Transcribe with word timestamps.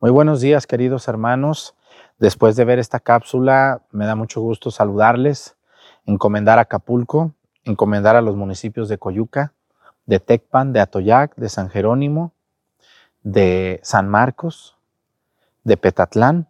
Muy 0.00 0.10
buenos 0.10 0.40
días, 0.40 0.66
queridos 0.66 1.06
hermanos. 1.08 1.74
Después 2.18 2.56
de 2.56 2.64
ver 2.64 2.78
esta 2.78 3.00
cápsula, 3.00 3.82
me 3.92 4.06
da 4.06 4.16
mucho 4.16 4.40
gusto 4.40 4.70
saludarles, 4.70 5.56
encomendar 6.04 6.58
a 6.58 6.62
Acapulco, 6.62 7.32
encomendar 7.62 8.16
a 8.16 8.20
los 8.20 8.36
municipios 8.36 8.88
de 8.88 8.98
Coyuca, 8.98 9.54
de 10.04 10.18
Tecpan, 10.18 10.72
de 10.72 10.80
Atoyac, 10.80 11.36
de 11.36 11.48
San 11.48 11.70
Jerónimo, 11.70 12.32
de 13.22 13.80
San 13.82 14.08
Marcos, 14.08 14.76
de 15.62 15.76
Petatlán, 15.76 16.48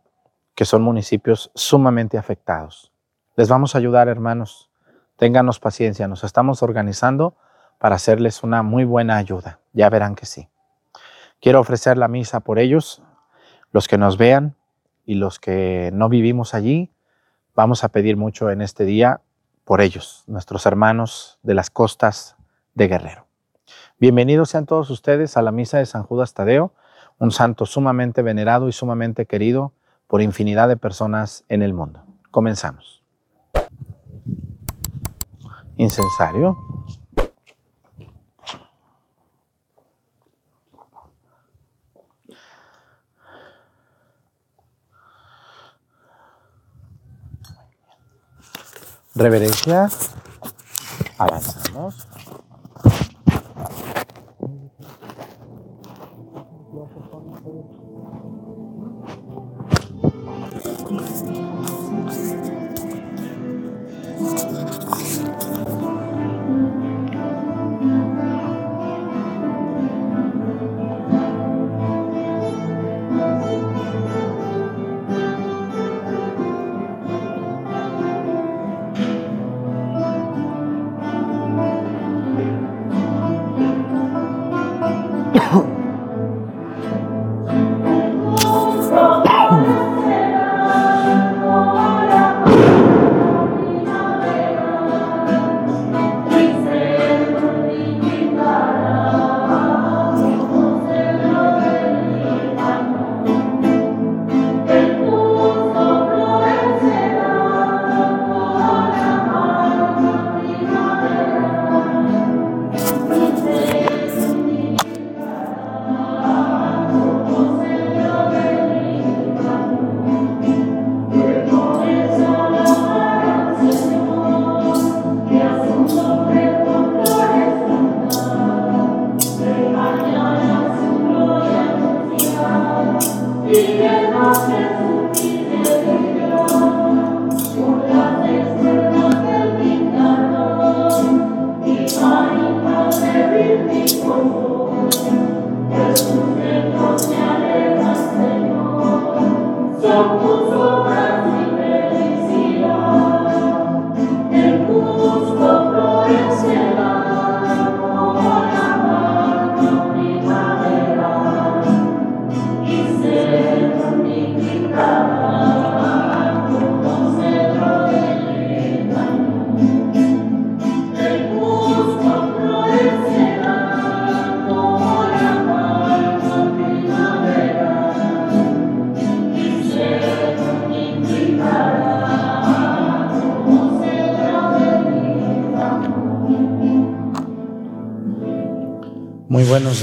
que 0.55 0.65
son 0.65 0.83
municipios 0.83 1.53
sumamente 1.55 2.17
afectados. 2.19 2.93
Les 3.37 3.49
vamos 3.49 3.75
a 3.75 3.79
ayudar, 3.79 4.09
hermanos. 4.09 4.71
Ténganos 5.17 5.61
paciencia, 5.61 6.09
nos 6.09 6.25
estamos 6.25 6.63
organizando 6.63 7.37
para 7.79 7.97
hacerles 7.97 8.43
una 8.43 8.63
muy 8.63 8.85
buena 8.85 9.17
ayuda. 9.17 9.61
Ya 9.75 9.91
verán 9.91 10.15
que 10.15 10.27
sí. 10.27 10.49
Quiero 11.41 11.61
ofrecer 11.61 11.99
la 11.99 12.09
misa 12.09 12.41
por 12.41 12.59
ellos, 12.59 13.03
los 13.75 13.89
que 13.89 13.99
nos 13.99 14.17
vean 14.17 14.55
y 15.05 15.17
los 15.17 15.41
que 15.41 15.91
no 15.93 16.09
vivimos 16.09 16.55
allí. 16.55 16.93
Vamos 17.57 17.83
a 17.83 17.89
pedir 17.89 18.17
mucho 18.17 18.51
en 18.51 18.63
este 18.63 18.85
día 18.85 19.21
por 19.65 19.81
ellos, 19.81 20.23
nuestros 20.29 20.65
hermanos 20.65 21.41
de 21.43 21.55
las 21.55 21.71
costas 21.71 22.37
de 22.75 22.87
Guerrero. 22.87 23.27
Bienvenidos 23.99 24.51
sean 24.51 24.67
todos 24.67 24.91
ustedes 24.91 25.37
a 25.37 25.43
la 25.43 25.51
misa 25.51 25.79
de 25.79 25.87
San 25.87 26.05
Judas 26.05 26.35
Tadeo, 26.35 26.73
un 27.19 27.33
santo 27.33 27.67
sumamente 27.67 28.23
venerado 28.23 28.69
y 28.69 28.73
sumamente 28.73 29.27
querido 29.27 29.73
por 30.07 30.23
infinidad 30.23 30.69
de 30.69 30.77
personas 30.77 31.45
en 31.49 31.63
el 31.63 31.75
mundo. 31.75 32.05
Comenzamos. 32.31 33.03
Incensario. 35.77 36.57
Reverencia. 49.17 49.89
Avanzamos. 51.19 52.07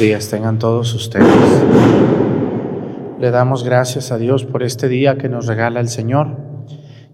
Días 0.01 0.29
tengan 0.29 0.57
todos 0.57 0.95
ustedes. 0.95 1.27
Le 3.19 3.29
damos 3.29 3.63
gracias 3.63 4.11
a 4.11 4.17
Dios 4.17 4.45
por 4.45 4.63
este 4.63 4.89
día 4.89 5.19
que 5.19 5.29
nos 5.29 5.45
regala 5.45 5.79
el 5.79 5.89
Señor. 5.89 6.37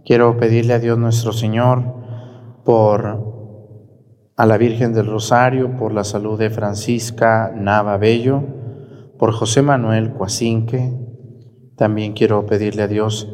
Quiero 0.06 0.38
pedirle 0.38 0.74
a 0.74 0.80
Dios 0.80 0.98
nuestro 0.98 1.34
Señor 1.34 1.84
por 2.64 3.28
a 4.38 4.46
la 4.46 4.58
Virgen 4.58 4.94
del 4.94 5.08
Rosario, 5.08 5.76
por 5.76 5.92
la 5.92 6.06
salud 6.06 6.40
de 6.40 6.50
Francisca 6.50 7.52
Nava 7.54 7.98
Bello, 7.98 8.42
por 9.20 9.34
José 9.34 9.62
Manuel 9.62 10.14
Cuacinque. 10.14 10.94
También 11.76 12.14
quiero 12.14 12.46
pedirle 12.46 12.84
a 12.84 12.88
Dios 12.88 13.30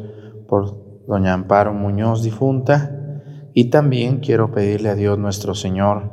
por 0.48 1.06
doña 1.06 1.32
Amparo 1.32 1.72
Muñoz 1.72 2.24
difunta 2.24 3.22
y 3.52 3.70
también 3.70 4.18
quiero 4.18 4.50
pedirle 4.50 4.88
a 4.88 4.96
Dios 4.96 5.16
nuestro 5.16 5.54
Señor. 5.54 6.10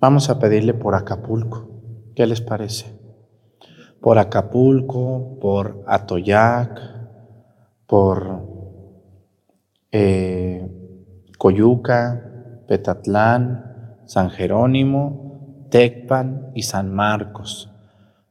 Vamos 0.00 0.30
a 0.30 0.38
pedirle 0.38 0.72
por 0.72 0.94
Acapulco 0.94 1.75
¿Qué 2.16 2.26
les 2.26 2.40
parece? 2.40 2.86
Por 4.00 4.18
Acapulco, 4.18 5.38
por 5.38 5.84
Atoyac, 5.86 6.80
por 7.86 8.40
eh, 9.92 10.66
Coyuca, 11.36 12.64
Petatlán, 12.66 13.98
San 14.06 14.30
Jerónimo, 14.30 15.66
Tecpan 15.70 16.52
y 16.54 16.62
San 16.62 16.90
Marcos, 16.90 17.70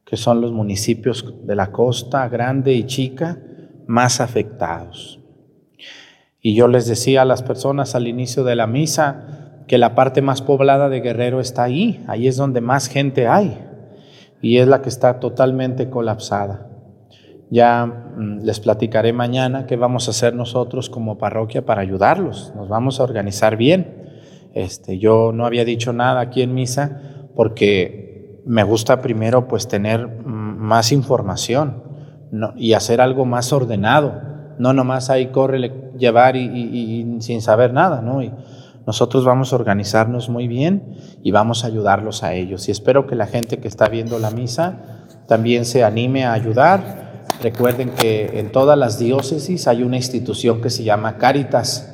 que 0.04 0.16
son 0.16 0.40
los 0.40 0.50
municipios 0.50 1.46
de 1.46 1.54
la 1.54 1.70
costa 1.70 2.28
grande 2.28 2.72
y 2.72 2.86
chica 2.86 3.38
más 3.86 4.20
afectados. 4.20 5.20
Y 6.40 6.56
yo 6.56 6.66
les 6.66 6.88
decía 6.88 7.22
a 7.22 7.24
las 7.24 7.44
personas 7.44 7.94
al 7.94 8.08
inicio 8.08 8.42
de 8.42 8.56
la 8.56 8.66
misa 8.66 9.62
que 9.68 9.78
la 9.78 9.94
parte 9.94 10.22
más 10.22 10.42
poblada 10.42 10.88
de 10.88 11.00
Guerrero 11.00 11.38
está 11.38 11.62
ahí, 11.62 12.04
ahí 12.08 12.26
es 12.26 12.36
donde 12.36 12.60
más 12.60 12.88
gente 12.88 13.28
hay 13.28 13.65
y 14.40 14.58
es 14.58 14.68
la 14.68 14.82
que 14.82 14.88
está 14.88 15.20
totalmente 15.20 15.90
colapsada. 15.90 16.68
Ya 17.50 17.86
mm, 17.86 18.40
les 18.42 18.60
platicaré 18.60 19.12
mañana 19.12 19.66
qué 19.66 19.76
vamos 19.76 20.08
a 20.08 20.10
hacer 20.10 20.34
nosotros 20.34 20.90
como 20.90 21.18
parroquia 21.18 21.64
para 21.64 21.82
ayudarlos. 21.82 22.52
Nos 22.56 22.68
vamos 22.68 23.00
a 23.00 23.04
organizar 23.04 23.56
bien. 23.56 24.04
Este, 24.54 24.98
yo 24.98 25.32
no 25.32 25.46
había 25.46 25.64
dicho 25.64 25.92
nada 25.92 26.20
aquí 26.20 26.42
en 26.42 26.54
misa 26.54 27.00
porque 27.34 28.42
me 28.46 28.62
gusta 28.62 29.00
primero 29.00 29.48
pues 29.48 29.68
tener 29.68 30.06
mm, 30.06 30.58
más 30.58 30.92
información 30.92 31.82
y 32.56 32.72
hacer 32.72 33.00
algo 33.00 33.24
más 33.24 33.52
ordenado. 33.52 34.20
No 34.58 34.72
nomás 34.72 35.10
ahí 35.10 35.26
corre 35.26 35.92
llevar 35.98 36.36
y, 36.36 37.16
sin 37.20 37.42
saber 37.42 37.72
nada, 37.72 38.00
¿no? 38.00 38.22
Nosotros 38.86 39.24
vamos 39.24 39.52
a 39.52 39.56
organizarnos 39.56 40.28
muy 40.28 40.46
bien 40.48 40.96
y 41.22 41.32
vamos 41.32 41.64
a 41.64 41.66
ayudarlos 41.66 42.22
a 42.22 42.34
ellos. 42.34 42.68
Y 42.68 42.70
espero 42.70 43.06
que 43.06 43.16
la 43.16 43.26
gente 43.26 43.58
que 43.58 43.68
está 43.68 43.88
viendo 43.88 44.18
la 44.18 44.30
misa 44.30 45.06
también 45.26 45.64
se 45.64 45.82
anime 45.82 46.24
a 46.24 46.32
ayudar 46.32 47.06
Recuerden 47.42 47.90
que 47.90 48.38
en 48.38 48.50
todas 48.50 48.78
las 48.78 48.98
diócesis 48.98 49.68
hay 49.68 49.82
una 49.82 49.96
institución 49.96 50.62
que 50.62 50.70
se 50.70 50.84
llama 50.84 51.18
Caritas. 51.18 51.92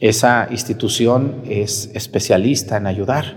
Esa 0.00 0.46
institución 0.50 1.42
es 1.46 1.90
especialista 1.94 2.76
en 2.76 2.86
ayudar. 2.86 3.36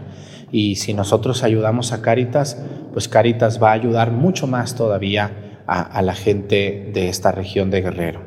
Y 0.52 0.76
si 0.76 0.94
nosotros 0.94 1.44
ayudamos 1.44 1.94
a 1.94 2.02
Caritas, 2.02 2.62
pues 2.94 3.08
Caritas 3.08 3.62
va 3.62 3.70
a 3.70 3.74
ayudar 3.74 4.12
mucho 4.12 4.46
más 4.46 4.76
todavía 4.76 5.62
a, 5.66 5.82
a 5.82 6.02
la 6.02 6.14
gente 6.14 6.92
de 6.94 7.10
esta 7.10 7.32
región 7.32 7.72
de 7.72 7.82
Guerrero. 7.82 8.27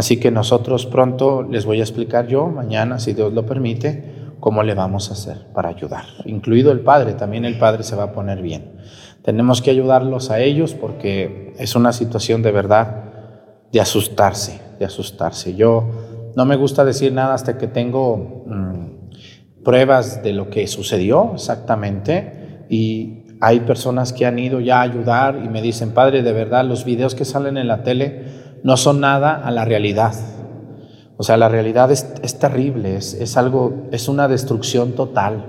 Así 0.00 0.16
que 0.16 0.30
nosotros 0.30 0.86
pronto 0.86 1.42
les 1.42 1.66
voy 1.66 1.80
a 1.80 1.82
explicar 1.82 2.26
yo, 2.26 2.46
mañana, 2.46 2.98
si 2.98 3.12
Dios 3.12 3.34
lo 3.34 3.44
permite, 3.44 4.32
cómo 4.40 4.62
le 4.62 4.72
vamos 4.72 5.10
a 5.10 5.12
hacer 5.12 5.52
para 5.52 5.68
ayudar, 5.68 6.06
incluido 6.24 6.72
el 6.72 6.80
Padre, 6.80 7.12
también 7.12 7.44
el 7.44 7.58
Padre 7.58 7.82
se 7.82 7.96
va 7.96 8.04
a 8.04 8.12
poner 8.12 8.40
bien. 8.40 8.76
Tenemos 9.20 9.60
que 9.60 9.70
ayudarlos 9.70 10.30
a 10.30 10.40
ellos 10.40 10.72
porque 10.72 11.52
es 11.58 11.76
una 11.76 11.92
situación 11.92 12.40
de 12.40 12.50
verdad 12.50 13.10
de 13.70 13.78
asustarse, 13.78 14.62
de 14.78 14.86
asustarse. 14.86 15.54
Yo 15.54 15.90
no 16.34 16.46
me 16.46 16.56
gusta 16.56 16.82
decir 16.86 17.12
nada 17.12 17.34
hasta 17.34 17.58
que 17.58 17.66
tengo 17.66 18.44
mm, 18.46 19.62
pruebas 19.62 20.22
de 20.22 20.32
lo 20.32 20.48
que 20.48 20.66
sucedió 20.66 21.32
exactamente 21.34 22.64
y 22.70 23.26
hay 23.42 23.60
personas 23.60 24.14
que 24.14 24.24
han 24.24 24.38
ido 24.38 24.60
ya 24.60 24.78
a 24.78 24.82
ayudar 24.82 25.42
y 25.44 25.50
me 25.50 25.60
dicen, 25.60 25.90
Padre, 25.90 26.22
de 26.22 26.32
verdad 26.32 26.64
los 26.64 26.86
videos 26.86 27.14
que 27.14 27.26
salen 27.26 27.58
en 27.58 27.68
la 27.68 27.82
tele 27.82 28.39
no 28.62 28.76
son 28.76 29.00
nada 29.00 29.34
a 29.34 29.50
la 29.50 29.64
realidad. 29.64 30.14
O 31.16 31.22
sea, 31.22 31.36
la 31.36 31.48
realidad 31.48 31.90
es, 31.90 32.38
terrible, 32.38 32.96
es, 32.96 33.14
es 33.14 33.36
algo, 33.36 33.88
es 33.92 34.08
una 34.08 34.26
destrucción 34.26 34.92
total 34.92 35.44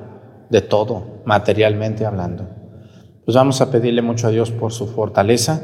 de 0.50 0.62
todo, 0.62 1.22
materialmente 1.26 2.06
hablando. 2.06 2.50
Pues 3.26 3.36
vamos 3.36 3.62
a 3.62 3.72
pedirle 3.72 4.02
mucho 4.02 4.28
a 4.28 4.32
Dios 4.32 4.52
por 4.52 4.74
su 4.74 4.88
fortaleza, 4.88 5.62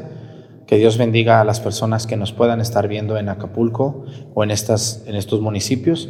que 0.66 0.76
Dios 0.76 0.96
bendiga 0.96 1.40
a 1.40 1.44
las 1.44 1.60
personas 1.60 2.06
que 2.06 2.16
nos 2.16 2.32
puedan 2.32 2.60
estar 2.60 2.88
viendo 2.88 3.18
en 3.18 3.28
Acapulco 3.28 4.04
o 4.34 4.44
en, 4.44 4.50
estas, 4.50 5.02
en 5.06 5.16
estos 5.16 5.40
municipios. 5.40 6.08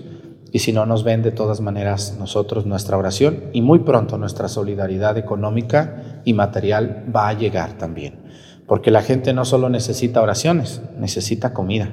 Y 0.53 0.61
si 0.61 0.73
no 0.73 0.87
nos 0.87 1.05
ven, 1.05 1.23
de 1.23 1.31
todas 1.31 1.61
maneras, 1.61 2.17
nosotros 2.19 2.67
nuestra 2.67 2.97
oración 2.97 3.45
y 3.53 3.63
muy 3.63 3.81
pronto 3.81 4.19
nuestra 4.19 4.49
solidaridad 4.49 5.19
económica 5.19 6.23
y 6.25 6.33
material 6.33 7.05
va 7.15 7.29
a 7.29 7.35
llegar 7.35 7.75
también. 7.79 8.28
Porque 8.69 8.93
la 8.93 9.03
gente 9.03 9.33
no 9.33 9.45
solo 9.45 9.69
necesita 9.69 10.23
oraciones, 10.23 10.83
necesita 10.97 11.53
comida, 11.53 11.91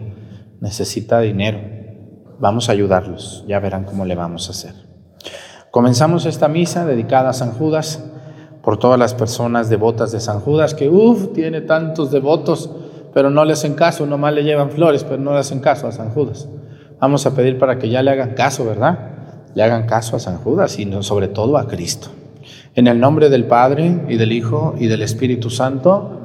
necesita 0.59 1.21
dinero, 1.21 1.59
Vamos 2.37 2.67
a 2.67 2.73
ayudarlos, 2.73 3.45
ya 3.47 3.59
verán 3.59 3.85
cómo 3.85 4.03
le 4.03 4.13
vamos 4.15 4.49
a 4.49 4.51
hacer. 4.51 4.73
Comenzamos 5.71 6.25
esta 6.25 6.49
misa 6.49 6.85
dedicada 6.85 7.29
a 7.29 7.33
San 7.33 7.51
Judas 7.51 8.03
por 8.61 8.77
todas 8.77 8.99
las 8.99 9.13
personas 9.13 9.69
devotas 9.69 10.11
de 10.11 10.19
San 10.19 10.41
Judas, 10.41 10.73
que 10.73 10.89
uff, 10.89 11.31
tiene 11.33 11.61
tantos 11.61 12.11
devotos, 12.11 12.69
pero 13.13 13.29
no 13.29 13.45
le 13.45 13.53
hacen 13.53 13.75
caso, 13.75 14.05
nomás 14.05 14.33
le 14.33 14.43
llevan 14.43 14.69
flores, 14.69 15.05
pero 15.05 15.17
no 15.17 15.31
le 15.31 15.39
hacen 15.39 15.59
caso 15.59 15.87
a 15.87 15.93
San 15.93 16.09
Judas. 16.09 16.49
Vamos 16.99 17.25
a 17.25 17.33
pedir 17.33 17.57
para 17.57 17.79
que 17.79 17.89
ya 17.89 18.03
le 18.03 18.11
hagan 18.11 18.33
caso, 18.33 18.65
¿verdad? 18.65 18.99
Le 19.53 19.63
hagan 19.63 19.85
caso 19.85 20.17
a 20.17 20.19
San 20.19 20.37
Judas 20.37 20.77
y 20.77 20.91
sobre 21.03 21.29
todo 21.29 21.57
a 21.57 21.67
Cristo. 21.67 22.09
En 22.73 22.87
el 22.87 22.99
nombre 22.99 23.29
del 23.29 23.45
Padre 23.45 24.01
y 24.09 24.17
del 24.17 24.33
Hijo 24.33 24.75
y 24.77 24.87
del 24.87 25.01
Espíritu 25.01 25.49
Santo. 25.49 26.24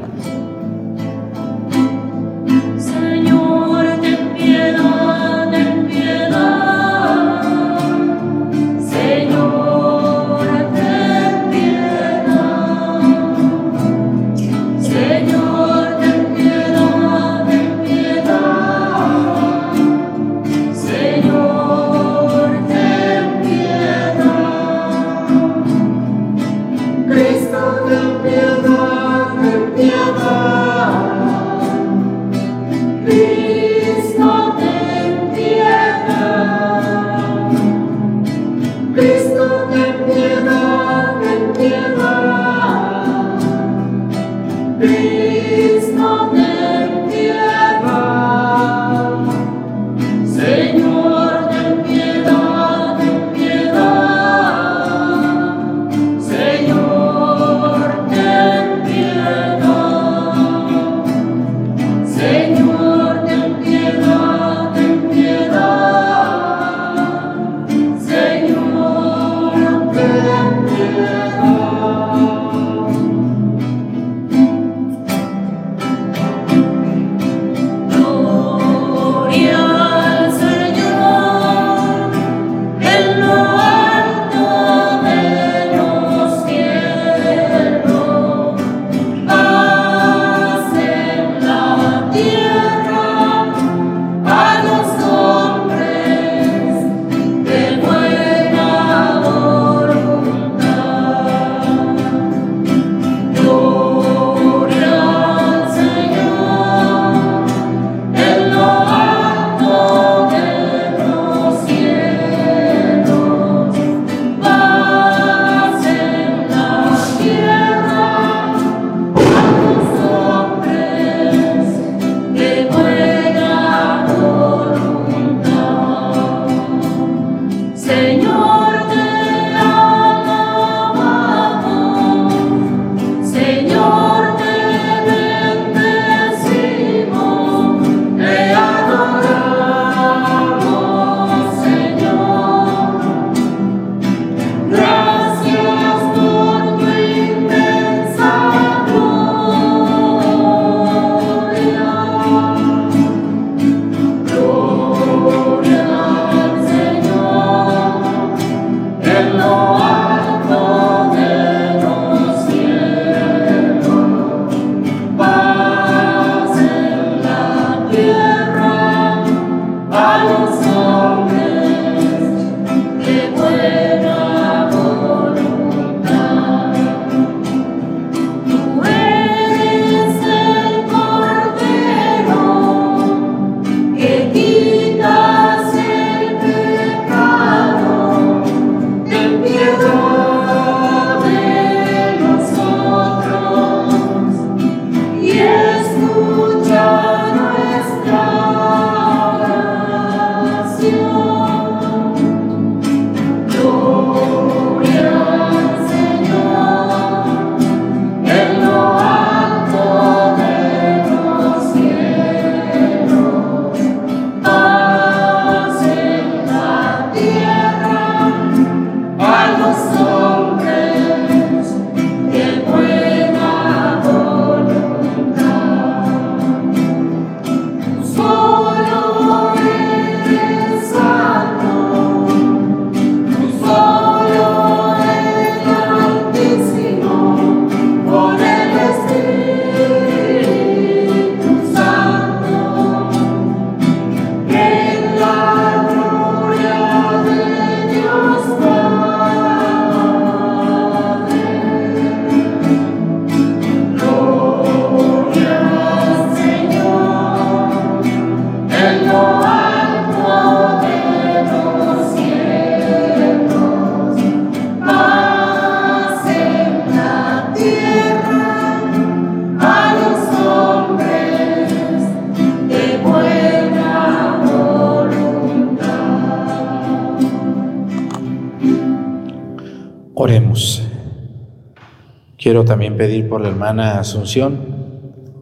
Quiero 282.41 282.65
también 282.65 282.97
pedir 282.97 283.29
por 283.29 283.39
la 283.39 283.49
hermana 283.49 283.99
Asunción 283.99 284.81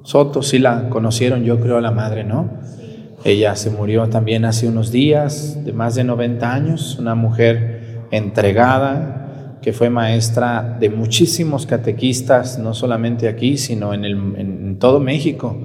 Soto, 0.04 0.42
si 0.42 0.60
la 0.60 0.90
conocieron, 0.90 1.46
yo 1.46 1.62
creo 1.62 1.78
a 1.78 1.82
la 1.82 1.92
madre, 1.92 2.26
¿no? 2.26 2.50
Ella 3.24 3.56
se 3.56 3.70
murió 3.70 4.10
también 4.10 4.44
hace 4.44 4.68
unos 4.68 4.92
días, 4.92 5.64
de 5.64 5.72
más 5.72 5.96
de 5.96 6.04
90 6.04 6.54
años, 6.54 6.98
una 7.00 7.16
mujer 7.16 8.08
entregada, 8.12 9.60
que 9.62 9.72
fue 9.72 9.90
maestra 9.90 10.78
de 10.80 10.90
muchísimos 10.90 11.66
catequistas, 11.66 12.60
no 12.60 12.74
solamente 12.74 13.30
aquí, 13.30 13.58
sino 13.58 13.94
en, 13.94 14.04
en 14.04 14.80
todo 14.80 15.00
México. 15.00 15.58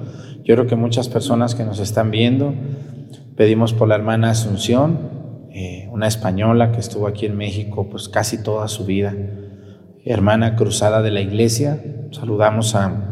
Yo 0.43 0.55
creo 0.55 0.67
que 0.67 0.75
muchas 0.75 1.09
personas 1.09 1.53
que 1.53 1.65
nos 1.65 1.79
están 1.79 2.11
viendo, 2.11 2.53
pedimos 3.35 3.73
por 3.73 3.87
la 3.87 3.95
hermana 3.95 4.29
Asunción, 4.29 4.99
eh, 5.51 5.89
una 5.91 6.07
española 6.07 6.71
que 6.71 6.79
estuvo 6.79 7.07
aquí 7.07 7.25
en 7.25 7.35
México 7.35 7.87
pues 7.89 8.09
casi 8.09 8.43
toda 8.43 8.67
su 8.67 8.85
vida, 8.85 9.15
hermana 10.13 10.55
cruzada 10.55 11.01
de 11.01 11.11
la 11.11 11.21
iglesia. 11.21 11.83
Saludamos 12.11 12.75
a 12.75 13.11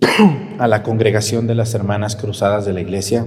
a 0.58 0.68
la 0.68 0.82
congregación 0.82 1.46
de 1.46 1.54
las 1.54 1.74
hermanas 1.74 2.16
cruzadas 2.16 2.64
de 2.66 2.72
la 2.72 2.80
iglesia 2.80 3.26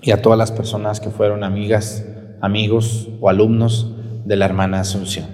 y 0.00 0.10
a 0.10 0.22
todas 0.22 0.38
las 0.38 0.52
personas 0.52 1.00
que 1.00 1.10
fueron 1.10 1.44
amigas, 1.44 2.06
amigos 2.40 3.08
o 3.20 3.28
alumnos 3.28 3.94
de 4.24 4.36
la 4.36 4.44
hermana 4.44 4.80
Asunción. 4.80 5.26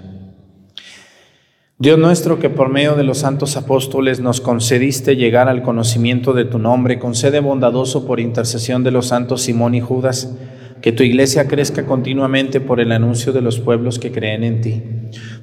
Dios 1.77 1.97
nuestro 1.97 2.39
que 2.39 2.49
por 2.49 2.67
medio 2.67 2.95
de 2.95 3.03
los 3.03 3.19
santos 3.19 3.55
apóstoles 3.55 4.19
nos 4.19 4.41
concediste 4.41 5.15
llegar 5.15 5.47
al 5.47 5.63
conocimiento 5.63 6.33
de 6.33 6.43
tu 6.43 6.59
nombre, 6.59 6.99
concede 6.99 7.39
bondadoso 7.39 8.05
por 8.05 8.19
intercesión 8.19 8.83
de 8.83 8.91
los 8.91 9.07
santos 9.07 9.43
Simón 9.43 9.75
y 9.75 9.79
Judas, 9.79 10.35
que 10.81 10.91
tu 10.91 11.03
iglesia 11.03 11.47
crezca 11.47 11.85
continuamente 11.85 12.59
por 12.59 12.81
el 12.81 12.91
anuncio 12.91 13.31
de 13.31 13.41
los 13.41 13.59
pueblos 13.59 13.97
que 13.97 14.11
creen 14.11 14.43
en 14.43 14.61
ti. 14.61 14.83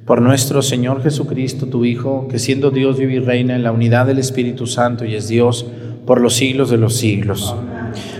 Por 0.07 0.23
nuestro 0.23 0.63
Señor 0.63 1.03
Jesucristo, 1.03 1.67
tu 1.67 1.85
Hijo, 1.85 2.29
que 2.29 2.39
siendo 2.39 2.71
Dios 2.71 2.97
vive 2.97 3.15
y 3.15 3.19
reina 3.19 3.57
en 3.57 3.65
la 3.65 3.73
unidad 3.73 4.07
del 4.07 4.21
Espíritu 4.21 4.69
Santo 4.69 5.05
y 5.05 5.17
es 5.17 5.27
Dios 5.27 5.67
por 6.07 6.21
los 6.21 6.37
siglos 6.37 6.71
de 6.71 6.77
los 6.77 6.95
siglos. 6.95 7.57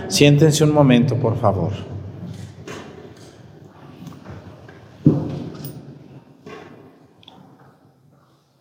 Siéntense 0.09 0.65
un 0.65 0.73
momento, 0.73 1.15
por 1.15 1.37
favor. 1.37 1.71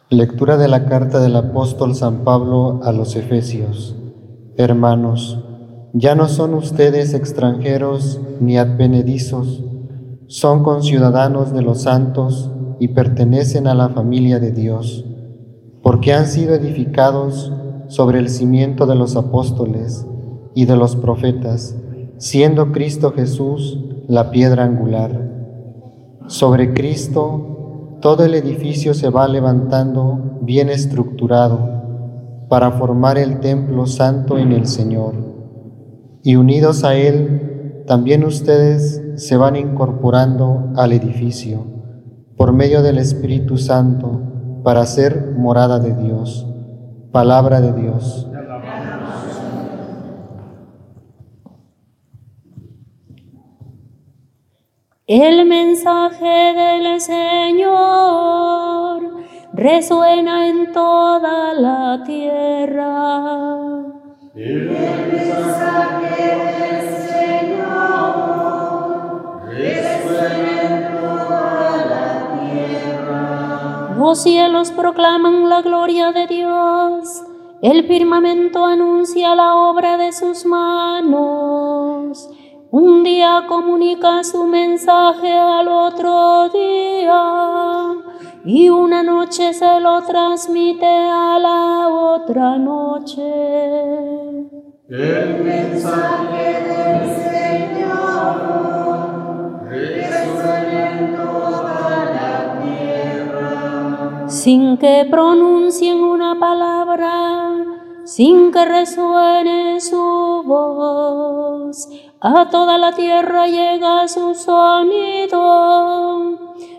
Lectura 0.08 0.56
de 0.56 0.68
la 0.68 0.86
carta 0.86 1.18
del 1.18 1.34
apóstol 1.34 1.96
San 1.96 2.22
Pablo 2.22 2.78
a 2.84 2.92
los 2.92 3.16
Efesios. 3.16 3.96
Hermanos, 4.56 5.40
ya 5.94 6.14
no 6.14 6.28
son 6.28 6.54
ustedes 6.54 7.12
extranjeros 7.12 8.20
ni 8.38 8.56
advenedizos, 8.56 9.64
son 10.28 10.62
conciudadanos 10.62 11.52
de 11.52 11.62
los 11.62 11.82
santos 11.82 12.52
y 12.78 12.88
pertenecen 12.88 13.66
a 13.66 13.74
la 13.74 13.88
familia 13.88 14.38
de 14.38 14.52
Dios, 14.52 15.04
porque 15.82 16.12
han 16.12 16.26
sido 16.26 16.54
edificados 16.54 17.52
sobre 17.88 18.18
el 18.18 18.28
cimiento 18.28 18.86
de 18.86 18.94
los 18.94 19.16
apóstoles 19.16 20.06
y 20.54 20.64
de 20.64 20.76
los 20.76 20.96
profetas, 20.96 21.76
siendo 22.18 22.72
Cristo 22.72 23.12
Jesús 23.12 23.78
la 24.08 24.30
piedra 24.30 24.64
angular. 24.64 25.30
Sobre 26.26 26.74
Cristo 26.74 27.98
todo 28.00 28.24
el 28.24 28.34
edificio 28.34 28.94
se 28.94 29.10
va 29.10 29.26
levantando 29.28 30.38
bien 30.42 30.68
estructurado 30.68 31.76
para 32.48 32.72
formar 32.72 33.18
el 33.18 33.40
templo 33.40 33.86
santo 33.86 34.38
en 34.38 34.52
el 34.52 34.66
Señor 34.66 35.14
y 36.22 36.36
unidos 36.36 36.84
a 36.84 36.94
Él, 36.96 37.84
también 37.86 38.24
ustedes 38.24 39.00
se 39.14 39.36
van 39.36 39.56
incorporando 39.56 40.72
al 40.76 40.92
edificio 40.92 41.75
por 42.36 42.52
medio 42.52 42.82
del 42.82 42.98
Espíritu 42.98 43.56
Santo 43.58 44.20
para 44.62 44.84
ser 44.86 45.32
morada 45.36 45.78
de 45.78 45.94
Dios, 45.94 46.46
palabra 47.12 47.60
de 47.60 47.72
Dios. 47.72 48.26
El 55.08 55.46
mensaje 55.46 56.52
del 56.52 57.00
Señor 57.00 58.46
resuena 59.52 60.48
en 60.48 60.72
toda 60.72 61.54
la 61.54 62.02
tierra. 62.04 63.22
El 64.34 64.68
mensaje 64.68 66.26
del 66.58 66.88
Señor 67.08 68.26
resuena 69.46 69.95
Los 73.98 74.22
cielos 74.22 74.72
proclaman 74.72 75.48
la 75.48 75.62
gloria 75.62 76.12
de 76.12 76.26
Dios, 76.26 77.24
el 77.62 77.86
firmamento 77.86 78.66
anuncia 78.66 79.34
la 79.34 79.54
obra 79.54 79.96
de 79.96 80.12
sus 80.12 80.44
manos. 80.44 82.28
Un 82.70 83.02
día 83.02 83.44
comunica 83.48 84.22
su 84.22 84.44
mensaje 84.44 85.32
al 85.32 85.68
otro 85.68 86.50
día 86.50 87.94
y 88.44 88.68
una 88.68 89.02
noche 89.02 89.54
se 89.54 89.80
lo 89.80 90.02
transmite 90.02 90.86
a 90.86 91.38
la 91.38 91.88
otra 91.88 92.58
noche. 92.58 93.22
El 94.88 95.42
mensaje 95.42 96.44
del 96.68 97.16
Señor 97.16 97.55
Sin 104.36 104.76
que 104.76 105.06
pronuncien 105.10 106.02
una 106.02 106.38
palabra, 106.38 107.64
sin 108.04 108.52
que 108.52 108.66
resuene 108.66 109.80
su 109.80 110.42
voz, 110.44 111.88
a 112.20 112.50
toda 112.50 112.76
la 112.76 112.92
tierra 112.92 113.46
llega 113.46 114.06
su 114.06 114.34
sonido 114.34 115.38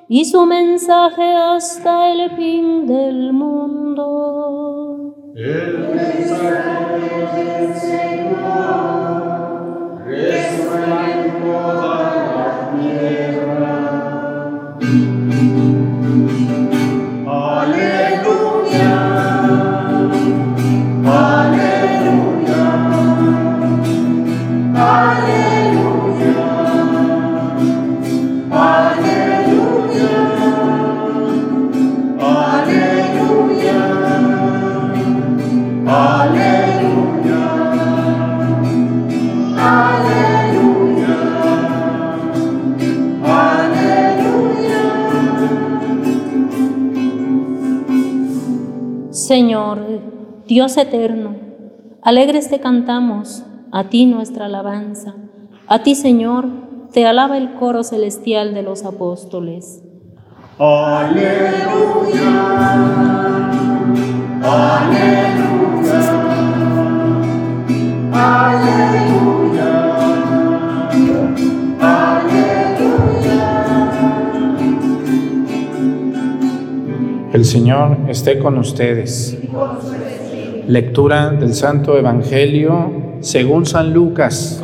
y 0.07 0.25
su 0.25 0.45
mensaje 0.45 1.33
hasta 1.33 2.11
el 2.11 2.29
fin 2.35 2.85
del 2.85 3.33
mundo. 3.33 5.15
El 5.35 5.97
Dios 50.67 50.75
eterno, 50.75 51.33
alegres 52.01 52.49
te 52.49 52.59
cantamos, 52.59 53.45
a 53.71 53.85
ti 53.85 54.05
nuestra 54.05 54.47
alabanza. 54.47 55.15
A 55.65 55.81
ti, 55.81 55.95
Señor, 55.95 56.49
te 56.91 57.05
alaba 57.05 57.37
el 57.37 57.53
coro 57.53 57.85
celestial 57.85 58.53
de 58.53 58.63
los 58.63 58.83
apóstoles. 58.83 59.81
Aleluya, 60.59 62.19
aleluya, 64.43 65.37
aleluya, 68.11 68.97
El 77.31 77.45
Señor 77.45 77.97
esté 78.09 78.37
con 78.37 78.57
ustedes. 78.57 79.37
Lectura 80.67 81.29
del 81.29 81.53
Santo 81.53 81.97
Evangelio 81.97 83.19
según 83.21 83.65
San 83.65 83.93
Lucas. 83.93 84.61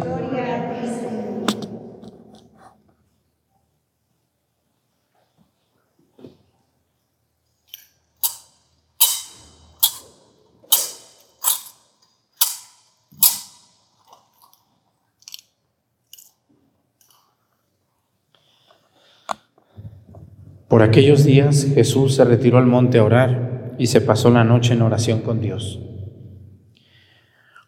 Por 20.67 20.81
aquellos 20.81 21.23
días 21.23 21.65
Jesús 21.73 22.15
se 22.15 22.25
retiró 22.25 22.57
al 22.57 22.65
monte 22.65 22.97
a 22.97 23.05
orar 23.05 23.75
y 23.77 23.87
se 23.87 24.01
pasó 24.01 24.29
la 24.31 24.43
noche 24.43 24.73
en 24.73 24.81
oración 24.81 25.21
con 25.21 25.39
Dios. 25.39 25.79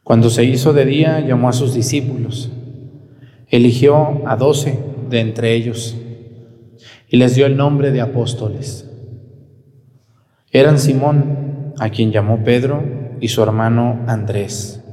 Cuando 0.06 0.30
se 0.30 0.44
hizo 0.44 0.72
de 0.72 0.86
día, 0.86 1.20
llamó 1.20 1.50
a 1.50 1.54
sus 1.54 1.74
discípulos, 1.74 2.52
eligió 3.48 4.22
a 4.28 4.36
doce 4.36 4.78
de 5.10 5.20
entre 5.20 5.56
ellos 5.56 5.98
y 7.10 7.18
les 7.18 7.34
dio 7.34 7.48
el 7.48 7.58
nombre 7.58 7.90
de 7.90 8.02
apóstoles. 8.02 8.88
Eran 10.52 10.78
Simón, 10.78 11.74
a 11.80 11.90
quien 11.90 12.12
llamó 12.12 12.44
Pedro, 12.44 12.84
y 13.20 13.30
su 13.30 13.42
hermano 13.42 14.02
Andrés, 14.06 14.84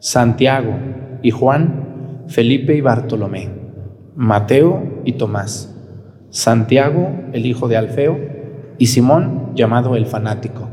Santiago 0.00 0.74
y 1.22 1.30
Juan, 1.30 2.24
Felipe 2.26 2.74
y 2.74 2.80
Bartolomé, 2.80 3.50
Mateo 4.16 5.00
y 5.04 5.12
Tomás 5.12 5.70
Santiago, 6.30 7.12
el 7.32 7.46
hijo 7.46 7.68
de 7.68 7.76
Alfeo, 7.76 8.18
y 8.78 8.86
Simón, 8.86 9.52
llamado 9.54 9.94
el 9.94 10.06
fanático, 10.06 10.68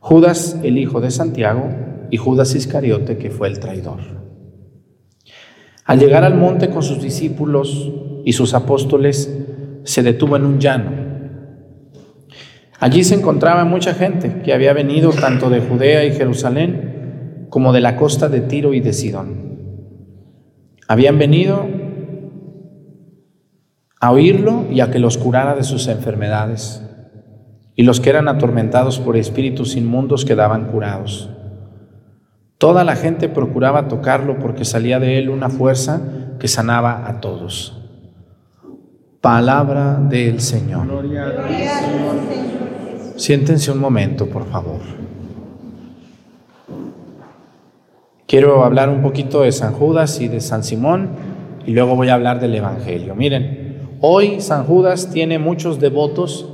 Judas, 0.00 0.58
el 0.64 0.76
hijo 0.76 1.00
de 1.00 1.12
Santiago, 1.12 1.68
y 2.10 2.16
Judas 2.16 2.54
Iscariote, 2.54 3.16
que 3.16 3.30
fue 3.30 3.48
el 3.48 3.60
traidor. 3.60 4.00
Al 5.84 5.98
llegar 5.98 6.24
al 6.24 6.36
monte 6.36 6.70
con 6.70 6.82
sus 6.82 7.02
discípulos 7.02 7.90
y 8.24 8.32
sus 8.32 8.54
apóstoles, 8.54 9.36
se 9.84 10.02
detuvo 10.02 10.36
en 10.36 10.44
un 10.44 10.60
llano. 10.60 10.92
Allí 12.78 13.04
se 13.04 13.14
encontraba 13.14 13.64
mucha 13.64 13.94
gente 13.94 14.40
que 14.42 14.54
había 14.54 14.72
venido 14.72 15.10
tanto 15.10 15.50
de 15.50 15.60
Judea 15.60 16.04
y 16.04 16.12
Jerusalén 16.12 17.46
como 17.50 17.72
de 17.72 17.80
la 17.80 17.96
costa 17.96 18.28
de 18.28 18.40
Tiro 18.40 18.72
y 18.72 18.80
de 18.80 18.92
Sidón. 18.92 19.58
Habían 20.88 21.18
venido 21.18 21.66
a 24.00 24.12
oírlo 24.12 24.64
y 24.70 24.80
a 24.80 24.90
que 24.90 24.98
los 24.98 25.18
curara 25.18 25.54
de 25.54 25.62
sus 25.62 25.88
enfermedades. 25.88 26.82
Y 27.76 27.82
los 27.82 28.00
que 28.00 28.10
eran 28.10 28.28
atormentados 28.28 28.98
por 28.98 29.16
espíritus 29.16 29.76
inmundos 29.76 30.24
quedaban 30.24 30.66
curados. 30.66 31.30
Toda 32.60 32.84
la 32.84 32.94
gente 32.94 33.30
procuraba 33.30 33.88
tocarlo 33.88 34.38
porque 34.38 34.66
salía 34.66 35.00
de 35.00 35.16
él 35.16 35.30
una 35.30 35.48
fuerza 35.48 36.02
que 36.38 36.46
sanaba 36.46 37.08
a 37.08 37.18
todos. 37.22 37.80
Palabra 39.22 39.94
del 39.98 40.42
Señor. 40.42 40.86
Siéntense 43.16 43.72
un 43.72 43.78
momento, 43.78 44.26
por 44.26 44.46
favor. 44.50 44.80
Quiero 48.26 48.62
hablar 48.62 48.90
un 48.90 49.00
poquito 49.00 49.40
de 49.40 49.52
San 49.52 49.72
Judas 49.72 50.20
y 50.20 50.28
de 50.28 50.42
San 50.42 50.62
Simón 50.62 51.08
y 51.64 51.72
luego 51.72 51.96
voy 51.96 52.10
a 52.10 52.14
hablar 52.14 52.40
del 52.40 52.54
Evangelio. 52.54 53.14
Miren, 53.14 53.60
Hoy 54.02 54.40
San 54.40 54.64
Judas 54.64 55.10
tiene 55.10 55.38
muchos 55.38 55.78
devotos 55.78 56.46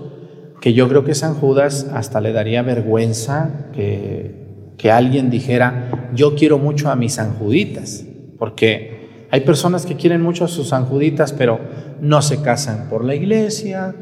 que 0.61 0.73
yo 0.73 0.89
creo 0.89 1.05
que 1.05 1.15
San 1.15 1.35
Judas 1.35 1.89
hasta 1.93 2.21
le 2.21 2.33
daría 2.33 2.63
vergüenza 2.63 3.69
que, 3.73 4.47
que 4.77 4.91
alguien 4.91 5.31
dijera, 5.31 5.91
yo 6.15 6.35
quiero 6.35 6.59
mucho 6.59 6.91
a 6.91 6.97
mis 6.97 7.15
sanjuditas, 7.15 8.05
porque 8.39 9.27
hay 9.31 9.41
personas 9.41 9.87
que 9.87 9.97
quieren 9.97 10.23
mucho 10.23 10.45
a 10.45 10.49
sus 10.49 10.69
sanjuditas, 10.69 11.33
pero 11.33 11.61
no 12.01 12.23
se 12.23 12.43
casan 12.43 12.89
por 12.89 13.05
la 13.05 13.15
iglesia, 13.15 13.95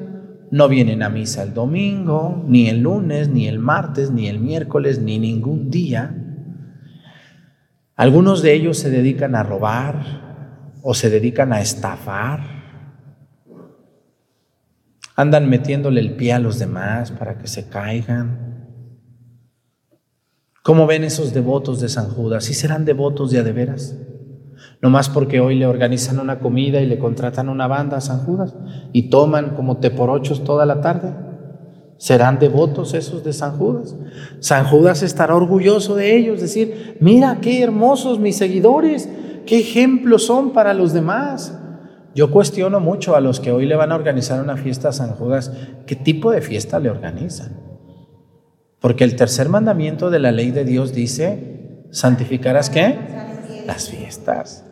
no 0.51 0.69
vienen 0.69 1.03
a 1.03 1.09
misa 1.09 1.43
el 1.43 1.55
domingo, 1.55 2.45
ni 2.47 2.69
el 2.69 2.81
lunes, 2.81 3.29
ni 3.29 3.49
el 3.49 3.59
martes, 3.59 4.11
ni 4.11 4.29
el 4.29 4.39
miércoles, 4.39 5.01
ni 5.01 5.19
ningún 5.19 5.71
día. 5.71 6.15
Algunos 7.97 8.43
de 8.43 8.55
ellos 8.55 8.79
se 8.79 8.91
dedican 8.91 9.35
a 9.35 9.43
robar 9.43 10.79
o 10.83 10.95
se 10.95 11.11
dedican 11.11 11.53
a 11.53 11.61
estafar 11.61 12.55
Andan 15.17 15.49
metiéndole 15.49 16.01
el 16.01 16.17
pie 16.17 16.33
a 16.33 16.41
los 16.41 16.59
demás 16.59 17.13
para 17.13 17.39
que 17.39 17.47
se 17.47 17.69
caigan. 17.69 18.54
¿Cómo 20.65 20.87
ven 20.87 21.05
esos 21.05 21.35
devotos 21.35 21.79
de 21.81 21.91
San 21.91 22.09
Judas? 22.09 22.45
¿Sí 22.45 22.55
serán 22.55 22.87
devotos 22.87 23.31
de 23.31 23.39
a 23.39 23.43
de 23.43 23.53
veras? 23.53 23.99
No 24.81 24.89
más 24.89 25.11
porque 25.11 25.39
hoy 25.39 25.57
le 25.57 25.67
organizan 25.67 26.19
una 26.19 26.39
comida 26.39 26.81
y 26.81 26.87
le 26.87 26.99
contratan 26.99 27.51
una 27.51 27.67
banda 27.67 27.99
a 27.99 28.01
San 28.01 28.21
Judas 28.21 28.55
y 28.91 29.11
toman 29.11 29.57
como 29.57 29.77
te 29.77 29.91
por 29.91 30.09
ochos 30.09 30.43
toda 30.43 30.65
la 30.65 30.81
tarde. 30.81 31.13
¿Serán 31.99 32.39
devotos 32.39 32.95
esos 32.95 33.23
de 33.23 33.35
San 33.35 33.59
Judas? 33.59 33.95
San 34.41 34.65
Judas 34.65 35.03
estará 35.03 35.37
orgulloso 35.37 35.97
de 35.97 36.17
ellos, 36.17 36.41
decir, 36.41 36.97
mira 36.99 37.41
qué 37.43 37.63
hermosos 37.63 38.19
mis 38.19 38.39
seguidores, 38.39 39.07
qué 39.45 39.59
ejemplos 39.59 40.25
son 40.25 40.55
para 40.55 40.73
los 40.73 40.95
demás. 40.95 41.59
Yo 42.15 42.31
cuestiono 42.31 42.81
mucho 42.81 43.15
a 43.15 43.21
los 43.21 43.39
que 43.39 43.53
hoy 43.53 43.67
le 43.67 43.77
van 43.77 43.93
a 43.93 43.97
organizar 43.97 44.43
una 44.43 44.57
fiesta 44.57 44.89
a 44.89 44.93
San 44.93 45.11
Judas, 45.11 45.53
¿qué 45.85 45.95
tipo 45.95 46.31
de 46.31 46.41
fiesta 46.41 46.81
le 46.81 46.89
organizan? 46.89 47.74
Porque 48.85 49.05
el 49.05 49.17
tercer 49.17 49.49
mandamiento 49.49 50.11
de 50.11 50.19
la 50.19 50.31
ley 50.31 50.51
de 50.51 50.67
Dios 50.67 50.93
dice, 50.93 51.87
¿santificarás 51.91 52.69
qué? 52.69 52.99
Las 53.67 53.89
fiestas. 53.89 54.63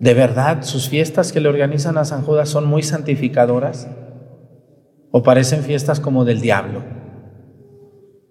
¿De 0.00 0.14
verdad 0.14 0.64
sus 0.64 0.88
fiestas 0.88 1.30
que 1.30 1.38
le 1.38 1.48
organizan 1.48 1.96
a 1.96 2.04
San 2.04 2.22
Judas 2.22 2.48
son 2.48 2.66
muy 2.66 2.82
santificadoras? 2.82 3.86
¿O 5.12 5.22
parecen 5.22 5.62
fiestas 5.62 6.00
como 6.00 6.24
del 6.24 6.40
diablo? 6.40 6.82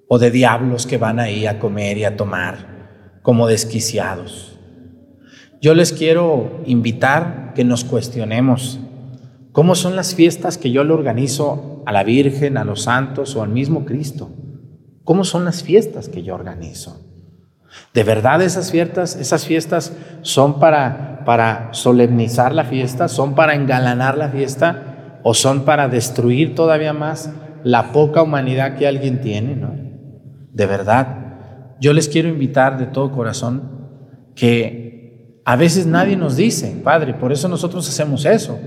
¿O 0.09 0.19
de 0.19 0.31
diablos 0.31 0.85
que 0.85 0.97
van 0.97 1.17
ahí 1.17 1.45
a 1.45 1.59
comer 1.59 1.97
y 1.97 2.03
a 2.03 2.17
tomar 2.17 3.21
como 3.21 3.47
desquiciados? 3.47 4.59
Yo 5.61 5.75
les 5.75 5.93
quiero 5.93 6.59
invitar 6.65 7.53
que 7.55 7.63
nos 7.63 7.85
cuestionemos 7.85 8.81
cómo 9.53 9.75
son 9.75 9.95
las 9.95 10.13
fiestas 10.13 10.57
que 10.57 10.71
yo 10.71 10.83
le 10.83 10.91
organizo 10.91 11.83
a 11.85 11.93
la 11.93 12.03
Virgen, 12.03 12.57
a 12.57 12.65
los 12.65 12.81
santos 12.81 13.37
o 13.37 13.43
al 13.43 13.49
mismo 13.49 13.85
Cristo. 13.85 14.29
¿Cómo 15.03 15.23
son 15.23 15.45
las 15.45 15.63
fiestas 15.63 16.09
que 16.09 16.23
yo 16.23 16.35
organizo? 16.35 16.99
¿De 17.93 18.03
verdad 18.03 18.41
esas 18.41 18.71
fiestas, 18.71 19.15
esas 19.15 19.45
fiestas 19.45 19.93
son 20.21 20.59
para, 20.59 21.23
para 21.25 21.69
solemnizar 21.73 22.53
la 22.53 22.65
fiesta, 22.65 23.07
son 23.07 23.33
para 23.35 23.55
engalanar 23.55 24.17
la 24.17 24.29
fiesta 24.29 25.19
o 25.23 25.33
son 25.33 25.65
para 25.65 25.87
destruir 25.87 26.55
todavía 26.55 26.93
más 26.93 27.31
la 27.63 27.91
poca 27.91 28.21
humanidad 28.21 28.75
que 28.77 28.87
alguien 28.87 29.21
tiene? 29.21 29.55
¿no? 29.55 29.73
De 30.51 30.65
verdad, 30.65 31.77
yo 31.79 31.93
les 31.93 32.07
quiero 32.07 32.29
invitar 32.29 32.77
de 32.77 32.85
todo 32.85 33.11
corazón 33.11 33.81
que 34.35 35.41
a 35.45 35.55
veces 35.55 35.85
nadie 35.85 36.15
nos 36.15 36.35
dice, 36.35 36.79
Padre, 36.83 37.13
por 37.13 37.31
eso 37.31 37.47
nosotros 37.47 37.87
hacemos 37.89 38.25
eso. 38.25 38.59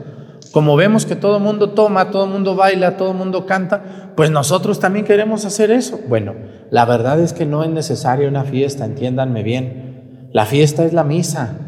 Como 0.54 0.76
vemos 0.76 1.04
que 1.04 1.16
todo 1.16 1.38
el 1.38 1.42
mundo 1.42 1.70
toma, 1.70 2.12
todo 2.12 2.26
el 2.26 2.30
mundo 2.30 2.54
baila, 2.54 2.96
todo 2.96 3.10
el 3.10 3.16
mundo 3.16 3.44
canta, 3.44 4.12
pues 4.14 4.30
nosotros 4.30 4.78
también 4.78 5.04
queremos 5.04 5.44
hacer 5.44 5.72
eso. 5.72 5.98
Bueno, 6.08 6.34
la 6.70 6.84
verdad 6.84 7.18
es 7.18 7.32
que 7.32 7.44
no 7.44 7.64
es 7.64 7.70
necesaria 7.70 8.28
una 8.28 8.44
fiesta, 8.44 8.84
entiéndanme 8.84 9.42
bien. 9.42 10.28
La 10.32 10.46
fiesta 10.46 10.84
es 10.84 10.92
la 10.92 11.02
misa, 11.02 11.58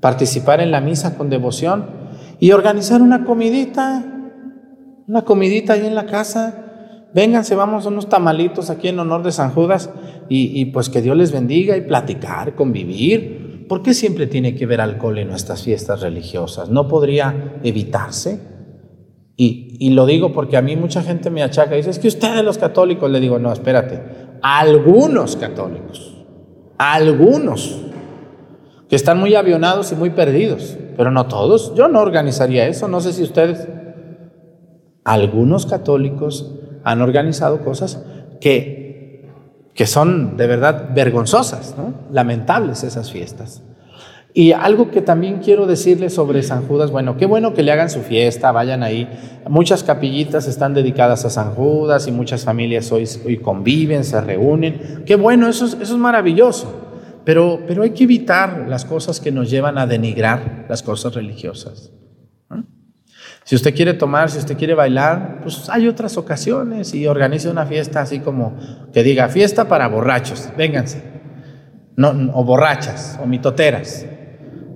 participar 0.00 0.62
en 0.62 0.70
la 0.70 0.80
misa 0.80 1.18
con 1.18 1.28
devoción 1.28 1.90
y 2.40 2.52
organizar 2.52 3.02
una 3.02 3.22
comidita, 3.22 4.02
una 5.06 5.20
comidita 5.20 5.74
ahí 5.74 5.84
en 5.84 5.94
la 5.94 6.06
casa. 6.06 7.08
Vénganse, 7.12 7.54
vamos 7.54 7.84
a 7.84 7.90
unos 7.90 8.08
tamalitos 8.08 8.70
aquí 8.70 8.88
en 8.88 8.98
honor 8.98 9.24
de 9.24 9.32
San 9.32 9.50
Judas 9.50 9.90
y, 10.30 10.58
y 10.58 10.64
pues 10.64 10.88
que 10.88 11.02
Dios 11.02 11.18
les 11.18 11.32
bendiga 11.32 11.76
y 11.76 11.82
platicar, 11.82 12.54
convivir. 12.54 13.45
¿Por 13.68 13.82
qué 13.82 13.94
siempre 13.94 14.26
tiene 14.26 14.54
que 14.54 14.66
ver 14.66 14.80
alcohol 14.80 15.18
en 15.18 15.28
nuestras 15.28 15.62
fiestas 15.62 16.00
religiosas? 16.00 16.70
¿No 16.70 16.86
podría 16.86 17.58
evitarse? 17.62 18.40
Y, 19.38 19.90
lo 19.90 20.06
digo 20.06 20.32
porque 20.32 20.56
a 20.56 20.62
mí 20.62 20.76
mucha 20.76 21.02
gente 21.02 21.28
me 21.28 21.42
achaca 21.42 21.74
y 21.74 21.78
dice, 21.78 21.90
es 21.90 21.98
que 21.98 22.08
ustedes 22.08 22.42
los 22.42 22.56
católicos, 22.56 23.10
le 23.10 23.20
digo, 23.20 23.38
no, 23.38 23.52
espérate, 23.52 24.00
algunos 24.40 25.36
católicos, 25.36 26.24
algunos, 26.78 27.82
que 28.88 28.96
están 28.96 29.18
muy 29.18 29.34
avionados 29.34 29.92
y 29.92 29.94
muy 29.94 30.10
perdidos, 30.10 30.78
pero 30.96 31.10
no 31.10 31.26
todos, 31.26 31.74
yo 31.74 31.88
no 31.88 32.00
organizaría 32.00 32.66
eso, 32.66 32.88
no 32.88 33.00
sé 33.02 33.12
si 33.12 33.22
ustedes, 33.22 33.68
algunos 35.04 35.66
católicos 35.66 36.54
han 36.82 37.02
organizado 37.02 37.62
cosas 37.62 38.02
que 38.40 38.75
que 39.76 39.86
son 39.86 40.38
de 40.38 40.46
verdad 40.46 40.88
vergonzosas, 40.94 41.76
lamentables 42.10 42.82
esas 42.82 43.12
fiestas. 43.12 43.62
Y 44.32 44.52
algo 44.52 44.90
que 44.90 45.00
también 45.00 45.38
quiero 45.38 45.66
decirles 45.66 46.14
sobre 46.14 46.42
San 46.42 46.66
Judas, 46.66 46.90
bueno, 46.90 47.16
qué 47.16 47.26
bueno 47.26 47.54
que 47.54 47.62
le 47.62 47.72
hagan 47.72 47.88
su 47.88 48.00
fiesta, 48.00 48.52
vayan 48.52 48.82
ahí. 48.82 49.08
Muchas 49.48 49.82
capillitas 49.82 50.46
están 50.46 50.74
dedicadas 50.74 51.24
a 51.24 51.30
San 51.30 51.54
Judas 51.54 52.06
y 52.06 52.12
muchas 52.12 52.44
familias 52.44 52.90
hoy, 52.90 53.08
hoy 53.24 53.38
conviven, 53.38 54.04
se 54.04 54.20
reúnen. 54.20 55.04
Qué 55.06 55.14
bueno, 55.16 55.48
eso 55.48 55.66
es, 55.66 55.74
eso 55.74 55.94
es 55.94 56.00
maravilloso. 56.00 56.72
Pero, 57.24 57.60
pero 57.66 57.82
hay 57.82 57.90
que 57.90 58.04
evitar 58.04 58.66
las 58.68 58.84
cosas 58.84 59.20
que 59.20 59.32
nos 59.32 59.50
llevan 59.50 59.78
a 59.78 59.86
denigrar 59.86 60.66
las 60.68 60.82
cosas 60.82 61.14
religiosas. 61.14 61.90
Si 63.46 63.54
usted 63.54 63.74
quiere 63.74 63.94
tomar, 63.94 64.28
si 64.28 64.38
usted 64.38 64.58
quiere 64.58 64.74
bailar, 64.74 65.38
pues 65.40 65.70
hay 65.70 65.86
otras 65.88 66.16
ocasiones 66.16 66.92
y 66.92 67.06
organice 67.06 67.48
una 67.48 67.64
fiesta 67.64 68.00
así 68.00 68.18
como 68.18 68.56
que 68.92 69.02
diga 69.02 69.28
fiesta 69.28 69.68
para 69.68 69.86
borrachos, 69.88 70.50
vénganse. 70.58 71.02
No, 71.96 72.10
o 72.34 72.44
borrachas, 72.44 73.18
o 73.22 73.26
mitoteras. 73.26 74.04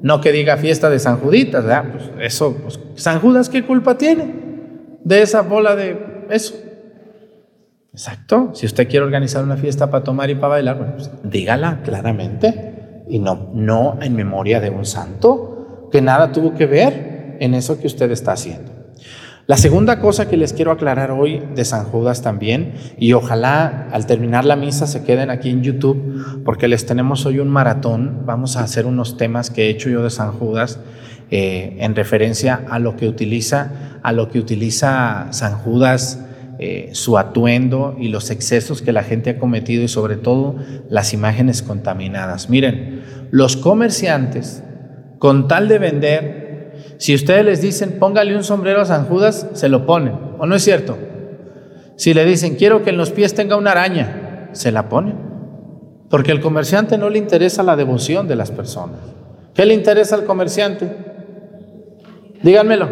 No 0.03 0.23
que 0.23 0.33
diga 0.33 0.57
fiesta 0.57 0.89
de 0.89 0.99
San 0.99 1.19
Juditas, 1.19 1.65
¿verdad? 1.65 1.85
Pues 1.93 2.11
eso, 2.21 2.57
pues, 2.63 2.81
San 2.95 3.21
Judas, 3.21 3.51
¿qué 3.51 3.67
culpa 3.67 3.99
tiene? 3.99 4.41
de 5.05 5.23
esa 5.23 5.43
bola 5.43 5.77
de 5.77 6.27
eso. 6.31 6.55
Exacto. 7.93 8.51
Si 8.55 8.67
usted 8.67 8.89
quiere 8.89 9.05
organizar 9.05 9.43
una 9.43 9.57
fiesta 9.57 9.91
para 9.91 10.05
tomar 10.05 10.31
y 10.31 10.37
para 10.37 10.49
bailar, 10.49 10.79
bueno, 10.79 10.93
pues, 10.95 11.11
dígala 11.25 11.81
claramente 11.83 13.05
y 13.09 13.19
no, 13.19 13.51
no 13.53 13.99
en 14.01 14.15
memoria 14.15 14.61
de 14.61 14.71
un 14.71 14.85
santo 14.85 15.89
que 15.91 16.01
nada 16.01 16.31
tuvo 16.31 16.55
que 16.55 16.67
ver 16.67 17.10
en 17.41 17.55
eso 17.55 17.81
que 17.81 17.89
usted 17.89 18.11
está 18.13 18.33
haciendo. 18.33 18.71
La 19.47 19.57
segunda 19.57 19.99
cosa 19.99 20.29
que 20.29 20.37
les 20.37 20.53
quiero 20.53 20.71
aclarar 20.71 21.11
hoy 21.11 21.43
de 21.57 21.65
San 21.65 21.85
Judas 21.87 22.23
también, 22.23 22.75
y 23.01 23.15
ojalá 23.15 23.89
al 23.91 24.07
terminar 24.07 24.45
la 24.45 24.55
misa 24.55 24.87
se 24.87 25.03
queden 25.03 25.29
aquí 25.29 25.51
en 25.51 25.65
YouTube, 25.65 26.43
porque 26.45 26.69
les 26.69 26.87
tenemos 26.87 27.27
hoy 27.27 27.41
un 27.41 27.49
maratón, 27.49 28.23
vamos 28.27 28.57
a 28.57 28.63
hacer 28.63 28.87
unos 28.87 29.17
temas 29.17 29.51
que 29.51 29.65
he 29.65 29.71
hecho 29.71 29.91
yo 29.91 30.05
de 30.05 30.11
San 30.11 30.31
Judas 30.31 30.79
eh, 31.33 31.79
en 31.81 31.97
referencia 31.97 32.65
a 32.71 32.79
lo 32.79 32.95
que 32.95 33.09
utiliza, 33.09 33.99
a 34.05 34.13
lo 34.13 34.29
que 34.29 34.39
utiliza 34.39 35.27
San 35.33 35.55
Judas, 35.55 36.25
eh, 36.61 36.91
su 36.93 37.19
atuendo 37.19 37.97
y 37.99 38.09
los 38.09 38.31
excesos 38.31 38.83
que 38.83 38.93
la 38.93 39.03
gente 39.03 39.31
ha 39.31 39.39
cometido 39.39 39.83
y 39.83 39.89
sobre 39.89 40.17
todo 40.17 40.57
las 40.89 41.13
imágenes 41.13 41.63
contaminadas. 41.63 42.51
Miren, 42.51 43.03
los 43.31 43.57
comerciantes, 43.57 44.63
con 45.19 45.49
tal 45.49 45.69
de 45.69 45.79
vender, 45.79 46.40
si 47.01 47.15
ustedes 47.15 47.47
les 47.47 47.63
dicen, 47.63 47.97
póngale 47.99 48.37
un 48.37 48.45
sombrero 48.45 48.83
a 48.83 48.85
San 48.85 49.07
Judas, 49.07 49.47
se 49.55 49.71
lo 49.71 49.87
ponen. 49.87 50.13
¿O 50.39 50.45
no 50.45 50.55
es 50.55 50.63
cierto? 50.63 50.99
Si 51.97 52.13
le 52.13 52.27
dicen, 52.27 52.57
quiero 52.57 52.83
que 52.83 52.91
en 52.91 52.99
los 52.99 53.11
pies 53.11 53.35
tenga 53.35 53.57
una 53.57 53.71
araña, 53.71 54.51
se 54.53 54.71
la 54.71 54.91
ponen. 54.91 55.17
Porque 56.11 56.31
al 56.31 56.43
comerciante 56.43 56.99
no 56.99 57.09
le 57.09 57.17
interesa 57.17 57.63
la 57.63 57.75
devoción 57.75 58.29
de 58.29 58.37
las 58.37 58.51
personas. 58.51 58.99
¿Qué 59.55 59.65
le 59.65 59.73
interesa 59.73 60.15
al 60.15 60.27
comerciante? 60.27 60.95
Díganmelo. 62.43 62.91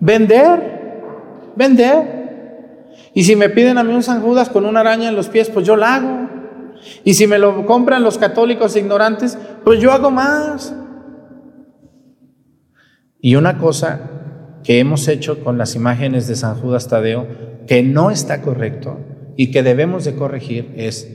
Vender, 0.00 1.52
vender. 1.54 2.88
Y 3.14 3.22
si 3.22 3.36
me 3.36 3.48
piden 3.48 3.78
a 3.78 3.84
mí 3.84 3.94
un 3.94 4.02
San 4.02 4.22
Judas 4.22 4.48
con 4.48 4.66
una 4.66 4.80
araña 4.80 5.08
en 5.08 5.14
los 5.14 5.28
pies, 5.28 5.50
pues 5.50 5.64
yo 5.64 5.76
la 5.76 5.94
hago. 5.94 6.28
Y 7.04 7.14
si 7.14 7.28
me 7.28 7.38
lo 7.38 7.64
compran 7.64 8.02
los 8.02 8.18
católicos 8.18 8.74
ignorantes, 8.74 9.38
pues 9.62 9.78
yo 9.78 9.92
hago 9.92 10.10
más. 10.10 10.74
Y 13.22 13.36
una 13.36 13.56
cosa 13.56 14.10
que 14.64 14.80
hemos 14.80 15.06
hecho 15.06 15.42
con 15.44 15.56
las 15.56 15.76
imágenes 15.76 16.26
de 16.26 16.34
San 16.34 16.56
Judas 16.56 16.88
Tadeo, 16.88 17.28
que 17.68 17.84
no 17.84 18.10
está 18.10 18.42
correcto 18.42 18.98
y 19.36 19.52
que 19.52 19.62
debemos 19.62 20.04
de 20.04 20.16
corregir, 20.16 20.74
es 20.76 21.08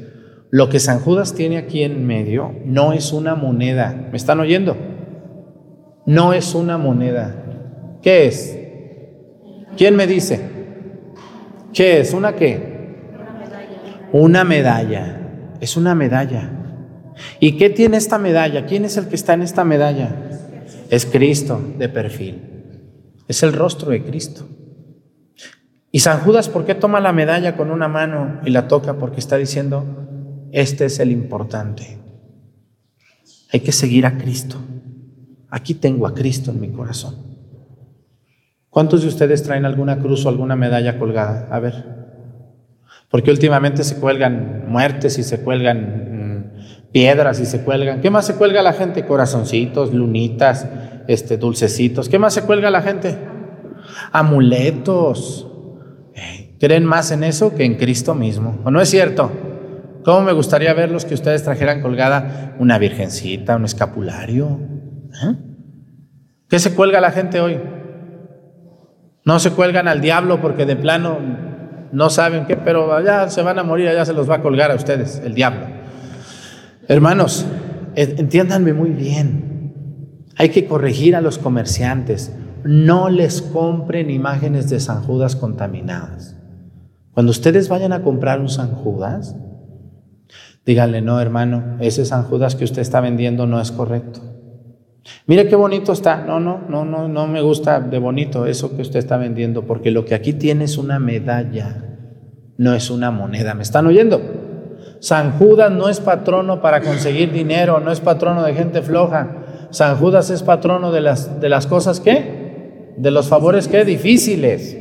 lo 0.49 0.69
que 0.69 0.79
San 0.79 1.01
Judas 1.01 1.33
tiene 1.33 1.57
aquí 1.57 1.83
en 1.83 2.07
medio 2.07 2.55
no 2.63 2.93
es 2.93 3.11
una 3.11 3.35
moneda. 3.35 4.07
¿Me 4.09 4.17
están 4.17 4.39
oyendo? 4.39 4.77
No 6.05 6.31
es 6.31 6.55
una 6.55 6.77
moneda. 6.77 7.99
¿Qué 8.01 8.27
es? 8.27 8.57
¿Quién 9.75 9.97
me 9.97 10.07
dice? 10.07 10.39
¿Qué 11.73 11.99
es? 11.99 12.13
¿Una 12.13 12.33
qué? 12.33 12.95
Una 14.13 14.45
medalla. 14.45 15.55
Es 15.59 15.75
una 15.75 15.93
medalla. 15.93 16.49
¿Y 17.41 17.57
qué 17.57 17.69
tiene 17.69 17.97
esta 17.97 18.17
medalla? 18.17 18.65
¿Quién 18.65 18.85
es 18.85 18.95
el 18.95 19.07
que 19.07 19.15
está 19.15 19.33
en 19.33 19.41
esta 19.41 19.65
medalla? 19.65 20.26
Es 20.89 21.05
Cristo 21.05 21.61
de 21.77 21.89
perfil. 21.89 22.41
Es 23.27 23.43
el 23.43 23.53
rostro 23.53 23.91
de 23.91 24.03
Cristo. 24.03 24.47
Y 25.91 25.99
San 25.99 26.19
Judas, 26.19 26.49
¿por 26.49 26.65
qué 26.65 26.75
toma 26.75 26.99
la 26.99 27.13
medalla 27.13 27.57
con 27.57 27.71
una 27.71 27.87
mano 27.87 28.39
y 28.45 28.51
la 28.51 28.67
toca? 28.67 28.97
Porque 28.97 29.19
está 29.19 29.37
diciendo, 29.37 29.85
este 30.51 30.85
es 30.85 30.99
el 30.99 31.11
importante. 31.11 31.97
Hay 33.51 33.61
que 33.61 33.71
seguir 33.71 34.05
a 34.05 34.17
Cristo. 34.17 34.57
Aquí 35.49 35.73
tengo 35.73 36.07
a 36.07 36.13
Cristo 36.13 36.51
en 36.51 36.59
mi 36.59 36.69
corazón. 36.69 37.15
¿Cuántos 38.69 39.01
de 39.01 39.07
ustedes 39.07 39.43
traen 39.43 39.65
alguna 39.65 39.99
cruz 39.99 40.25
o 40.25 40.29
alguna 40.29 40.55
medalla 40.55 40.99
colgada? 40.99 41.47
A 41.49 41.59
ver. 41.59 41.97
Porque 43.09 43.31
últimamente 43.31 43.83
se 43.83 43.99
cuelgan 43.99 44.65
muertes 44.69 45.17
y 45.17 45.23
se 45.23 45.41
cuelgan 45.41 46.16
piedras 46.91 47.39
y 47.39 47.45
se 47.45 47.61
cuelgan. 47.61 48.01
¿Qué 48.01 48.09
más 48.09 48.25
se 48.25 48.35
cuelga 48.35 48.61
la 48.61 48.73
gente? 48.73 49.05
Corazoncitos, 49.05 49.93
lunitas, 49.93 50.67
este, 51.07 51.37
dulcecitos. 51.37 52.09
¿Qué 52.09 52.19
más 52.19 52.33
se 52.33 52.43
cuelga 52.43 52.69
la 52.69 52.81
gente? 52.81 53.17
Amuletos. 54.11 55.47
¿Creen 56.59 56.85
más 56.85 57.11
en 57.11 57.23
eso 57.23 57.55
que 57.55 57.65
en 57.65 57.75
Cristo 57.75 58.15
mismo? 58.15 58.59
¿O 58.63 58.71
no 58.71 58.81
es 58.81 58.89
cierto? 58.89 59.31
¿Cómo 60.03 60.21
me 60.21 60.31
gustaría 60.31 60.73
verlos 60.73 61.05
que 61.05 61.13
ustedes 61.13 61.43
trajeran 61.43 61.81
colgada 61.81 62.55
una 62.59 62.79
virgencita, 62.79 63.55
un 63.55 63.65
escapulario? 63.65 64.59
¿Eh? 65.23 65.35
¿Qué 66.49 66.59
se 66.59 66.73
cuelga 66.73 67.01
la 67.01 67.11
gente 67.11 67.41
hoy? 67.41 67.59
No 69.25 69.39
se 69.39 69.51
cuelgan 69.51 69.87
al 69.87 69.99
diablo 70.01 70.41
porque 70.41 70.65
de 70.65 70.77
plano 70.77 71.19
no 71.91 72.09
saben 72.09 72.45
qué, 72.45 72.55
pero 72.55 72.93
allá 72.93 73.29
se 73.29 73.41
van 73.41 73.59
a 73.59 73.63
morir, 73.63 73.89
allá 73.89 74.05
se 74.05 74.13
los 74.13 74.29
va 74.29 74.35
a 74.35 74.41
colgar 74.41 74.71
a 74.71 74.75
ustedes, 74.75 75.21
el 75.23 75.33
diablo. 75.33 75.76
Hermanos, 76.87 77.45
entiéndanme 77.95 78.73
muy 78.73 78.91
bien. 78.91 79.73
Hay 80.37 80.49
que 80.49 80.65
corregir 80.65 81.15
a 81.15 81.21
los 81.21 81.37
comerciantes. 81.37 82.33
No 82.63 83.09
les 83.09 83.41
compren 83.41 84.09
imágenes 84.09 84.69
de 84.69 84.79
San 84.79 85.03
Judas 85.03 85.35
contaminadas. 85.35 86.37
Cuando 87.11 87.31
ustedes 87.31 87.67
vayan 87.67 87.91
a 87.91 88.03
comprar 88.03 88.39
un 88.39 88.47
San 88.47 88.71
Judas, 88.71 89.35
díganle, 90.65 91.01
no, 91.01 91.19
hermano, 91.19 91.77
ese 91.79 92.05
San 92.05 92.23
Judas 92.23 92.55
que 92.55 92.63
usted 92.63 92.81
está 92.81 93.01
vendiendo 93.01 93.47
no 93.47 93.59
es 93.59 93.71
correcto. 93.71 94.21
Mire 95.25 95.47
qué 95.47 95.55
bonito 95.55 95.91
está. 95.91 96.23
No, 96.23 96.39
no, 96.39 96.61
no, 96.69 96.85
no, 96.85 97.07
no 97.07 97.27
me 97.27 97.41
gusta 97.41 97.81
de 97.81 97.99
bonito 97.99 98.45
eso 98.45 98.75
que 98.75 98.81
usted 98.81 98.99
está 98.99 99.17
vendiendo, 99.17 99.63
porque 99.63 99.91
lo 99.91 100.05
que 100.05 100.15
aquí 100.15 100.33
tiene 100.33 100.65
es 100.65 100.77
una 100.77 100.99
medalla, 100.99 101.83
no 102.57 102.73
es 102.73 102.89
una 102.89 103.11
moneda. 103.11 103.53
¿Me 103.55 103.63
están 103.63 103.87
oyendo? 103.87 104.21
San 104.99 105.37
Judas 105.37 105.71
no 105.71 105.89
es 105.89 105.99
patrono 105.99 106.61
para 106.61 106.81
conseguir 106.81 107.31
dinero, 107.31 107.79
no 107.79 107.91
es 107.91 107.99
patrono 107.99 108.43
de 108.43 108.53
gente 108.53 108.81
floja. 108.81 109.67
San 109.69 109.97
Judas 109.97 110.29
es 110.29 110.43
patrono 110.43 110.91
de 110.91 111.01
las, 111.01 111.39
de 111.39 111.49
las 111.49 111.67
cosas 111.67 111.99
que, 111.99 112.93
de 112.97 113.11
los 113.11 113.27
favores 113.27 113.67
que 113.67 113.85
difíciles. 113.85 114.77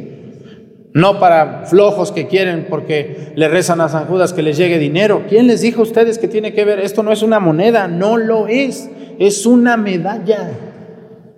No 0.95 1.21
para 1.21 1.65
flojos 1.67 2.11
que 2.11 2.27
quieren 2.27 2.69
porque 2.71 3.33
le 3.37 3.49
rezan 3.49 3.83
a 3.83 3.89
San 3.91 4.07
Judas 4.07 4.33
que 4.33 4.43
les 4.43 4.57
llegue 4.57 4.79
dinero. 4.79 5.25
¿Quién 5.29 5.47
les 5.47 5.61
dijo 5.61 5.81
a 5.81 5.85
ustedes 5.85 6.19
que 6.19 6.29
tiene 6.29 6.55
que 6.55 6.65
ver? 6.65 6.81
Esto 6.81 7.03
no 7.03 7.13
es 7.13 7.23
una 7.23 7.39
moneda, 7.39 7.87
no 7.87 8.17
lo 8.17 8.49
es. 8.49 8.89
Es 9.19 9.45
una 9.45 9.77
medalla. 9.77 10.51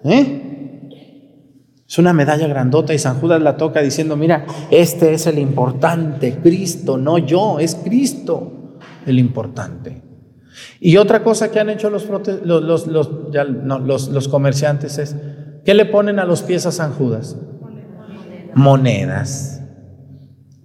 ¿Eh? 0.04 0.44
Es 1.88 1.98
una 1.98 2.12
medalla 2.12 2.46
grandota 2.46 2.94
y 2.94 2.98
San 2.98 3.18
Judas 3.18 3.42
la 3.42 3.56
toca 3.56 3.80
diciendo, 3.80 4.16
mira, 4.16 4.46
este 4.70 5.14
es 5.14 5.26
el 5.26 5.38
importante, 5.38 6.36
Cristo, 6.42 6.98
no 6.98 7.16
yo, 7.16 7.58
es 7.58 7.74
Cristo 7.76 8.57
el 9.08 9.18
importante. 9.18 10.02
Y 10.80 10.96
otra 10.96 11.22
cosa 11.22 11.50
que 11.50 11.60
han 11.60 11.70
hecho 11.70 11.90
los, 11.90 12.06
los, 12.08 12.86
los, 12.86 14.08
los, 14.08 14.28
comerciantes 14.28 14.98
es, 14.98 15.16
¿qué 15.64 15.74
le 15.74 15.86
ponen 15.86 16.18
a 16.18 16.24
los 16.24 16.42
pies 16.42 16.66
a 16.66 16.72
San 16.72 16.92
Judas? 16.92 17.36
Monedas. 18.54 19.62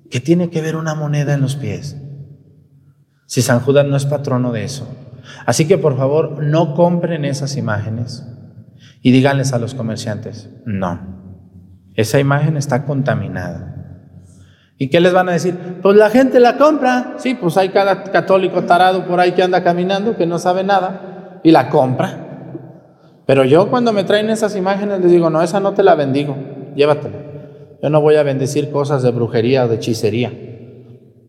¿Qué 0.10 0.20
tiene 0.20 0.50
que 0.50 0.62
ver 0.62 0.76
una 0.76 0.96
moneda 0.96 1.34
en 1.34 1.42
los 1.42 1.56
pies? 1.56 1.98
Si 3.26 3.42
San 3.42 3.60
Judas 3.60 3.86
no 3.86 3.96
es 3.96 4.06
patrono 4.06 4.52
de 4.52 4.64
eso. 4.64 4.88
Así 5.46 5.68
que 5.68 5.78
por 5.78 5.98
favor 5.98 6.44
no 6.44 6.76
compren 6.76 7.26
esas 7.26 7.56
imágenes 7.58 8.26
y 9.02 9.12
díganles 9.12 9.54
a 9.54 9.60
los 9.60 9.74
comerciantes, 9.74 10.50
no, 10.66 11.14
esa 11.96 12.20
imagen 12.20 12.58
está 12.58 12.86
contaminada. 12.86 13.73
¿Y 14.84 14.90
qué 14.90 15.00
les 15.00 15.14
van 15.14 15.30
a 15.30 15.32
decir? 15.32 15.56
Pues 15.82 15.96
la 15.96 16.10
gente 16.10 16.42
la 16.42 16.58
compra. 16.58 17.14
Sí, 17.16 17.36
pues 17.36 17.56
hay 17.56 17.70
cada 17.70 18.04
católico 18.04 18.64
tarado 18.64 19.06
por 19.06 19.18
ahí 19.18 19.32
que 19.32 19.42
anda 19.42 19.64
caminando, 19.64 20.18
que 20.18 20.26
no 20.26 20.40
sabe 20.40 20.66
nada, 20.66 21.40
y 21.42 21.52
la 21.52 21.70
compra. 21.70 23.22
Pero 23.26 23.46
yo 23.46 23.70
cuando 23.70 23.94
me 23.94 24.04
traen 24.04 24.30
esas 24.30 24.58
imágenes 24.58 25.00
les 25.00 25.10
digo, 25.10 25.30
no, 25.30 25.42
esa 25.42 25.62
no 25.62 25.72
te 25.72 25.84
la 25.84 25.96
bendigo, 25.96 26.36
llévatela. 26.76 27.16
Yo 27.82 27.90
no 27.90 28.02
voy 28.02 28.16
a 28.16 28.24
bendecir 28.24 28.72
cosas 28.72 29.04
de 29.04 29.12
brujería 29.12 29.64
o 29.64 29.70
de 29.70 29.76
hechicería, 29.76 30.34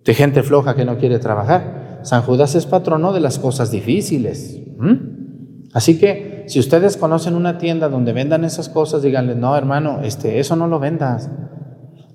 de 0.04 0.14
gente 0.14 0.42
floja 0.42 0.74
que 0.74 0.84
no 0.84 0.98
quiere 0.98 1.20
trabajar. 1.20 2.00
San 2.02 2.22
Judas 2.22 2.56
es 2.56 2.66
patrono 2.66 3.12
de 3.12 3.20
las 3.20 3.38
cosas 3.38 3.70
difíciles. 3.70 4.58
Así 5.72 6.00
que 6.00 6.42
si 6.48 6.58
ustedes 6.58 6.96
conocen 6.96 7.36
una 7.36 7.56
tienda 7.58 7.88
donde 7.88 8.12
vendan 8.12 8.42
esas 8.42 8.68
cosas, 8.68 9.02
díganle, 9.02 9.36
no 9.36 9.56
hermano, 9.56 10.00
este, 10.02 10.40
eso 10.40 10.56
no 10.56 10.66
lo 10.66 10.80
vendas 10.80 11.30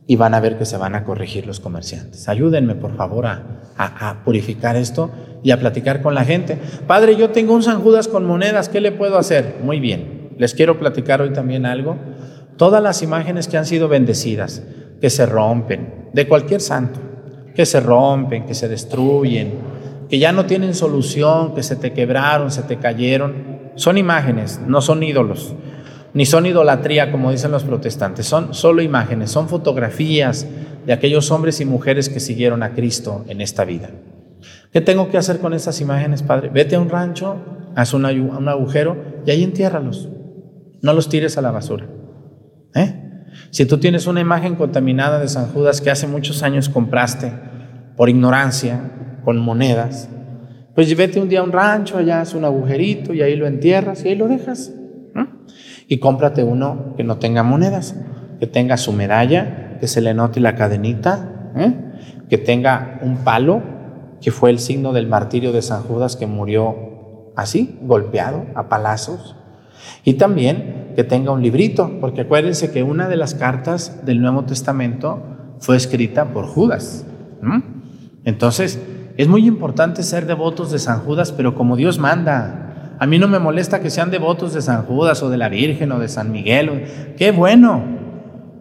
y 0.09 0.15
van 0.15 0.33
a 0.33 0.39
ver 0.39 0.57
que 0.57 0.65
se 0.65 0.75
van 0.75 0.95
a 0.95 1.03
corregir 1.03 1.45
los 1.45 1.59
comerciantes. 1.59 2.27
Ayúdenme, 2.27 2.73
por 2.73 2.97
favor, 2.97 3.27
a, 3.27 4.21
purificar 4.25 4.75
esto 4.75 5.11
y 5.43 5.51
a 5.51 5.59
platicar 5.59 6.01
con 6.01 6.15
la 6.15 6.25
gente. 6.25 6.57
Padre, 6.87 7.15
yo 7.15 7.29
tengo 7.29 7.53
un 7.53 7.61
San 7.61 7.79
Judas 7.79 8.07
con 8.07 8.25
monedas, 8.25 8.69
¿qué 8.69 8.81
le 8.81 8.91
puedo 8.91 9.19
hacer? 9.19 9.57
Muy 9.63 9.79
bien, 9.79 10.31
les 10.39 10.55
quiero 10.55 10.79
platicar 10.79 11.21
hoy 11.21 11.31
también 11.31 11.67
algo. 11.67 11.95
Todas 12.57 12.81
las 12.81 13.03
imágenes 13.03 13.47
que 13.47 13.57
han 13.57 13.67
sido 13.67 13.87
bendecidas, 13.87 14.63
que 14.99 15.11
se 15.11 15.27
rompen, 15.27 16.09
de 16.11 16.27
cualquier 16.27 16.61
santo, 16.61 16.99
que 17.53 17.67
se 17.67 17.79
rompen, 17.79 18.47
que 18.47 18.55
se 18.55 18.67
destruyen, 18.67 19.59
que 20.09 20.17
ya 20.17 20.31
no 20.31 20.47
tienen 20.47 20.73
solución, 20.73 21.53
que 21.53 21.61
se 21.61 21.75
te 21.75 21.93
quebraron, 21.93 22.49
se 22.49 22.63
te 22.63 22.77
cayeron, 22.77 23.59
son 23.75 23.99
imágenes, 23.99 24.59
no 24.65 24.81
son 24.81 25.03
ídolos. 25.03 25.53
Ni 26.13 26.25
son 26.25 26.45
idolatría 26.45 27.11
como 27.11 27.31
dicen 27.31 27.51
los 27.51 27.63
protestantes, 27.63 28.25
son 28.25 28.53
solo 28.53 28.81
imágenes, 28.81 29.31
son 29.31 29.47
fotografías 29.47 30.47
de 30.85 30.93
aquellos 30.93 31.31
hombres 31.31 31.61
y 31.61 31.65
mujeres 31.65 32.09
que 32.09 32.19
siguieron 32.19 32.63
a 32.63 32.73
Cristo 32.73 33.25
en 33.27 33.41
esta 33.41 33.65
vida. 33.65 33.89
¿Qué 34.71 34.81
tengo 34.81 35.09
que 35.09 35.17
hacer 35.17 35.39
con 35.39 35.53
estas 35.53 35.81
imágenes, 35.81 36.23
Padre? 36.23 36.49
Vete 36.49 36.75
a 36.75 36.79
un 36.79 36.89
rancho, 36.89 37.37
haz 37.75 37.93
un, 37.93 38.05
agujero 38.05 39.21
y 39.25 39.31
ahí 39.31 39.43
entiérralos. 39.43 40.09
No 40.81 40.93
los 40.93 41.09
tires 41.09 41.37
a 41.37 41.41
la 41.41 41.51
basura. 41.51 41.87
¿Eh? 42.75 43.25
Si 43.51 43.65
tú 43.65 43.77
tienes 43.77 44.07
una 44.07 44.21
imagen 44.21 44.55
contaminada 44.55 45.19
de 45.19 45.27
San 45.27 45.47
Judas 45.47 45.81
que 45.81 45.89
hace 45.89 46.07
muchos 46.07 46.43
años 46.43 46.69
compraste 46.69 47.33
por 47.97 48.09
ignorancia, 48.09 48.79
con 49.23 49.37
monedas, 49.37 50.09
pues 50.73 50.95
vete 50.95 51.19
un 51.19 51.27
día 51.29 51.41
a 51.41 51.43
un 51.43 51.51
rancho, 51.51 51.97
allá 51.97 52.21
haz 52.21 52.33
un 52.33 52.45
agujerito 52.45 53.13
y 53.13 53.21
ahí 53.21 53.35
lo 53.35 53.47
entierras 53.47 54.05
y 54.05 54.09
ahí 54.09 54.15
lo 54.15 54.27
dejas. 54.27 54.71
Y 55.89 55.97
cómprate 55.97 56.43
uno 56.43 56.93
que 56.95 57.03
no 57.03 57.17
tenga 57.17 57.43
monedas, 57.43 57.95
que 58.39 58.47
tenga 58.47 58.77
su 58.77 58.93
medalla, 58.93 59.77
que 59.81 59.87
se 59.87 59.99
le 59.99 60.13
note 60.13 60.39
la 60.39 60.55
cadenita, 60.55 61.51
¿eh? 61.57 61.73
que 62.29 62.37
tenga 62.37 62.99
un 63.01 63.17
palo, 63.17 63.61
que 64.21 64.31
fue 64.31 64.51
el 64.51 64.59
signo 64.59 64.93
del 64.93 65.07
martirio 65.07 65.51
de 65.51 65.61
San 65.61 65.81
Judas 65.83 66.15
que 66.15 66.27
murió 66.27 67.33
así, 67.35 67.79
golpeado, 67.81 68.45
a 68.55 68.69
palazos. 68.69 69.35
Y 70.03 70.13
también 70.13 70.93
que 70.95 71.03
tenga 71.03 71.31
un 71.31 71.41
librito, 71.41 71.99
porque 71.99 72.21
acuérdense 72.21 72.71
que 72.71 72.83
una 72.83 73.07
de 73.07 73.15
las 73.17 73.33
cartas 73.33 74.05
del 74.05 74.21
Nuevo 74.21 74.43
Testamento 74.43 75.23
fue 75.59 75.75
escrita 75.75 76.25
por 76.33 76.45
Judas. 76.45 77.05
Entonces, 78.25 78.79
es 79.17 79.27
muy 79.27 79.47
importante 79.47 80.03
ser 80.03 80.25
devotos 80.25 80.71
de 80.71 80.79
San 80.79 80.99
Judas, 80.99 81.31
pero 81.31 81.55
como 81.55 81.75
Dios 81.75 81.99
manda, 81.99 82.68
a 82.99 83.07
mí 83.07 83.17
no 83.17 83.29
me 83.29 83.39
molesta 83.39 83.79
que 83.79 83.89
sean 83.89 84.11
devotos 84.11 84.53
de 84.53 84.61
San 84.61 84.85
Judas 84.85 85.23
o 85.23 85.29
de 85.29 85.37
la 85.37 85.47
Virgen 85.47 85.93
o 85.93 85.99
de 85.99 86.09
San 86.09 86.33
Miguel. 86.33 87.13
Qué 87.17 87.31
bueno. 87.31 87.81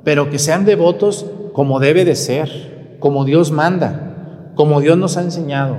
Pero 0.04 0.30
que 0.30 0.38
sean 0.38 0.64
devotos 0.64 1.26
como 1.52 1.80
debe 1.80 2.04
de 2.04 2.14
ser, 2.14 2.96
como 3.00 3.24
Dios 3.24 3.50
manda, 3.50 4.52
como 4.54 4.80
Dios 4.80 4.96
nos 4.96 5.16
ha 5.16 5.22
enseñado. 5.22 5.76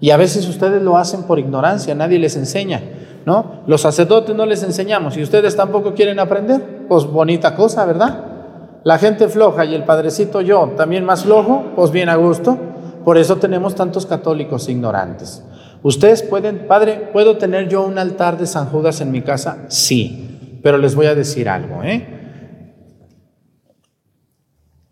Y 0.00 0.10
a 0.10 0.16
veces 0.16 0.48
ustedes 0.48 0.82
lo 0.82 0.96
hacen 0.96 1.24
por 1.24 1.38
ignorancia, 1.38 1.94
nadie 1.94 2.18
les 2.18 2.36
enseña. 2.36 2.80
¿No? 3.26 3.62
Los 3.66 3.82
sacerdotes 3.82 4.34
no 4.34 4.44
les 4.44 4.62
enseñamos 4.62 5.16
y 5.16 5.22
ustedes 5.22 5.54
tampoco 5.54 5.94
quieren 5.94 6.18
aprender. 6.18 6.86
Pues 6.88 7.04
bonita 7.04 7.54
cosa, 7.54 7.84
¿verdad? 7.84 8.24
La 8.82 8.98
gente 8.98 9.28
floja 9.28 9.64
y 9.64 9.74
el 9.74 9.84
padrecito 9.84 10.40
yo, 10.40 10.72
también 10.76 11.04
más 11.04 11.24
flojo, 11.24 11.72
pues 11.76 11.90
bien 11.90 12.08
a 12.08 12.16
gusto. 12.16 12.58
Por 13.04 13.18
eso 13.18 13.36
tenemos 13.36 13.74
tantos 13.74 14.06
católicos 14.06 14.68
ignorantes. 14.68 15.42
Ustedes 15.84 16.22
pueden, 16.22 16.66
Padre, 16.66 17.10
¿puedo 17.12 17.36
tener 17.36 17.68
yo 17.68 17.86
un 17.86 17.98
altar 17.98 18.38
de 18.38 18.46
San 18.46 18.68
Judas 18.70 19.02
en 19.02 19.12
mi 19.12 19.20
casa? 19.20 19.66
Sí, 19.68 20.58
pero 20.62 20.78
les 20.78 20.94
voy 20.94 21.04
a 21.04 21.14
decir 21.14 21.46
algo, 21.46 21.82
¿eh? 21.82 22.08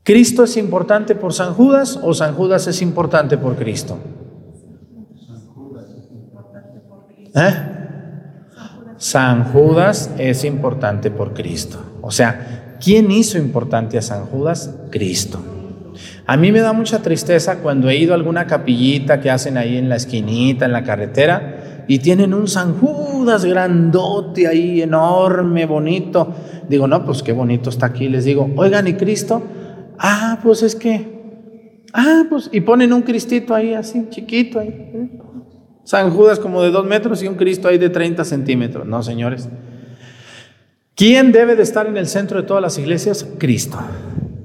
¿Cristo 0.02 0.44
es 0.44 0.59
importante 0.59 1.14
por 1.14 1.33
San 1.33 1.55
Judas 1.55 1.98
o 2.02 2.12
San 2.12 2.35
Judas 2.35 2.66
es 2.66 2.83
importante 2.83 3.38
por 3.38 3.57
Cristo? 3.57 3.98
¿Eh? 7.35 7.55
San 8.98 9.44
Judas 9.44 10.11
es 10.18 10.44
importante 10.44 11.11
por 11.11 11.33
Cristo. 11.33 11.78
O 12.02 12.11
sea, 12.11 12.76
¿quién 12.85 13.11
hizo 13.11 13.38
importante 13.38 13.96
a 13.96 14.02
San 14.02 14.26
Judas? 14.26 14.74
Cristo. 14.90 15.42
A 16.33 16.38
mí 16.38 16.51
me 16.51 16.61
da 16.61 16.73
mucha 16.73 17.03
tristeza 17.03 17.59
cuando 17.59 17.90
he 17.90 17.97
ido 17.99 18.14
a 18.14 18.16
alguna 18.16 18.47
capillita 18.47 19.21
que 19.21 19.31
hacen 19.31 19.59
ahí 19.59 19.77
en 19.77 19.90
la 19.90 19.97
esquinita, 19.97 20.64
en 20.64 20.73
la 20.73 20.83
carretera, 20.83 21.85
y 21.87 21.99
tienen 21.99 22.33
un 22.33 22.49
San 22.49 22.73
Judas 22.79 23.45
grandote 23.45 24.47
ahí, 24.47 24.81
enorme, 24.81 25.66
bonito. 25.66 26.35
Digo, 26.71 26.87
no, 26.87 27.05
pues 27.05 27.23
qué 27.23 27.33
bonito 27.33 27.68
está 27.68 27.85
aquí. 27.85 28.09
Les 28.09 28.25
digo, 28.25 28.51
oigan, 28.57 28.88
¿y 28.88 28.95
Cristo? 28.95 29.42
Ah, 29.99 30.38
pues 30.42 30.62
es 30.62 30.75
que, 30.75 31.85
ah, 31.92 32.23
pues, 32.31 32.49
y 32.51 32.62
ponen 32.62 32.95
un 32.95 33.03
Cristito 33.03 33.55
ahí 33.55 33.75
así, 33.75 34.07
chiquito 34.09 34.59
ahí. 34.59 35.18
San 35.85 36.12
Judas 36.12 36.38
como 36.38 36.62
de 36.62 36.71
dos 36.71 36.87
metros 36.87 37.23
y 37.23 37.29
un 37.29 37.35
Cristo 37.35 37.68
ahí 37.68 37.77
de 37.77 37.90
30 37.90 38.25
centímetros. 38.25 38.87
No, 38.87 39.03
señores. 39.03 39.51
¿Quién 40.95 41.31
debe 41.31 41.57
de 41.57 41.62
estar 41.62 41.87
en 41.87 41.99
el 41.99 42.07
centro 42.07 42.40
de 42.40 42.47
todas 42.47 42.62
las 42.62 42.79
iglesias? 42.79 43.29
Cristo. 43.37 43.79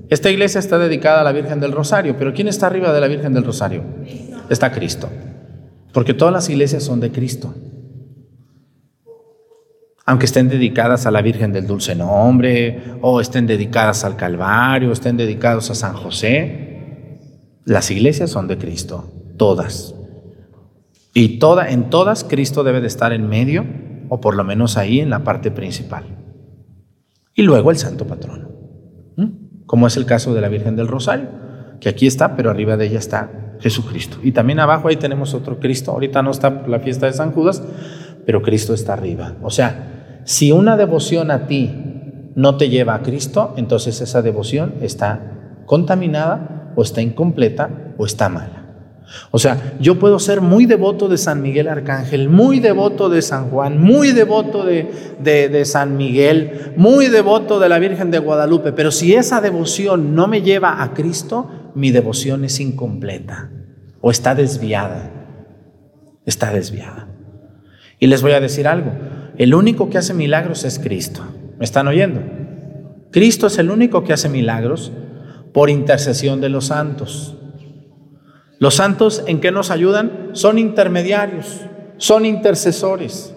Esta 0.10 0.30
iglesia 0.30 0.60
está 0.60 0.78
dedicada 0.78 1.22
a 1.22 1.24
la 1.24 1.34
Virgen 1.34 1.60
del 1.60 1.74
Rosario, 1.74 2.16
pero 2.18 2.34
¿quién 2.34 2.48
está 2.48 2.68
arriba 2.68 2.94
de 2.94 3.02
la 3.02 3.08
Virgen 3.08 3.34
del 3.34 3.44
Rosario? 3.44 3.84
Está 4.50 4.72
Cristo. 4.72 5.10
Porque 5.92 6.14
todas 6.14 6.34
las 6.34 6.50
iglesias 6.50 6.84
son 6.84 7.02
de 7.02 7.12
Cristo. 7.12 7.54
Aunque 10.06 10.26
estén 10.26 10.48
dedicadas 10.48 11.06
a 11.06 11.12
la 11.12 11.22
Virgen 11.22 11.52
del 11.52 11.68
Dulce 11.68 11.94
Nombre, 11.94 12.82
o 13.02 13.20
estén 13.20 13.46
dedicadas 13.46 14.06
al 14.06 14.16
Calvario, 14.16 14.90
o 14.90 14.94
estén 14.94 15.18
dedicadas 15.18 15.70
a 15.70 15.76
San 15.76 15.94
José, 15.94 17.20
las 17.66 17.92
iglesias 17.92 18.30
son 18.30 18.48
de 18.48 18.58
Cristo, 18.58 19.12
todas. 19.36 19.94
Y 21.14 21.40
toda, 21.40 21.70
en 21.70 21.90
todas 21.90 22.24
Cristo 22.24 22.64
debe 22.64 22.80
de 22.80 22.88
estar 22.88 23.12
en 23.12 23.28
medio, 23.28 23.66
o 24.08 24.22
por 24.22 24.38
lo 24.38 24.46
menos 24.46 24.78
ahí 24.78 25.02
en 25.02 25.10
la 25.10 25.26
parte 25.26 25.52
principal. 25.52 26.06
Y 27.36 27.42
luego 27.42 27.72
el 27.72 27.78
Santo 27.78 28.08
Patrono 28.08 28.47
como 29.68 29.86
es 29.86 29.98
el 29.98 30.06
caso 30.06 30.34
de 30.34 30.42
la 30.42 30.50
Virgen 30.50 30.76
del 30.76 30.88
Rosario, 30.88 31.28
que 31.80 31.90
aquí 31.90 32.08
está, 32.08 32.36
pero 32.36 32.50
arriba 32.50 32.78
de 32.78 32.88
ella 32.88 32.98
está 32.98 33.30
Jesucristo. 33.60 34.18
Y 34.24 34.32
también 34.32 34.60
abajo 34.60 34.88
ahí 34.88 34.96
tenemos 34.96 35.34
otro 35.34 35.60
Cristo. 35.60 35.92
Ahorita 35.92 36.24
no 36.24 36.32
está 36.32 36.64
la 36.68 36.80
fiesta 36.80 37.06
de 37.06 37.14
San 37.14 37.32
Judas, 37.32 37.62
pero 38.26 38.42
Cristo 38.42 38.74
está 38.74 38.94
arriba. 38.94 39.34
O 39.44 39.52
sea, 39.52 40.22
si 40.24 40.52
una 40.52 40.78
devoción 40.78 41.32
a 41.32 41.48
ti 41.48 42.32
no 42.36 42.58
te 42.58 42.70
lleva 42.70 42.96
a 42.96 43.02
Cristo, 43.02 43.54
entonces 43.58 44.02
esa 44.02 44.22
devoción 44.22 44.76
está 44.82 45.62
contaminada 45.66 46.72
o 46.76 46.82
está 46.82 47.02
incompleta 47.02 47.70
o 47.98 48.06
está 48.06 48.30
mala. 48.30 48.57
O 49.32 49.40
sea, 49.40 49.76
yo 49.80 50.00
puedo 50.00 50.20
ser 50.20 50.42
muy 50.42 50.66
devoto 50.66 51.08
de 51.08 51.18
San 51.18 51.42
Miguel 51.42 51.68
Arcángel, 51.68 52.30
muy 52.30 52.60
devoto 52.60 53.10
de 53.10 53.22
San 53.22 53.50
Juan, 53.50 53.80
muy 53.80 54.12
devoto 54.12 54.66
de, 54.66 55.18
de, 55.20 55.66
San 55.66 55.98
Miguel, 55.98 56.74
muy 56.76 57.08
devoto 57.08 57.60
de 57.60 57.70
la 57.70 57.80
Virgen 57.80 58.12
de 58.12 58.20
Guadalupe, 58.20 58.74
pero 58.74 58.92
si 58.92 59.16
esa 59.16 59.42
devoción 59.42 60.16
no 60.16 60.28
me 60.28 60.42
lleva 60.42 60.84
a 60.84 60.94
Cristo, 60.94 61.72
mi 61.76 61.92
devoción 61.92 62.44
es 62.44 62.60
incompleta 62.60 63.50
o 64.02 64.12
está 64.12 64.36
desviada. 64.36 65.12
Está 66.26 66.52
desviada. 66.52 67.08
Y 68.00 68.08
les 68.08 68.22
voy 68.22 68.34
a 68.34 68.42
decir 68.42 68.68
algo, 68.68 68.92
el 69.38 69.54
único 69.54 69.90
que 69.90 69.98
hace 69.98 70.14
milagros 70.14 70.66
es 70.66 70.80
Cristo. 70.80 71.24
¿Me 71.58 71.66
están 71.66 71.88
oyendo? 71.88 72.22
Cristo 73.12 73.48
es 73.48 73.58
el 73.58 73.72
único 73.72 74.04
que 74.04 74.14
hace 74.14 74.30
milagros 74.30 74.92
por 75.54 75.70
intercesión 75.70 76.42
de 76.42 76.50
los 76.50 76.68
santos. 76.68 77.38
Los 78.60 78.76
santos 78.76 79.24
en 79.28 79.40
qué 79.40 79.52
nos 79.52 79.70
ayudan? 79.70 80.30
Son 80.34 80.58
intermediarios, 80.58 81.62
son 81.98 82.26
intercesores. 82.26 83.34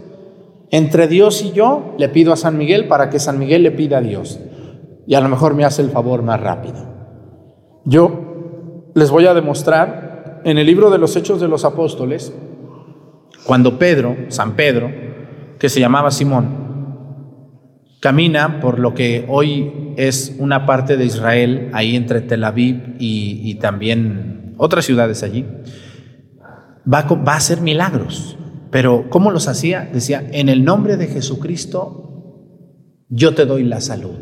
Entre 0.71 1.09
Dios 1.09 1.43
y 1.43 1.53
yo 1.53 1.95
le 1.99 2.09
pido 2.09 2.33
a 2.33 2.37
San 2.37 2.57
Miguel 2.57 2.89
para 2.89 3.11
que 3.11 3.19
San 3.19 3.39
Miguel 3.39 3.63
le 3.63 3.71
pida 3.71 3.99
a 3.99 4.03
Dios. 4.03 4.41
Y 5.07 5.15
a 5.15 5.21
lo 5.21 5.29
mejor 5.29 5.55
me 5.55 5.65
hace 5.65 5.83
el 5.83 5.91
favor 5.91 6.23
más 6.23 6.41
rápido. 6.41 6.77
Yo 7.85 8.93
les 8.95 9.11
voy 9.11 9.27
a 9.27 9.35
demostrar 9.35 10.41
en 10.45 10.59
el 10.59 10.67
libro 10.67 10.91
de 10.91 10.99
los 10.99 11.17
Hechos 11.17 11.41
de 11.41 11.49
los 11.49 11.65
Apóstoles, 11.65 12.33
cuando 13.45 13.79
Pedro, 13.79 14.17
San 14.29 14.55
Pedro, 14.55 14.91
que 15.59 15.69
se 15.69 15.81
llamaba 15.81 16.11
Simón, 16.11 16.61
camina 18.01 18.61
por 18.61 18.79
lo 18.79 18.95
que 18.95 19.27
hoy 19.29 19.95
es 19.97 20.37
una 20.39 20.65
parte 20.67 20.97
de 20.97 21.05
Israel, 21.05 21.71
ahí 21.73 21.97
entre 21.97 22.23
Tel 22.23 22.45
Aviv 22.45 22.97
y, 22.99 23.41
y 23.45 23.57
también 23.57 24.40
otras 24.61 24.85
ciudades 24.85 25.23
allí, 25.23 25.47
va 26.87 26.99
a, 26.99 27.37
hacer 27.37 27.63
milagros. 27.63 28.37
Pero 28.71 29.07
¿cómo 29.09 29.31
los 29.31 29.49
hacía? 29.49 29.89
Decía, 29.91 30.23
en 30.33 30.51
el 30.51 30.65
nombre 30.65 30.99
de 30.99 31.07
Jesucristo, 31.07 33.07
yo 33.09 33.35
te 33.35 33.47
doy 33.47 33.65
la 33.65 33.81
salud. 33.81 34.19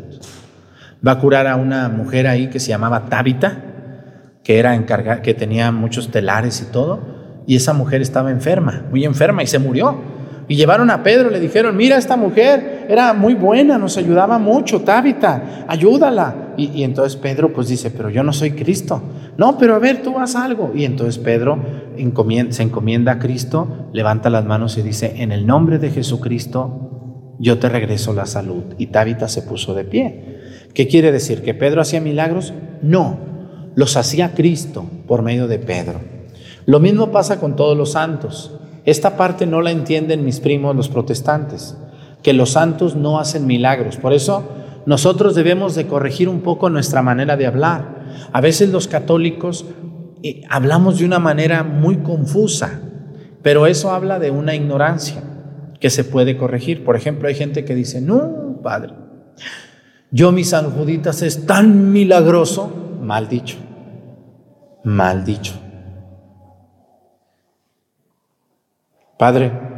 Va 1.05 1.11
a 1.11 1.19
curar 1.19 1.45
a 1.45 1.57
una 1.57 1.89
mujer 1.89 2.25
ahí 2.25 2.49
que 2.49 2.61
se 2.61 2.69
llamaba 2.69 3.09
Tabita, 3.09 4.39
que 4.41 4.59
era 4.59 4.75
encargada, 4.75 5.21
que 5.21 5.33
tenía 5.33 5.73
muchos 5.73 6.09
telares 6.09 6.61
y 6.61 6.71
todo, 6.71 7.43
y 7.45 7.57
esa 7.57 7.73
mujer 7.73 8.01
estaba 8.01 8.31
enferma, 8.31 8.85
muy 8.89 9.03
enferma, 9.03 9.43
y 9.43 9.47
se 9.47 9.59
murió. 9.59 10.01
Y 10.47 10.55
llevaron 10.55 10.89
a 10.89 11.03
Pedro, 11.03 11.29
le 11.29 11.41
dijeron, 11.41 11.75
mira, 11.75 11.97
esta 11.97 12.15
mujer 12.15 12.78
era 12.89 13.13
muy 13.13 13.35
buena, 13.35 13.77
nos 13.77 13.97
ayudaba 13.97 14.39
mucho, 14.39 14.81
Tabita, 14.81 15.63
ayúdala. 15.67 16.55
Y, 16.57 16.81
entonces 16.81 17.17
Pedro 17.17 17.53
pues 17.53 17.67
dice, 17.67 17.91
pero 17.91 18.09
yo 18.09 18.23
no 18.23 18.33
soy 18.33 18.53
Cristo. 18.53 18.99
No, 19.37 19.59
pero 19.59 19.75
a 19.75 19.79
ver, 19.79 20.01
tú 20.01 20.17
haz 20.17 20.35
algo. 20.35 20.71
Y 20.73 20.85
entonces 20.85 21.19
Pedro 21.19 21.59
se 21.95 22.63
encomienda 22.63 23.11
a 23.11 23.19
Cristo, 23.19 23.89
levanta 23.93 24.31
las 24.31 24.43
manos 24.43 24.75
y 24.79 24.81
dice, 24.81 25.17
en 25.17 25.31
el 25.31 25.45
nombre 25.45 25.77
de 25.77 25.91
Jesucristo, 25.91 27.35
yo 27.37 27.59
te 27.59 27.69
regreso 27.69 28.11
la 28.11 28.25
salud. 28.25 28.63
Y 28.79 28.87
Tabita 28.87 29.27
se 29.27 29.43
puso 29.43 29.75
de 29.75 29.83
pie. 29.83 30.39
¿Qué 30.73 30.87
quiere 30.87 31.11
decir? 31.11 31.43
¿Que 31.43 31.53
Pedro 31.53 31.81
hacía 31.81 32.01
milagros? 32.01 32.55
No, 32.81 33.19
los 33.75 33.97
hacía 33.97 34.33
Cristo 34.33 34.89
por 35.07 35.21
medio 35.21 35.47
de 35.47 35.59
Pedro. 35.59 35.99
Lo 36.65 36.79
mismo 36.79 37.11
pasa 37.11 37.39
con 37.39 37.55
todos 37.55 37.77
los 37.77 37.91
santos. 37.91 38.55
Esta 38.83 39.15
parte 39.15 39.45
no 39.45 39.61
la 39.61 39.69
entienden 39.69 40.25
mis 40.25 40.39
primos 40.39 40.75
los 40.75 40.89
protestantes. 40.89 41.77
Que 42.23 42.33
los 42.33 42.51
santos 42.51 42.95
no 42.95 43.19
hacen 43.19 43.47
milagros. 43.47 43.97
Por 43.97 44.13
eso 44.13 44.43
nosotros 44.85 45.35
debemos 45.35 45.75
de 45.75 45.87
corregir 45.87 46.29
un 46.29 46.41
poco 46.41 46.69
nuestra 46.69 47.01
manera 47.01 47.37
de 47.37 47.47
hablar. 47.47 47.99
A 48.31 48.41
veces 48.41 48.69
los 48.69 48.87
católicos 48.87 49.65
eh, 50.23 50.41
hablamos 50.49 50.99
de 50.99 51.05
una 51.05 51.19
manera 51.19 51.63
muy 51.63 51.97
confusa, 51.97 52.81
pero 53.41 53.67
eso 53.67 53.91
habla 53.91 54.19
de 54.19 54.31
una 54.31 54.55
ignorancia 54.55 55.23
que 55.79 55.89
se 55.89 56.03
puede 56.03 56.37
corregir. 56.37 56.83
Por 56.83 56.95
ejemplo, 56.95 57.27
hay 57.27 57.35
gente 57.35 57.63
que 57.63 57.75
dice, 57.75 58.01
no, 58.01 58.59
padre, 58.61 58.93
yo 60.11 60.31
mis 60.31 60.49
San 60.49 60.71
Juditas 60.71 61.21
es 61.21 61.45
tan 61.45 61.91
milagroso, 61.91 62.97
mal 63.01 63.29
dicho, 63.29 63.57
mal 64.83 65.23
dicho. 65.23 65.53
Padre, 69.17 69.68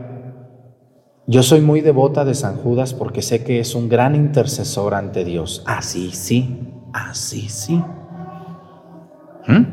yo 1.31 1.43
soy 1.43 1.61
muy 1.61 1.79
devota 1.79 2.25
de 2.25 2.33
San 2.33 2.57
Judas 2.57 2.93
porque 2.93 3.21
sé 3.21 3.45
que 3.45 3.61
es 3.61 3.73
un 3.73 3.87
gran 3.87 4.15
intercesor 4.15 4.93
ante 4.93 5.23
Dios. 5.23 5.63
Así 5.65 6.11
sí, 6.11 6.59
así 6.91 7.47
sí. 7.47 7.81
¿Mm? 9.47 9.63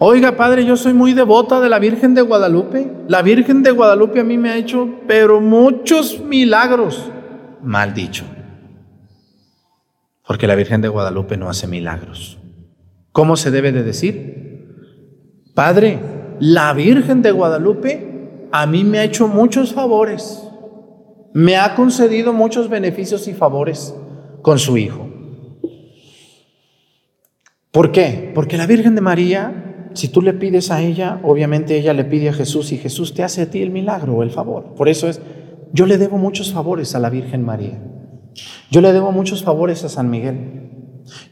Oiga, 0.00 0.36
Padre, 0.36 0.64
yo 0.64 0.76
soy 0.76 0.92
muy 0.92 1.12
devota 1.12 1.60
de 1.60 1.68
la 1.68 1.78
Virgen 1.78 2.14
de 2.14 2.22
Guadalupe. 2.22 2.90
La 3.06 3.22
Virgen 3.22 3.62
de 3.62 3.70
Guadalupe 3.70 4.18
a 4.18 4.24
mí 4.24 4.36
me 4.36 4.50
ha 4.50 4.56
hecho, 4.56 4.88
pero 5.06 5.40
muchos 5.40 6.20
milagros. 6.20 7.08
Mal 7.62 7.94
dicho. 7.94 8.24
Porque 10.26 10.48
la 10.48 10.56
Virgen 10.56 10.80
de 10.80 10.88
Guadalupe 10.88 11.36
no 11.36 11.48
hace 11.48 11.68
milagros. 11.68 12.38
¿Cómo 13.12 13.36
se 13.36 13.52
debe 13.52 13.70
de 13.70 13.84
decir? 13.84 14.82
Padre, 15.54 16.00
la 16.40 16.72
Virgen 16.72 17.22
de 17.22 17.30
Guadalupe 17.30 18.48
a 18.50 18.66
mí 18.66 18.82
me 18.82 18.98
ha 18.98 19.04
hecho 19.04 19.28
muchos 19.28 19.72
favores, 19.72 20.42
me 21.34 21.56
ha 21.56 21.74
concedido 21.74 22.32
muchos 22.32 22.68
beneficios 22.68 23.26
y 23.28 23.32
favores 23.32 23.94
con 24.42 24.58
su 24.58 24.76
Hijo. 24.76 25.08
¿Por 27.70 27.90
qué? 27.90 28.30
Porque 28.34 28.58
la 28.58 28.66
Virgen 28.66 28.94
de 28.94 29.00
María, 29.00 29.90
si 29.94 30.08
tú 30.08 30.20
le 30.20 30.34
pides 30.34 30.70
a 30.70 30.82
ella, 30.82 31.20
obviamente 31.22 31.78
ella 31.78 31.94
le 31.94 32.04
pide 32.04 32.28
a 32.28 32.34
Jesús 32.34 32.70
y 32.72 32.76
Jesús 32.76 33.14
te 33.14 33.22
hace 33.22 33.42
a 33.42 33.50
ti 33.50 33.62
el 33.62 33.70
milagro 33.70 34.14
o 34.14 34.22
el 34.22 34.30
favor. 34.30 34.74
Por 34.74 34.90
eso 34.90 35.08
es, 35.08 35.22
yo 35.72 35.86
le 35.86 35.96
debo 35.96 36.18
muchos 36.18 36.52
favores 36.52 36.94
a 36.94 36.98
la 36.98 37.08
Virgen 37.08 37.42
María. 37.42 37.82
Yo 38.70 38.82
le 38.82 38.92
debo 38.92 39.10
muchos 39.10 39.42
favores 39.42 39.84
a 39.84 39.88
San 39.88 40.10
Miguel. 40.10 40.62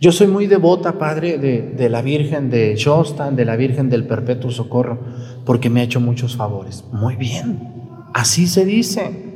Yo 0.00 0.12
soy 0.12 0.28
muy 0.28 0.46
devota, 0.46 0.98
Padre, 0.98 1.38
de, 1.38 1.88
la 1.88 2.02
Virgen 2.02 2.50
de 2.50 2.74
Shostan, 2.76 3.36
de 3.36 3.44
la 3.44 3.56
Virgen 3.56 3.90
del 3.90 4.06
Perpetuo 4.06 4.50
Socorro, 4.50 4.98
porque 5.44 5.70
me 5.70 5.80
ha 5.80 5.84
hecho 5.84 6.00
muchos 6.00 6.36
favores. 6.36 6.84
Muy 6.90 7.16
bien, 7.16 8.08
así 8.14 8.46
se 8.46 8.64
dice. 8.64 9.29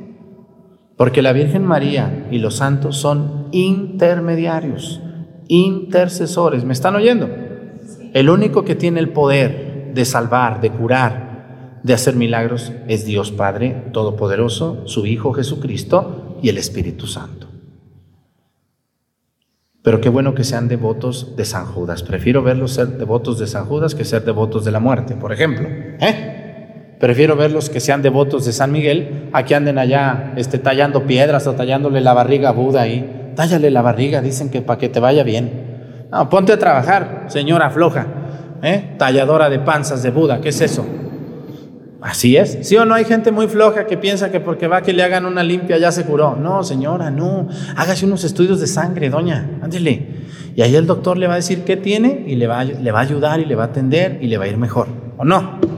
Porque 0.97 1.23
la 1.23 1.33
Virgen 1.33 1.65
María 1.65 2.29
y 2.31 2.39
los 2.39 2.57
santos 2.57 2.97
son 2.97 3.49
intermediarios, 3.53 5.01
intercesores. 5.49 6.65
¿Me 6.65 6.73
están 6.73 6.95
oyendo? 6.95 7.29
El 8.13 8.31
único 8.31 8.65
que 8.65 8.77
tiene 8.77 9.01
el 9.01 9.09
poder 9.09 9.93
de 9.93 10.05
salvar, 10.05 10.61
de 10.61 10.71
curar, 10.71 11.81
de 11.83 11.95
hacer 11.95 12.15
milagros 12.15 12.73
es 12.89 13.05
Dios 13.05 13.33
Padre 13.33 13.91
Todopoderoso, 13.93 14.87
su 14.87 15.05
Hijo 15.07 15.33
Jesucristo 15.33 16.39
y 16.43 16.49
el 16.49 16.59
Espíritu 16.59 17.07
Santo. 17.07 17.49
Pero 19.83 20.01
qué 20.01 20.09
bueno 20.09 20.35
que 20.35 20.45
sean 20.45 20.69
devotos 20.69 21.37
de 21.37 21.45
San 21.45 21.67
Judas. 21.67 22.03
Prefiero 22.03 22.43
verlos 22.43 22.73
ser 22.73 22.97
devotos 22.97 23.39
de 23.39 23.47
San 23.47 23.67
Judas 23.67 23.95
que 23.95 24.07
ser 24.07 24.25
devotos 24.25 24.65
de 24.65 24.71
la 24.71 24.81
muerte, 24.81 25.15
por 25.15 25.31
ejemplo. 25.31 25.69
¿eh? 25.69 26.44
Prefiero 27.05 27.37
verlos 27.37 27.69
que 27.69 27.81
sean 27.81 28.01
devotos 28.01 28.47
de 28.47 28.53
San 28.55 28.73
Miguel 28.73 29.29
a 29.35 29.45
que 29.45 29.55
anden 29.55 29.77
allá 29.77 30.33
este, 30.37 30.59
tallando 30.59 31.03
piedras 31.03 31.47
o 31.47 31.53
tallándole 31.53 32.01
la 32.01 32.15
barriga 32.15 32.49
a 32.49 32.53
Buda 32.53 32.81
ahí. 32.81 33.33
Tállale 33.37 33.71
la 33.71 33.83
barriga, 33.83 34.23
dicen 34.23 34.49
que 34.49 34.63
para 34.63 34.79
que 34.79 34.89
te 34.89 35.01
vaya 35.01 35.23
bien. 35.23 36.07
No, 36.11 36.31
ponte 36.31 36.55
a 36.55 36.59
trabajar, 36.59 37.27
señora 37.27 37.69
floja, 37.69 38.07
¿eh? 38.63 38.95
talladora 38.97 39.51
de 39.51 39.59
panzas 39.59 40.03
de 40.03 40.13
Buda. 40.13 40.41
¿Qué 40.41 40.49
es 40.49 40.63
eso? 40.63 40.87
Así 42.01 42.39
es. 42.39 42.61
¿Sí 42.63 42.75
o 42.79 42.87
no 42.87 42.95
hay 42.95 43.05
gente 43.05 43.33
muy 43.33 43.49
floja 43.49 43.85
que 43.85 43.99
piensa 43.99 44.31
que 44.31 44.41
porque 44.41 44.67
va 44.67 44.81
que 44.81 44.95
le 44.95 45.03
hagan 45.03 45.27
una 45.27 45.43
limpia 45.43 45.77
ya 45.77 45.93
se 45.93 46.07
curó? 46.07 46.37
No, 46.37 46.65
señora, 46.65 47.11
no. 47.11 47.49
Hágase 47.77 48.07
unos 48.07 48.25
estudios 48.25 48.61
de 48.61 48.67
sangre, 48.67 49.11
doña. 49.11 49.59
Ándele. 49.61 50.07
Y 50.57 50.63
ahí 50.63 50.75
el 50.75 50.87
doctor 50.87 51.19
le 51.19 51.27
va 51.27 51.35
a 51.35 51.37
decir 51.37 51.65
qué 51.65 51.77
tiene 51.77 52.25
y 52.27 52.37
le 52.37 52.47
va, 52.47 52.65
le 52.65 52.93
va 52.93 53.01
a 53.01 53.03
ayudar 53.03 53.41
y 53.41 53.45
le 53.45 53.55
va 53.57 53.65
a 53.65 53.67
atender 53.67 54.21
y 54.23 54.29
le 54.29 54.39
va 54.39 54.45
a 54.45 54.49
ir 54.49 54.57
mejor. 54.57 54.89
¿O 55.19 55.25
no? 55.27 55.74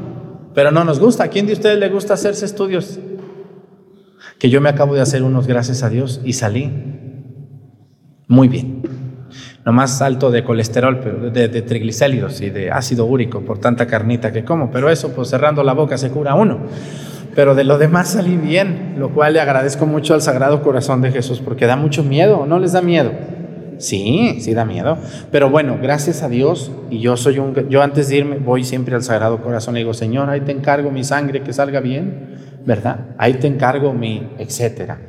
Pero 0.56 0.72
no 0.72 0.84
nos 0.84 0.98
gusta. 0.98 1.24
¿A 1.24 1.28
quién 1.28 1.46
de 1.46 1.52
ustedes 1.52 1.78
le 1.78 1.90
gusta 1.90 2.14
hacerse 2.14 2.46
estudios? 2.46 2.98
Que 4.38 4.48
yo 4.48 4.62
me 4.62 4.70
acabo 4.70 4.94
de 4.94 5.02
hacer 5.02 5.22
unos, 5.22 5.46
gracias 5.46 5.82
a 5.82 5.90
Dios, 5.90 6.22
y 6.24 6.32
salí 6.32 6.72
muy 8.26 8.48
bien 8.48 8.82
no 9.66 9.72
más 9.72 10.00
alto 10.00 10.30
de 10.30 10.44
colesterol, 10.44 11.00
pero 11.00 11.30
de, 11.30 11.48
triglicéridos 11.62 12.40
y 12.40 12.50
de 12.50 12.70
ácido 12.70 13.04
úrico 13.04 13.40
por 13.40 13.58
tanta 13.58 13.88
carnita 13.88 14.32
que 14.32 14.44
como, 14.44 14.70
pero 14.70 14.88
eso 14.88 15.10
pues 15.10 15.28
cerrando 15.28 15.64
la 15.64 15.72
boca 15.72 15.98
se 15.98 16.10
cura 16.10 16.36
uno. 16.36 16.60
Pero 17.34 17.56
de 17.56 17.64
lo 17.64 17.76
demás 17.76 18.12
salí 18.12 18.36
bien, 18.36 18.94
lo 18.96 19.10
cual 19.10 19.32
le 19.32 19.40
agradezco 19.40 19.84
mucho 19.84 20.14
al 20.14 20.22
Sagrado 20.22 20.62
Corazón 20.62 21.02
de 21.02 21.10
Jesús 21.10 21.42
porque 21.44 21.66
da 21.66 21.74
mucho 21.74 22.04
miedo, 22.04 22.46
¿no 22.46 22.60
les 22.60 22.72
da 22.72 22.80
miedo? 22.80 23.10
Sí, 23.78 24.38
sí 24.40 24.54
da 24.54 24.64
miedo. 24.64 24.98
Pero 25.30 25.50
bueno, 25.50 25.78
gracias 25.80 26.22
a 26.22 26.28
Dios, 26.28 26.70
y 26.90 26.98
yo 27.00 27.16
soy 27.16 27.38
un 27.38 27.54
yo 27.68 27.82
antes 27.82 28.08
de 28.08 28.16
irme 28.16 28.38
voy 28.38 28.64
siempre 28.64 28.94
al 28.94 29.02
Sagrado 29.02 29.42
Corazón 29.42 29.76
y 29.76 29.80
digo, 29.80 29.94
"Señor, 29.94 30.30
ahí 30.30 30.40
te 30.40 30.52
encargo 30.52 30.90
mi 30.90 31.04
sangre 31.04 31.42
que 31.42 31.52
salga 31.52 31.80
bien", 31.80 32.36
¿verdad? 32.64 33.14
Ahí 33.18 33.34
te 33.34 33.46
encargo 33.46 33.92
mi 33.92 34.28
etcétera. 34.38 35.00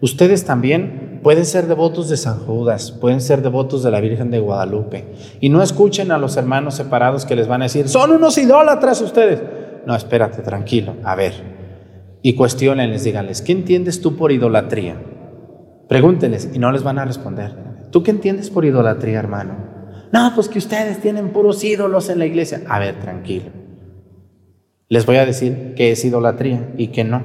Ustedes 0.00 0.44
también 0.44 1.20
pueden 1.22 1.46
ser 1.46 1.66
devotos 1.66 2.08
de 2.08 2.16
San 2.16 2.38
Judas, 2.38 2.92
pueden 2.92 3.20
ser 3.20 3.42
devotos 3.42 3.82
de 3.82 3.90
la 3.90 4.00
Virgen 4.00 4.30
de 4.30 4.38
Guadalupe. 4.38 5.06
Y 5.40 5.48
no 5.48 5.62
escuchen 5.62 6.12
a 6.12 6.18
los 6.18 6.36
hermanos 6.36 6.74
separados 6.74 7.24
que 7.24 7.34
les 7.34 7.48
van 7.48 7.62
a 7.62 7.64
decir, 7.64 7.88
son 7.88 8.12
unos 8.12 8.36
idólatras 8.38 9.00
ustedes. 9.00 9.42
No, 9.86 9.96
espérate, 9.96 10.42
tranquilo, 10.42 10.94
a 11.02 11.14
ver. 11.14 11.32
Y 12.22 12.34
cuestionenles, 12.34 13.04
díganles, 13.04 13.40
¿qué 13.40 13.52
entiendes 13.52 14.00
tú 14.00 14.16
por 14.16 14.32
idolatría? 14.32 14.96
Pregúntenles 15.88 16.50
y 16.52 16.58
no 16.58 16.72
les 16.72 16.82
van 16.82 16.98
a 16.98 17.04
responder. 17.04 17.65
¿Tú 17.90 18.02
qué 18.02 18.10
entiendes 18.10 18.50
por 18.50 18.64
idolatría, 18.64 19.18
hermano? 19.18 19.54
No, 20.12 20.32
pues 20.34 20.48
que 20.48 20.58
ustedes 20.58 21.00
tienen 21.00 21.30
puros 21.30 21.62
ídolos 21.62 22.08
en 22.08 22.18
la 22.18 22.26
iglesia. 22.26 22.62
A 22.68 22.78
ver, 22.78 23.00
tranquilo. 23.00 23.46
Les 24.88 25.04
voy 25.04 25.16
a 25.16 25.26
decir 25.26 25.74
qué 25.76 25.92
es 25.92 26.04
idolatría 26.04 26.72
y 26.76 26.88
qué 26.88 27.04
no. 27.04 27.22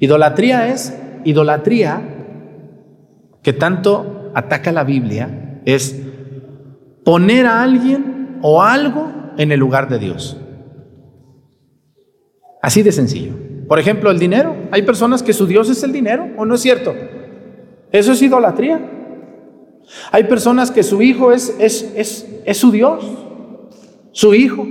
Idolatría 0.00 0.68
es 0.68 0.96
idolatría 1.24 2.00
que 3.42 3.52
tanto 3.52 4.30
ataca 4.34 4.72
la 4.72 4.84
Biblia 4.84 5.60
es 5.64 6.00
poner 7.04 7.46
a 7.46 7.62
alguien 7.62 8.38
o 8.42 8.62
algo 8.62 9.12
en 9.36 9.52
el 9.52 9.60
lugar 9.60 9.88
de 9.88 9.98
Dios. 9.98 10.36
Así 12.62 12.82
de 12.82 12.92
sencillo. 12.92 13.34
Por 13.68 13.78
ejemplo, 13.78 14.10
el 14.10 14.18
dinero. 14.18 14.56
Hay 14.70 14.82
personas 14.82 15.22
que 15.22 15.32
su 15.32 15.46
Dios 15.46 15.68
es 15.68 15.82
el 15.82 15.92
dinero, 15.92 16.28
¿o 16.36 16.44
no 16.44 16.54
es 16.54 16.60
cierto? 16.62 16.94
Eso 17.92 18.12
es 18.12 18.22
idolatría. 18.22 18.97
Hay 20.12 20.24
personas 20.24 20.70
que 20.70 20.82
su 20.82 21.02
hijo 21.02 21.32
es, 21.32 21.54
es, 21.58 21.82
es, 21.96 22.26
es 22.44 22.56
su 22.56 22.70
Dios, 22.70 23.04
su 24.12 24.34
hijo, 24.34 24.66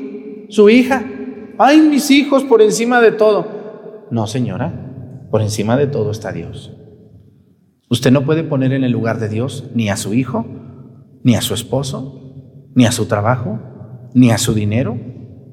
su 0.49 0.69
hija. 0.69 1.03
Ay, 1.57 1.81
mis 1.81 2.11
hijos 2.11 2.43
por 2.43 2.61
encima 2.61 3.01
de 3.01 3.11
todo. 3.11 4.07
No, 4.11 4.27
señora. 4.27 4.83
Por 5.31 5.41
encima 5.41 5.75
de 5.75 5.87
todo 5.87 6.11
está 6.11 6.31
Dios. 6.31 6.71
Usted 7.89 8.11
no 8.11 8.25
puede 8.25 8.43
poner 8.43 8.73
en 8.73 8.83
el 8.83 8.91
lugar 8.91 9.19
de 9.19 9.29
Dios 9.29 9.65
ni 9.73 9.89
a 9.89 9.97
su 9.97 10.13
hijo, 10.13 10.45
ni 11.23 11.35
a 11.35 11.41
su 11.41 11.53
esposo, 11.53 12.69
ni 12.75 12.85
a 12.85 12.91
su 12.91 13.05
trabajo, 13.05 13.59
ni 14.13 14.31
a 14.31 14.37
su 14.37 14.53
dinero, 14.53 14.97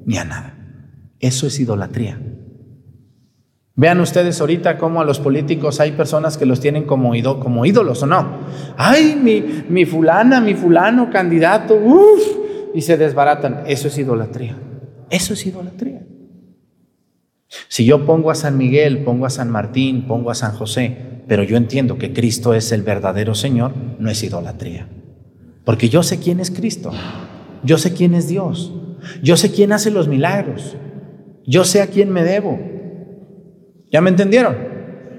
ni 0.05 0.17
a 0.17 0.25
nada. 0.25 0.57
Eso 1.19 1.47
es 1.47 1.59
idolatría. 1.59 2.21
Vean 3.77 3.99
ustedes 3.99 4.39
ahorita 4.39 4.77
cómo 4.77 5.01
a 5.01 5.05
los 5.05 5.19
políticos 5.19 5.81
hay 5.81 5.91
personas 5.91 6.37
que 6.37 6.45
los 6.45 6.61
tienen 6.61 6.85
como, 6.85 7.13
ídolos 7.13 8.03
o 8.03 8.05
no. 8.05 8.39
Ay, 8.77 9.19
mi, 9.21 9.65
mi 9.67 9.85
fulana, 9.85 10.39
mi 10.39 10.53
fulano, 10.53 11.09
candidato, 11.09 11.75
uff, 11.75 12.23
y 12.73 12.81
se 12.81 12.95
desbaratan. 12.95 13.63
Eso 13.67 13.89
es 13.89 13.97
idolatría. 13.97 14.57
Eso 15.09 15.33
es 15.33 15.45
idolatría. 15.45 16.05
Si 17.67 17.85
yo 17.85 18.05
pongo 18.05 18.31
a 18.31 18.35
San 18.35 18.57
Miguel, 18.57 19.03
pongo 19.03 19.25
a 19.25 19.29
San 19.29 19.51
Martín, 19.51 20.07
pongo 20.07 20.31
a 20.31 20.35
San 20.35 20.53
José, 20.53 20.97
pero 21.27 21.43
yo 21.43 21.57
entiendo 21.57 21.97
que 21.97 22.13
Cristo 22.13 22.53
es 22.53 22.71
el 22.71 22.81
verdadero 22.81 23.35
Señor, 23.35 23.73
no 23.99 24.09
es 24.09 24.23
idolatría. 24.23 24.87
Porque 25.63 25.89
yo 25.89 26.01
sé 26.03 26.19
quién 26.19 26.39
es 26.39 26.51
Cristo, 26.51 26.91
yo 27.63 27.77
sé 27.77 27.93
quién 27.93 28.13
es 28.13 28.27
Dios, 28.27 28.73
yo 29.21 29.35
sé 29.35 29.51
quién 29.51 29.73
hace 29.73 29.91
los 29.91 30.07
milagros, 30.07 30.75
yo 31.45 31.63
sé 31.65 31.81
a 31.81 31.87
quién 31.87 32.11
me 32.11 32.23
debo. 32.23 32.74
¿Ya 33.95 34.01
me 34.01 34.09
entendieron? 34.09 34.57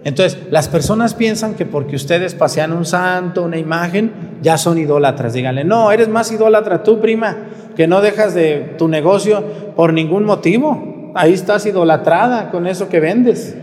Entonces, 0.04 0.38
las 0.50 0.68
personas 0.68 1.14
piensan 1.14 1.54
que 1.54 1.64
porque 1.64 1.96
ustedes 1.96 2.34
pasean 2.34 2.74
un 2.74 2.84
santo, 2.84 3.42
una 3.42 3.56
imagen, 3.56 4.12
ya 4.42 4.58
son 4.58 4.76
idólatras. 4.76 5.32
Díganle, 5.32 5.64
no, 5.64 5.90
eres 5.92 6.10
más 6.10 6.30
idólatra 6.30 6.82
tú, 6.82 7.00
prima, 7.00 7.36
que 7.74 7.86
no 7.86 8.02
dejas 8.02 8.34
de 8.34 8.74
tu 8.76 8.86
negocio 8.86 9.42
por 9.74 9.94
ningún 9.94 10.24
motivo 10.24 10.96
ahí 11.16 11.32
estás 11.32 11.64
idolatrada 11.64 12.50
con 12.50 12.66
eso 12.66 12.88
que 12.88 13.00
vendes. 13.00 13.56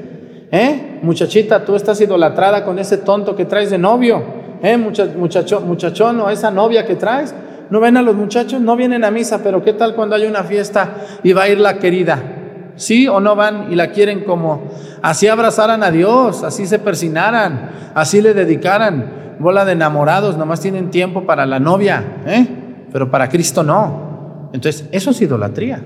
¿Eh? 0.51 0.99
Muchachita, 1.03 1.64
tú 1.64 1.76
estás 1.76 2.01
idolatrada 2.01 2.66
con 2.66 2.80
ese 2.80 2.97
tonto 2.97 3.36
que 3.36 3.45
traes 3.45 3.70
de 3.70 3.78
novio. 3.78 4.24
¿Eh? 4.64 4.76
muchacho, 4.76 5.61
muchachón 5.61 6.20
o 6.22 6.30
esa 6.30 6.49
novia 6.49 6.86
que 6.86 6.95
traes. 6.95 7.34
¿No 7.70 7.80
ven 7.80 7.95
a 7.95 8.01
los 8.01 8.16
muchachos? 8.16 8.59
No 8.59 8.76
vienen 8.76 9.03
a 9.03 9.11
misa, 9.11 9.41
pero 9.43 9.64
¿qué 9.64 9.74
tal 9.74 9.93
cuando 9.93 10.16
hay 10.16 10.26
una 10.26 10.43
fiesta 10.43 10.95
y 11.22 11.32
va 11.34 11.43
a 11.43 11.49
ir 11.49 11.59
la 11.59 11.78
querida? 11.78 12.42
¿Sí 12.76 13.07
o 13.07 13.19
no 13.19 13.36
van 13.36 13.71
y 13.71 13.76
la 13.76 13.91
quieren 13.91 14.24
como 14.24 14.69
así 15.01 15.28
abrazaran 15.28 15.84
a 15.84 15.91
Dios, 15.91 16.43
así 16.43 16.65
se 16.65 16.80
persinaran, 16.80 17.71
así 17.93 18.21
le 18.21 18.34
dedicaran? 18.34 19.38
Bola 19.39 19.65
de 19.65 19.74
enamorados, 19.74 20.38
nomás 20.38 20.61
tienen 20.61 20.89
tiempo 20.89 21.26
para 21.26 21.45
la 21.45 21.59
novia, 21.59 22.21
¿eh? 22.26 22.47
pero 22.91 23.09
para 23.09 23.30
Cristo 23.30 23.63
no. 23.63 24.49
Entonces, 24.53 24.88
eso 24.91 25.11
es 25.11 25.21
idolatría. 25.21 25.86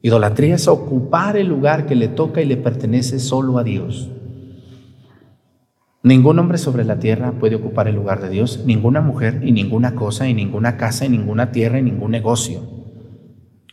Idolatría 0.00 0.54
es 0.54 0.68
ocupar 0.68 1.36
el 1.36 1.48
lugar 1.48 1.86
que 1.86 1.96
le 1.96 2.08
toca 2.08 2.40
y 2.40 2.46
le 2.46 2.56
pertenece 2.56 3.18
solo 3.18 3.58
a 3.58 3.64
Dios. 3.64 4.10
Ningún 6.04 6.38
hombre 6.38 6.58
sobre 6.58 6.84
la 6.84 7.00
tierra 7.00 7.32
puede 7.32 7.56
ocupar 7.56 7.88
el 7.88 7.96
lugar 7.96 8.20
de 8.22 8.30
Dios, 8.30 8.62
ninguna 8.64 9.00
mujer 9.00 9.40
y 9.42 9.50
ninguna 9.50 9.96
cosa 9.96 10.28
y 10.28 10.34
ninguna 10.34 10.76
casa 10.76 11.04
y 11.04 11.08
ninguna 11.08 11.50
tierra 11.50 11.80
y 11.80 11.82
ningún 11.82 12.12
negocio. 12.12 12.62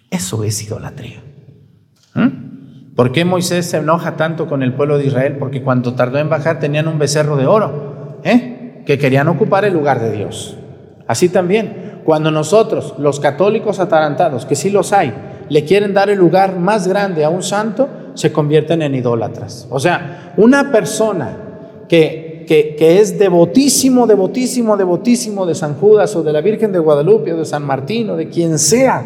Eso 0.09 0.43
es 0.43 0.63
idolatría. 0.63 1.21
¿Mm? 2.15 2.95
¿Por 2.95 3.11
qué 3.11 3.25
Moisés 3.25 3.65
se 3.65 3.77
enoja 3.77 4.15
tanto 4.15 4.47
con 4.47 4.63
el 4.63 4.73
pueblo 4.73 4.97
de 4.97 5.05
Israel? 5.05 5.35
Porque 5.37 5.61
cuando 5.61 5.93
tardó 5.93 6.17
en 6.17 6.29
bajar 6.29 6.59
tenían 6.59 6.87
un 6.87 6.97
becerro 6.97 7.35
de 7.35 7.45
oro, 7.45 8.19
¿eh? 8.23 8.81
que 8.85 8.97
querían 8.97 9.27
ocupar 9.27 9.65
el 9.65 9.73
lugar 9.73 9.99
de 9.99 10.11
Dios. 10.11 10.57
Así 11.07 11.29
también, 11.29 12.01
cuando 12.03 12.31
nosotros, 12.31 12.95
los 12.97 13.19
católicos 13.19 13.79
atarantados, 13.79 14.45
que 14.45 14.55
sí 14.55 14.69
los 14.69 14.93
hay, 14.93 15.13
le 15.49 15.65
quieren 15.65 15.93
dar 15.93 16.09
el 16.09 16.17
lugar 16.17 16.57
más 16.57 16.87
grande 16.87 17.25
a 17.25 17.29
un 17.29 17.43
santo, 17.43 17.89
se 18.13 18.31
convierten 18.31 18.81
en 18.81 18.95
idólatras. 18.95 19.67
O 19.69 19.79
sea, 19.79 20.33
una 20.37 20.71
persona 20.71 21.37
que, 21.89 22.45
que, 22.47 22.99
es 22.99 23.19
devotísimo, 23.19 24.07
devotísimo, 24.07 24.77
devotísimo 24.77 25.45
de 25.45 25.55
San 25.55 25.75
Judas 25.75 26.15
o 26.15 26.23
de 26.23 26.31
la 26.31 26.41
Virgen 26.41 26.71
de 26.71 26.79
Guadalupe 26.79 27.33
o 27.33 27.37
de 27.37 27.45
San 27.45 27.63
Martín 27.63 28.09
o 28.11 28.15
de 28.15 28.29
quien 28.29 28.57
sea, 28.57 29.03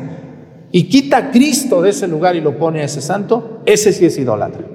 y 0.72 0.84
quita 0.84 1.17
a 1.17 1.32
Cristo 1.32 1.82
de 1.82 1.89
ese 1.89 2.07
lugar 2.07 2.36
y 2.36 2.41
lo 2.41 2.57
pone 2.57 2.82
a 2.82 2.86
ese 2.86 3.01
santo, 3.01 3.61
ese 3.65 3.91
sí 3.93 4.05
es 4.05 4.17
idólatra. 4.17 4.65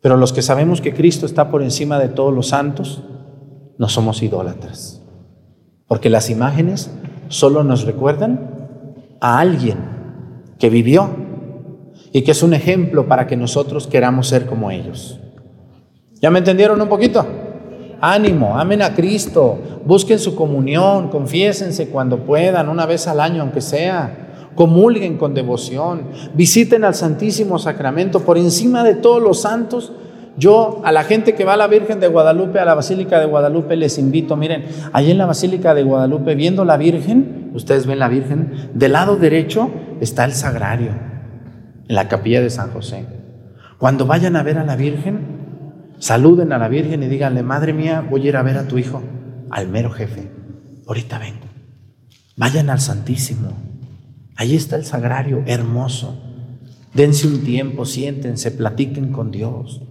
Pero 0.00 0.16
los 0.16 0.32
que 0.32 0.42
sabemos 0.42 0.80
que 0.80 0.94
Cristo 0.94 1.26
está 1.26 1.50
por 1.50 1.62
encima 1.62 1.98
de 1.98 2.08
todos 2.08 2.32
los 2.32 2.48
santos, 2.48 3.02
no 3.78 3.88
somos 3.88 4.22
idólatras. 4.22 5.02
Porque 5.86 6.10
las 6.10 6.30
imágenes 6.30 6.90
solo 7.28 7.64
nos 7.64 7.84
recuerdan 7.84 9.16
a 9.20 9.40
alguien 9.40 9.78
que 10.58 10.70
vivió 10.70 11.10
y 12.12 12.22
que 12.22 12.30
es 12.30 12.42
un 12.42 12.54
ejemplo 12.54 13.08
para 13.08 13.26
que 13.26 13.36
nosotros 13.36 13.86
queramos 13.86 14.28
ser 14.28 14.46
como 14.46 14.70
ellos. 14.70 15.20
¿Ya 16.20 16.30
me 16.30 16.38
entendieron 16.38 16.80
un 16.80 16.88
poquito? 16.88 17.26
Ánimo, 18.00 18.58
amen 18.58 18.82
a 18.82 18.94
Cristo, 18.94 19.58
busquen 19.84 20.18
su 20.18 20.34
comunión, 20.34 21.08
confiésense 21.08 21.88
cuando 21.88 22.18
puedan, 22.18 22.68
una 22.68 22.86
vez 22.86 23.08
al 23.08 23.20
año 23.20 23.42
aunque 23.42 23.60
sea, 23.60 24.50
comulguen 24.54 25.18
con 25.18 25.34
devoción, 25.34 26.02
visiten 26.34 26.84
al 26.84 26.94
Santísimo 26.94 27.58
Sacramento. 27.58 28.20
Por 28.20 28.38
encima 28.38 28.84
de 28.84 28.94
todos 28.94 29.22
los 29.22 29.40
santos 29.40 29.92
yo 30.38 30.80
a 30.84 30.92
la 30.92 31.02
gente 31.02 31.34
que 31.34 31.44
va 31.44 31.54
a 31.54 31.56
la 31.56 31.66
Virgen 31.66 31.98
de 31.98 32.06
Guadalupe, 32.06 32.60
a 32.60 32.64
la 32.64 32.74
Basílica 32.74 33.18
de 33.18 33.26
Guadalupe, 33.26 33.76
les 33.76 33.98
invito, 33.98 34.36
miren, 34.36 34.66
allí 34.92 35.10
en 35.10 35.18
la 35.18 35.26
Basílica 35.26 35.74
de 35.74 35.82
Guadalupe, 35.82 36.36
viendo 36.36 36.64
la 36.64 36.76
Virgen, 36.76 37.50
ustedes 37.54 37.86
ven 37.86 37.98
la 37.98 38.08
Virgen, 38.08 38.70
del 38.72 38.92
lado 38.92 39.16
derecho 39.16 39.68
está 40.00 40.24
el 40.24 40.32
sagrario, 40.32 40.92
en 41.88 41.94
la 41.94 42.06
capilla 42.06 42.40
de 42.40 42.50
San 42.50 42.70
José. 42.70 43.04
Cuando 43.78 44.06
vayan 44.06 44.36
a 44.36 44.44
ver 44.44 44.58
a 44.58 44.64
la 44.64 44.76
Virgen, 44.76 45.37
saluden 45.98 46.52
a 46.52 46.58
la 46.58 46.68
Virgen 46.68 47.02
y 47.02 47.06
díganle, 47.06 47.42
Madre 47.42 47.72
mía, 47.72 48.06
voy 48.08 48.22
a 48.22 48.28
ir 48.28 48.36
a 48.36 48.42
ver 48.42 48.58
a 48.58 48.68
tu 48.68 48.78
hijo, 48.78 49.02
al 49.50 49.68
mero 49.68 49.90
jefe. 49.90 50.30
Ahorita 50.86 51.18
vengo. 51.18 51.46
Vayan 52.36 52.70
al 52.70 52.80
Santísimo. 52.80 53.52
Allí 54.36 54.56
está 54.56 54.76
el 54.76 54.84
sagrario, 54.84 55.42
hermoso. 55.46 56.22
Dense 56.94 57.26
un 57.26 57.42
tiempo, 57.42 57.84
siéntense, 57.84 58.50
platiquen 58.50 59.12
con 59.12 59.30
Dios. 59.30 59.82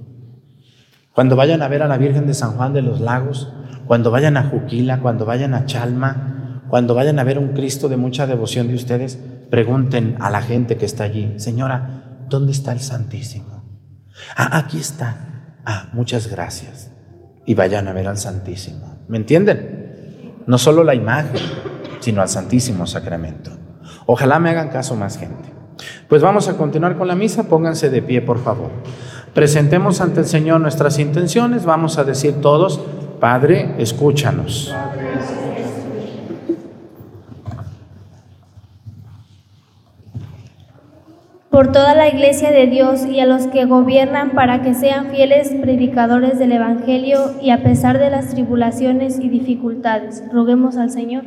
Cuando 1.13 1.35
vayan 1.35 1.61
a 1.61 1.67
ver 1.67 1.83
a 1.83 1.87
la 1.87 1.97
Virgen 1.97 2.27
de 2.27 2.33
San 2.33 2.53
Juan 2.53 2.73
de 2.73 2.81
los 2.81 3.01
Lagos, 3.01 3.51
cuando 3.85 4.11
vayan 4.11 4.37
a 4.37 4.43
Juquila, 4.43 4.99
cuando 4.99 5.25
vayan 5.25 5.53
a 5.53 5.65
Chalma, 5.65 6.63
cuando 6.69 6.93
vayan 6.95 7.19
a 7.19 7.23
ver 7.23 7.39
un 7.39 7.49
Cristo 7.49 7.89
de 7.89 7.97
mucha 7.97 8.27
devoción 8.27 8.67
de 8.67 8.75
ustedes, 8.75 9.19
pregunten 9.49 10.15
a 10.19 10.29
la 10.29 10.41
gente 10.41 10.77
que 10.77 10.85
está 10.85 11.05
allí, 11.05 11.33
Señora, 11.37 12.23
¿dónde 12.29 12.51
está 12.51 12.71
el 12.71 12.81
Santísimo? 12.81 13.63
Ah, 14.35 14.57
aquí 14.57 14.77
está. 14.77 15.26
Ah, 15.69 15.89
muchas 15.91 16.27
gracias. 16.31 16.91
Y 17.45 17.53
vayan 17.53 17.89
a 17.89 17.93
ver 17.93 18.07
al 18.07 18.17
Santísimo. 18.17 18.99
¿Me 19.09 19.17
entienden? 19.17 20.43
No 20.47 20.57
solo 20.57 20.81
la 20.85 20.95
imagen, 20.95 21.41
sino 21.99 22.21
al 22.21 22.29
Santísimo 22.29 22.87
Sacramento. 22.87 23.51
Ojalá 24.05 24.39
me 24.39 24.49
hagan 24.49 24.69
caso 24.69 24.95
más 24.95 25.17
gente. 25.17 25.51
Pues 26.07 26.21
vamos 26.21 26.47
a 26.47 26.55
continuar 26.55 26.97
con 26.97 27.09
la 27.09 27.15
misa. 27.15 27.49
Pónganse 27.49 27.89
de 27.89 28.01
pie, 28.01 28.21
por 28.21 28.41
favor. 28.41 28.71
Presentemos 29.33 29.99
ante 29.99 30.21
el 30.21 30.25
Señor 30.25 30.61
nuestras 30.61 30.99
intenciones. 30.99 31.65
Vamos 31.65 31.97
a 31.97 32.05
decir 32.05 32.35
todos, 32.39 32.79
Padre, 33.19 33.75
escúchanos. 33.77 34.73
Por 41.57 41.71
toda 41.71 41.95
la 41.95 42.07
iglesia 42.07 42.51
de 42.51 42.67
Dios 42.67 43.07
y 43.07 43.19
a 43.19 43.25
los 43.25 43.47
que 43.47 43.65
gobiernan 43.65 44.33
para 44.35 44.61
que 44.61 44.75
sean 44.75 45.07
fieles 45.07 45.55
predicadores 45.59 46.37
del 46.37 46.51
Evangelio 46.51 47.31
y 47.41 47.49
a 47.49 47.63
pesar 47.63 47.97
de 47.97 48.11
las 48.11 48.27
tribulaciones 48.27 49.19
y 49.19 49.27
dificultades, 49.27 50.23
roguemos 50.31 50.77
al 50.77 50.91
Señor. 50.91 51.23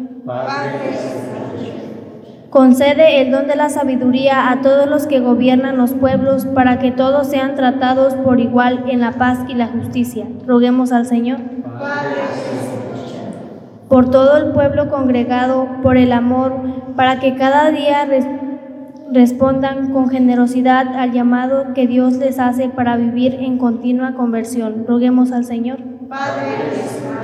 Concede 2.49 3.23
el 3.23 3.33
don 3.33 3.49
de 3.49 3.57
la 3.57 3.71
sabiduría 3.71 4.53
a 4.53 4.61
todos 4.61 4.89
los 4.89 5.09
que 5.09 5.19
gobiernan 5.19 5.77
los 5.77 5.95
pueblos 5.95 6.47
para 6.47 6.79
que 6.79 6.93
todos 6.93 7.27
sean 7.27 7.57
tratados 7.57 8.15
por 8.15 8.39
igual 8.39 8.85
en 8.87 9.01
la 9.01 9.11
paz 9.11 9.41
y 9.49 9.55
la 9.55 9.67
justicia. 9.67 10.29
Roguemos 10.47 10.93
al 10.93 11.07
Señor. 11.07 11.41
Por 13.89 14.13
todo 14.13 14.37
el 14.37 14.53
pueblo 14.53 14.91
congregado, 14.91 15.67
por 15.83 15.97
el 15.97 16.13
amor, 16.13 16.55
para 16.95 17.19
que 17.19 17.35
cada 17.35 17.73
día 17.73 18.07
respondan 19.13 19.93
con 19.93 20.09
generosidad 20.09 20.97
al 20.97 21.13
llamado 21.13 21.75
que 21.75 21.87
Dios 21.87 22.15
les 22.15 22.39
hace 22.39 22.69
para 22.69 22.97
vivir 22.97 23.35
en 23.35 23.59
continua 23.59 24.15
conversión. 24.15 24.85
Roguemos 24.87 25.33
al 25.33 25.45
Señor. 25.45 25.79
Padre 26.09 27.21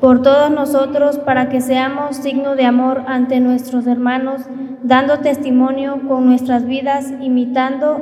por 0.00 0.22
todos 0.22 0.50
nosotros 0.50 1.18
para 1.18 1.48
que 1.48 1.60
seamos 1.60 2.16
signo 2.16 2.54
de 2.54 2.64
amor 2.64 3.02
ante 3.08 3.40
nuestros 3.40 3.86
hermanos, 3.86 4.42
dando 4.84 5.18
testimonio 5.18 6.02
con 6.06 6.26
nuestras 6.26 6.66
vidas, 6.66 7.12
imitando 7.20 7.98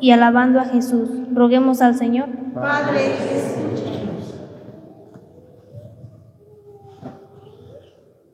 y 0.00 0.10
alabando 0.10 0.60
a 0.60 0.64
Jesús. 0.64 1.08
Roguemos 1.32 1.82
al 1.82 1.96
Señor. 1.96 2.28
Padre 2.54 3.12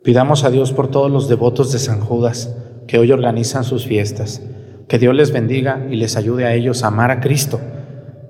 Pidamos 0.03 0.42
a 0.44 0.50
Dios 0.50 0.72
por 0.72 0.88
todos 0.88 1.11
los 1.11 1.28
devotos 1.28 1.70
de 1.70 1.78
San 1.78 2.00
Judas 2.00 2.57
que 2.93 2.99
hoy 2.99 3.11
organizan 3.11 3.64
sus 3.64 3.86
fiestas. 3.86 4.43
Que 4.86 4.99
Dios 4.99 5.14
les 5.14 5.32
bendiga 5.32 5.86
y 5.90 5.97
les 5.97 6.18
ayude 6.18 6.45
a 6.45 6.53
ellos 6.53 6.84
a 6.84 6.88
amar 6.88 7.11
a 7.11 7.20
Cristo 7.20 7.59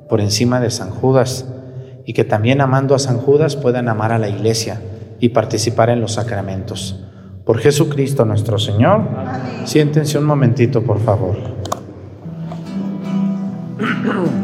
por 0.09 0.21
encima 0.21 0.61
de 0.61 0.71
San 0.71 0.91
Judas 0.91 1.49
y 2.07 2.13
que 2.13 2.23
también 2.23 2.61
amando 2.61 2.95
a 2.95 3.01
San 3.01 3.19
Judas 3.19 3.57
puedan 3.57 3.89
amar 3.89 4.13
a 4.13 4.21
la 4.21 4.29
iglesia 4.29 4.81
y 5.19 5.31
participar 5.31 5.91
en 5.91 6.01
los 6.01 6.13
sacramentos. 6.13 7.05
Por 7.45 7.59
Jesucristo 7.59 8.25
nuestro 8.25 8.57
Señor. 8.61 9.01
Siéntense 9.65 10.17
un 10.17 10.27
momentito, 10.27 10.85
por 10.85 11.01
favor. 11.01 11.39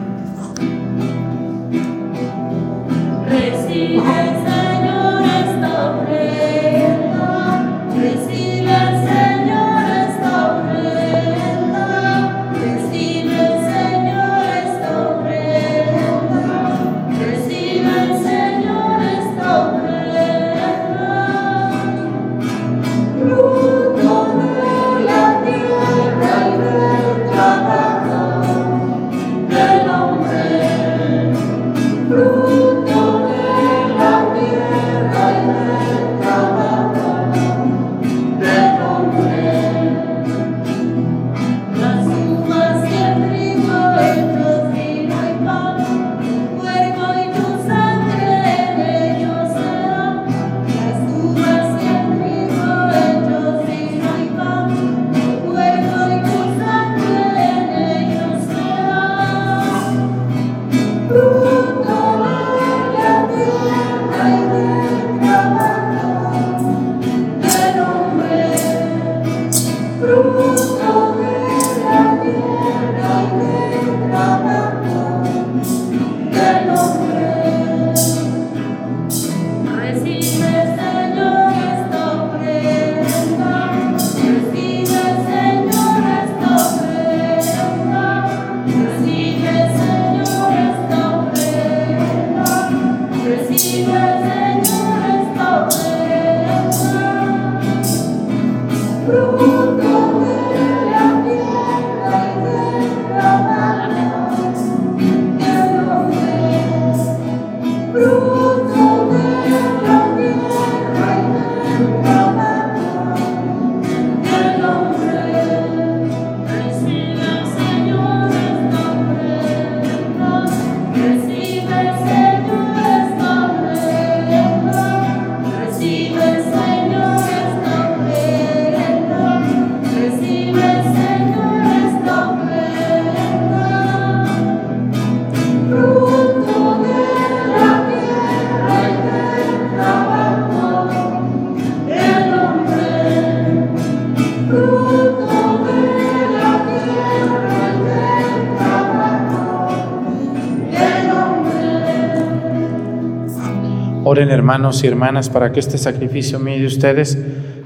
hermanos 154.49 154.83
y 154.83 154.87
hermanas 154.87 155.29
para 155.29 155.53
que 155.53 155.61
este 155.61 155.77
sacrificio 155.77 156.39
mío 156.39 156.59
de 156.59 156.65
ustedes 156.65 157.19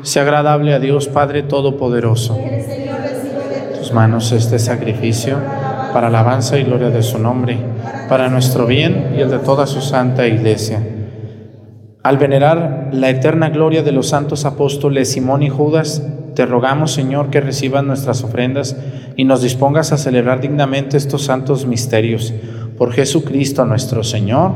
sea 0.03 0.23
agradable 0.25 0.75
a 0.75 0.81
Dios 0.81 1.07
Padre 1.07 1.45
Todopoderoso. 1.45 2.37
Tus 3.79 3.93
manos 3.93 4.33
este 4.33 4.59
sacrificio 4.59 5.37
para 5.93 6.09
alabanza 6.09 6.59
y 6.59 6.65
gloria 6.65 6.91
de 6.91 7.05
su 7.05 7.21
nombre, 7.21 7.57
para 8.09 8.29
nuestro 8.29 8.67
bien 8.67 9.15
y 9.17 9.21
el 9.21 9.31
de 9.31 9.39
toda 9.39 9.69
su 9.69 9.81
santa 9.81 10.27
iglesia. 10.27 10.83
Al 12.03 12.19
venerar 12.19 12.89
la 12.91 13.11
eterna 13.11 13.51
gloria 13.51 13.85
de 13.85 13.93
los 13.93 14.09
santos 14.09 14.45
apóstoles 14.45 15.13
Simón 15.13 15.45
y 15.45 15.51
Judas, 15.51 16.03
te 16.35 16.47
rogamos, 16.47 16.91
Señor, 16.91 17.31
que 17.31 17.41
recibas 17.41 17.85
nuestras 17.85 18.25
ofrendas 18.25 18.77
y 19.17 19.23
nos 19.23 19.41
dispongas 19.41 19.93
a 19.93 19.99
celebrar 19.99 20.41
dignamente 20.41 20.97
estos 20.97 21.23
santos 21.27 21.65
misterios. 21.65 22.35
Por 22.77 22.93
Jesucristo 22.93 23.65
nuestro 23.67 24.03
Señor. 24.03 24.53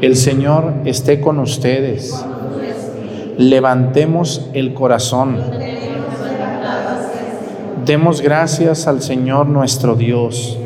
El 0.00 0.14
Señor 0.16 0.74
esté 0.84 1.20
con 1.20 1.38
ustedes. 1.38 2.14
Levantemos 3.38 4.50
el 4.52 4.74
corazón. 4.74 5.38
Demos 7.86 8.20
gracias 8.20 8.86
al 8.86 9.00
Señor 9.00 9.46
nuestro 9.46 9.94
Dios. 9.94 10.58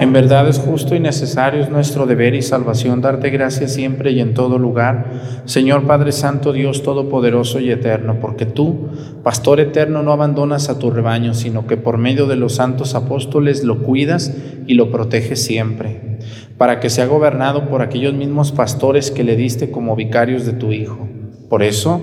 En 0.00 0.14
verdad 0.14 0.48
es 0.48 0.58
justo 0.58 0.94
y 0.94 1.00
necesario, 1.00 1.62
es 1.62 1.68
nuestro 1.68 2.06
deber 2.06 2.34
y 2.34 2.40
salvación 2.40 3.02
darte 3.02 3.28
gracias 3.28 3.74
siempre 3.74 4.12
y 4.12 4.20
en 4.20 4.32
todo 4.32 4.58
lugar, 4.58 5.04
Señor 5.44 5.86
Padre 5.86 6.12
Santo, 6.12 6.54
Dios 6.54 6.82
Todopoderoso 6.82 7.60
y 7.60 7.70
Eterno, 7.70 8.16
porque 8.18 8.46
tú, 8.46 8.88
Pastor 9.22 9.60
Eterno, 9.60 10.02
no 10.02 10.12
abandonas 10.12 10.70
a 10.70 10.78
tu 10.78 10.90
rebaño, 10.90 11.34
sino 11.34 11.66
que 11.66 11.76
por 11.76 11.98
medio 11.98 12.26
de 12.26 12.36
los 12.36 12.54
santos 12.54 12.94
apóstoles 12.94 13.62
lo 13.62 13.82
cuidas 13.82 14.34
y 14.66 14.72
lo 14.72 14.90
proteges 14.90 15.44
siempre, 15.44 16.09
para 16.58 16.80
que 16.80 16.90
sea 16.90 17.06
gobernado 17.06 17.68
por 17.68 17.82
aquellos 17.82 18.14
mismos 18.14 18.52
pastores 18.52 19.10
que 19.10 19.24
le 19.24 19.36
diste 19.36 19.70
como 19.70 19.96
vicarios 19.96 20.46
de 20.46 20.52
tu 20.52 20.72
Hijo. 20.72 21.08
Por 21.48 21.62
eso, 21.62 22.00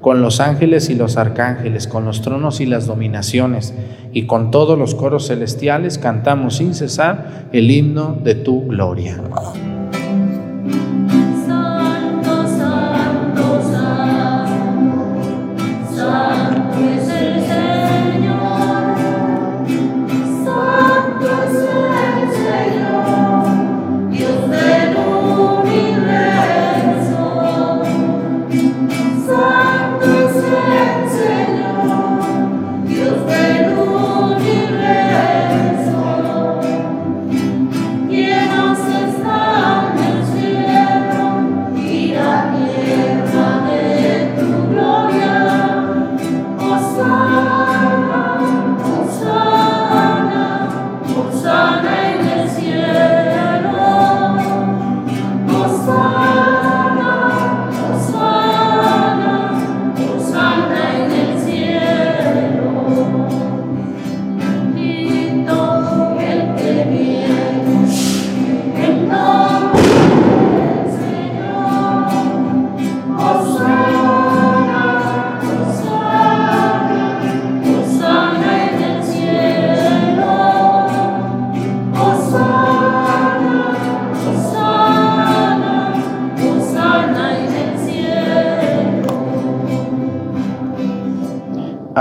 con 0.00 0.22
los 0.22 0.40
ángeles 0.40 0.90
y 0.90 0.94
los 0.94 1.16
arcángeles, 1.16 1.86
con 1.86 2.04
los 2.04 2.22
tronos 2.22 2.60
y 2.60 2.66
las 2.66 2.86
dominaciones, 2.86 3.74
y 4.12 4.26
con 4.26 4.50
todos 4.50 4.78
los 4.78 4.94
coros 4.94 5.28
celestiales, 5.28 5.98
cantamos 5.98 6.56
sin 6.56 6.74
cesar 6.74 7.48
el 7.52 7.70
himno 7.70 8.18
de 8.22 8.34
tu 8.34 8.66
gloria. 8.66 9.20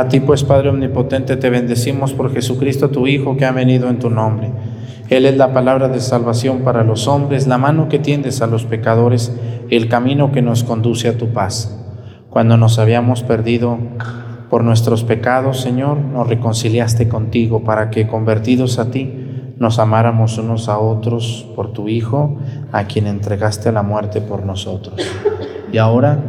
Ti 0.10 0.20
pues, 0.20 0.44
Padre 0.44 0.70
Omnipotente, 0.70 1.38
te 1.38 1.50
bendecimos 1.50 2.14
por 2.14 2.34
Jesucristo, 2.34 2.90
tu 2.90 3.08
Hijo, 3.08 3.38
que 3.38 3.46
ha 3.46 3.52
venido 3.52 3.90
en 3.90 4.00
tu 4.00 4.10
nombre. 4.10 4.52
Él 5.10 5.26
es 5.26 5.38
la 5.38 5.54
palabra 5.54 5.88
de 5.88 6.00
salvación 6.00 6.60
para 6.60 6.84
los 6.84 7.08
hombres, 7.08 7.48
la 7.48 7.58
mano 7.58 7.90
que 7.90 8.00
tiendes 8.00 8.42
a 8.42 8.48
los 8.48 8.66
pecadores, 8.66 9.32
el 9.70 9.88
camino 9.88 10.32
que 10.32 10.42
nos 10.42 10.64
conduce 10.64 11.08
a 11.08 11.18
tu 11.18 11.30
paz. 11.30 11.80
Cuando 12.30 12.58
nos 12.58 12.78
habíamos 12.78 13.24
perdido 13.24 13.80
por 14.50 14.64
nuestros 14.64 15.04
pecados, 15.04 15.62
Señor, 15.62 15.98
nos 15.98 16.28
reconciliaste 16.28 17.08
contigo 17.08 17.64
para 17.64 17.90
que, 17.90 18.08
convertidos 18.08 18.78
a 18.78 18.92
ti, 18.92 19.26
nos 19.58 19.80
amáramos 19.80 20.38
unos 20.38 20.70
a 20.70 20.78
otros 20.78 21.48
por 21.56 21.74
tu 21.74 21.90
Hijo, 21.90 22.38
a 22.72 22.86
quien 22.86 23.08
entregaste 23.08 23.72
la 23.72 23.84
muerte 23.84 24.22
por 24.22 24.46
nosotros. 24.46 24.96
Y 25.72 25.78
ahora, 25.78 26.29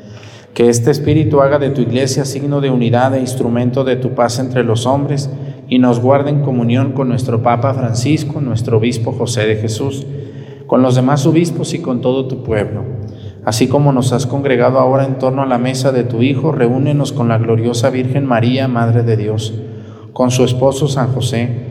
Que 0.53 0.67
este 0.67 0.91
Espíritu 0.91 1.41
haga 1.41 1.59
de 1.59 1.69
tu 1.69 1.81
iglesia 1.81 2.25
signo 2.25 2.59
de 2.59 2.69
unidad 2.69 3.15
e 3.15 3.21
instrumento 3.21 3.85
de 3.85 3.95
tu 3.95 4.15
paz 4.15 4.37
entre 4.37 4.65
los 4.65 4.85
hombres 4.85 5.29
y 5.69 5.79
nos 5.79 6.01
guarde 6.01 6.29
en 6.29 6.41
comunión 6.41 6.91
con 6.91 7.07
nuestro 7.07 7.41
Papa 7.41 7.73
Francisco, 7.73 8.41
nuestro 8.41 8.77
Obispo 8.77 9.13
José 9.13 9.45
de 9.47 9.55
Jesús, 9.55 10.05
con 10.67 10.81
los 10.81 10.95
demás 10.95 11.25
obispos 11.25 11.73
y 11.73 11.79
con 11.79 12.01
todo 12.01 12.27
tu 12.27 12.43
pueblo. 12.43 12.83
Así 13.45 13.69
como 13.69 13.93
nos 13.93 14.11
has 14.11 14.27
congregado 14.27 14.77
ahora 14.77 15.05
en 15.05 15.17
torno 15.17 15.41
a 15.41 15.45
la 15.45 15.57
mesa 15.57 15.93
de 15.93 16.03
tu 16.03 16.21
Hijo, 16.21 16.51
reúnenos 16.51 17.13
con 17.13 17.29
la 17.29 17.37
gloriosa 17.37 17.89
Virgen 17.89 18.25
María, 18.25 18.67
Madre 18.67 19.03
de 19.03 19.15
Dios, 19.15 19.53
con 20.11 20.31
su 20.31 20.43
esposo 20.43 20.89
San 20.89 21.13
José, 21.13 21.70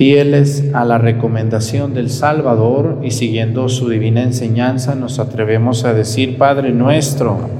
fieles 0.00 0.64
a 0.72 0.86
la 0.86 0.96
recomendación 0.96 1.92
del 1.92 2.08
Salvador 2.08 3.00
y 3.02 3.10
siguiendo 3.10 3.68
su 3.68 3.90
divina 3.90 4.22
enseñanza, 4.22 4.94
nos 4.94 5.18
atrevemos 5.18 5.84
a 5.84 5.92
decir, 5.92 6.38
Padre 6.38 6.72
nuestro, 6.72 7.59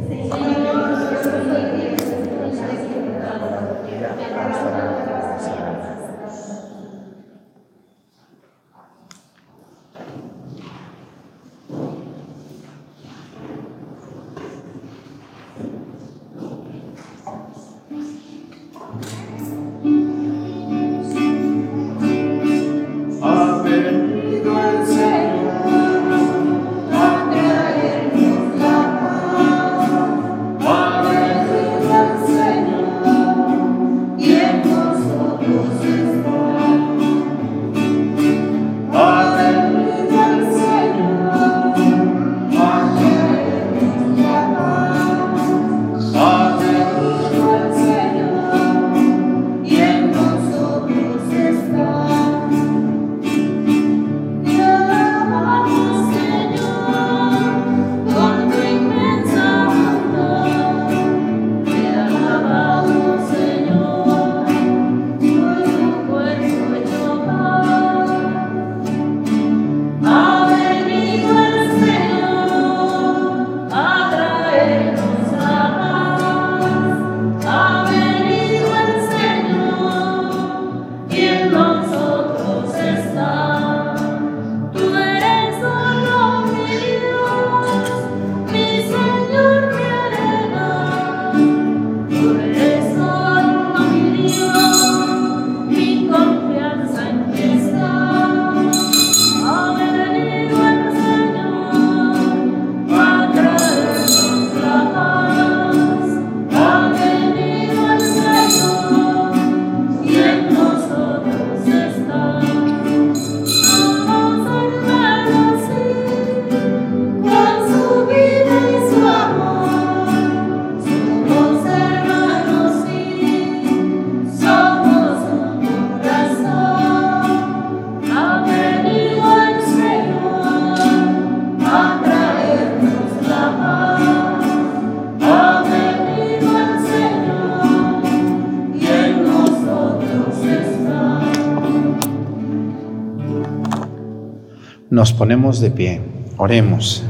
Ponemos 145.21 145.59
de 145.59 145.69
pie, 145.69 146.01
oremos. 146.37 147.03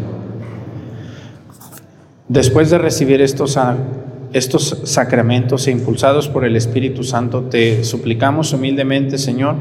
Después 2.27 2.69
de 2.69 2.77
recibir 2.77 3.21
estos, 3.21 3.57
estos 4.33 4.81
sacramentos 4.83 5.65
e 5.65 5.71
impulsados 5.71 6.27
por 6.27 6.43
el 6.43 6.57
Espíritu 6.57 7.05
Santo, 7.05 7.43
te 7.43 7.85
suplicamos 7.85 8.51
humildemente, 8.51 9.17
Señor, 9.17 9.55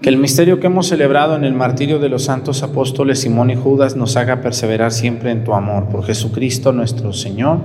que 0.00 0.08
el 0.08 0.16
misterio 0.16 0.60
que 0.60 0.68
hemos 0.68 0.86
celebrado 0.86 1.36
en 1.36 1.44
el 1.44 1.52
martirio 1.52 1.98
de 1.98 2.08
los 2.08 2.24
santos 2.24 2.62
apóstoles 2.62 3.20
Simón 3.20 3.50
y 3.50 3.56
Judas 3.56 3.96
nos 3.96 4.16
haga 4.16 4.40
perseverar 4.40 4.90
siempre 4.90 5.30
en 5.30 5.44
tu 5.44 5.52
amor 5.52 5.90
por 5.90 6.06
Jesucristo 6.06 6.72
nuestro 6.72 7.12
Señor. 7.12 7.58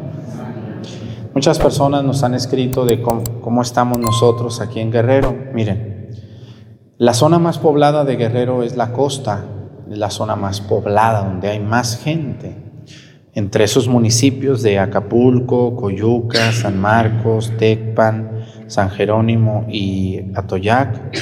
Muchas 1.34 1.60
personas 1.60 2.04
nos 2.04 2.24
han 2.24 2.34
escrito 2.34 2.84
de 2.84 3.02
cómo, 3.02 3.62
estamos 3.62 4.00
nosotros 4.00 4.60
aquí 4.60 4.82
en 4.82 4.92
Guerrero. 4.92 5.34
Miren, 5.54 6.10
la 6.98 7.14
zona 7.14 7.40
más 7.40 7.58
poblada 7.58 8.04
de 8.04 8.18
Guerrero 8.18 8.64
es 8.64 8.76
la 8.76 8.92
costa, 8.92 9.46
la 9.98 10.10
zona 10.10 10.36
más 10.36 10.62
poblada, 10.62 11.24
donde 11.24 11.50
hay 11.50 11.60
más 11.60 12.02
gente. 12.04 12.56
Entre 13.34 13.64
esos 13.64 13.88
municipios 13.88 14.62
de 14.62 14.80
Acapulco, 14.80 15.76
Coyuca, 15.76 16.52
San 16.52 16.80
Marcos, 16.80 17.52
Tecpan, 17.58 18.46
San 18.68 18.90
Jerónimo 18.92 19.66
y 19.70 20.22
Atoyac, 20.36 21.18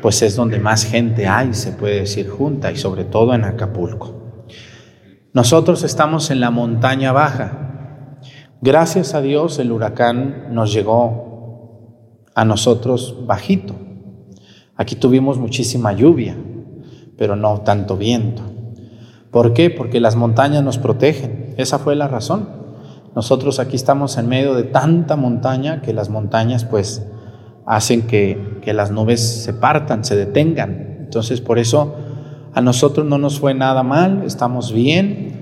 pues 0.00 0.22
es 0.22 0.36
donde 0.36 0.60
más 0.60 0.84
gente 0.84 1.26
hay, 1.26 1.54
se 1.54 1.72
puede 1.72 2.00
decir, 2.00 2.28
junta, 2.28 2.70
y 2.70 2.76
sobre 2.76 3.04
todo 3.04 3.34
en 3.34 3.44
Acapulco. 3.44 4.44
Nosotros 5.32 5.82
estamos 5.82 6.30
en 6.30 6.40
la 6.40 6.50
montaña 6.50 7.12
baja. 7.12 8.18
Gracias 8.60 9.14
a 9.14 9.20
Dios 9.20 9.58
el 9.58 9.72
huracán 9.72 10.48
nos 10.52 10.72
llegó 10.72 12.26
a 12.34 12.44
nosotros 12.44 13.26
bajito. 13.26 13.74
Aquí 14.76 14.94
tuvimos 14.94 15.38
muchísima 15.38 15.92
lluvia, 15.92 16.36
pero 17.18 17.36
no 17.36 17.60
tanto 17.60 17.96
viento. 17.98 18.42
¿Por 19.30 19.52
qué? 19.52 19.68
Porque 19.68 20.00
las 20.00 20.16
montañas 20.16 20.62
nos 20.62 20.78
protegen. 20.78 21.54
Esa 21.58 21.78
fue 21.78 21.94
la 21.96 22.08
razón. 22.08 22.48
Nosotros 23.14 23.58
aquí 23.58 23.76
estamos 23.76 24.16
en 24.16 24.28
medio 24.28 24.54
de 24.54 24.62
tanta 24.62 25.16
montaña 25.16 25.82
que 25.82 25.92
las 25.92 26.08
montañas 26.08 26.64
pues 26.64 27.04
hacen 27.66 28.02
que, 28.06 28.58
que 28.62 28.72
las 28.72 28.90
nubes 28.90 29.20
se 29.20 29.52
partan, 29.52 30.04
se 30.04 30.16
detengan. 30.16 30.98
Entonces 31.00 31.40
por 31.40 31.58
eso 31.58 31.96
a 32.54 32.60
nosotros 32.60 33.06
no 33.06 33.18
nos 33.18 33.40
fue 33.40 33.52
nada 33.54 33.82
mal, 33.82 34.22
estamos 34.24 34.72
bien. 34.72 35.36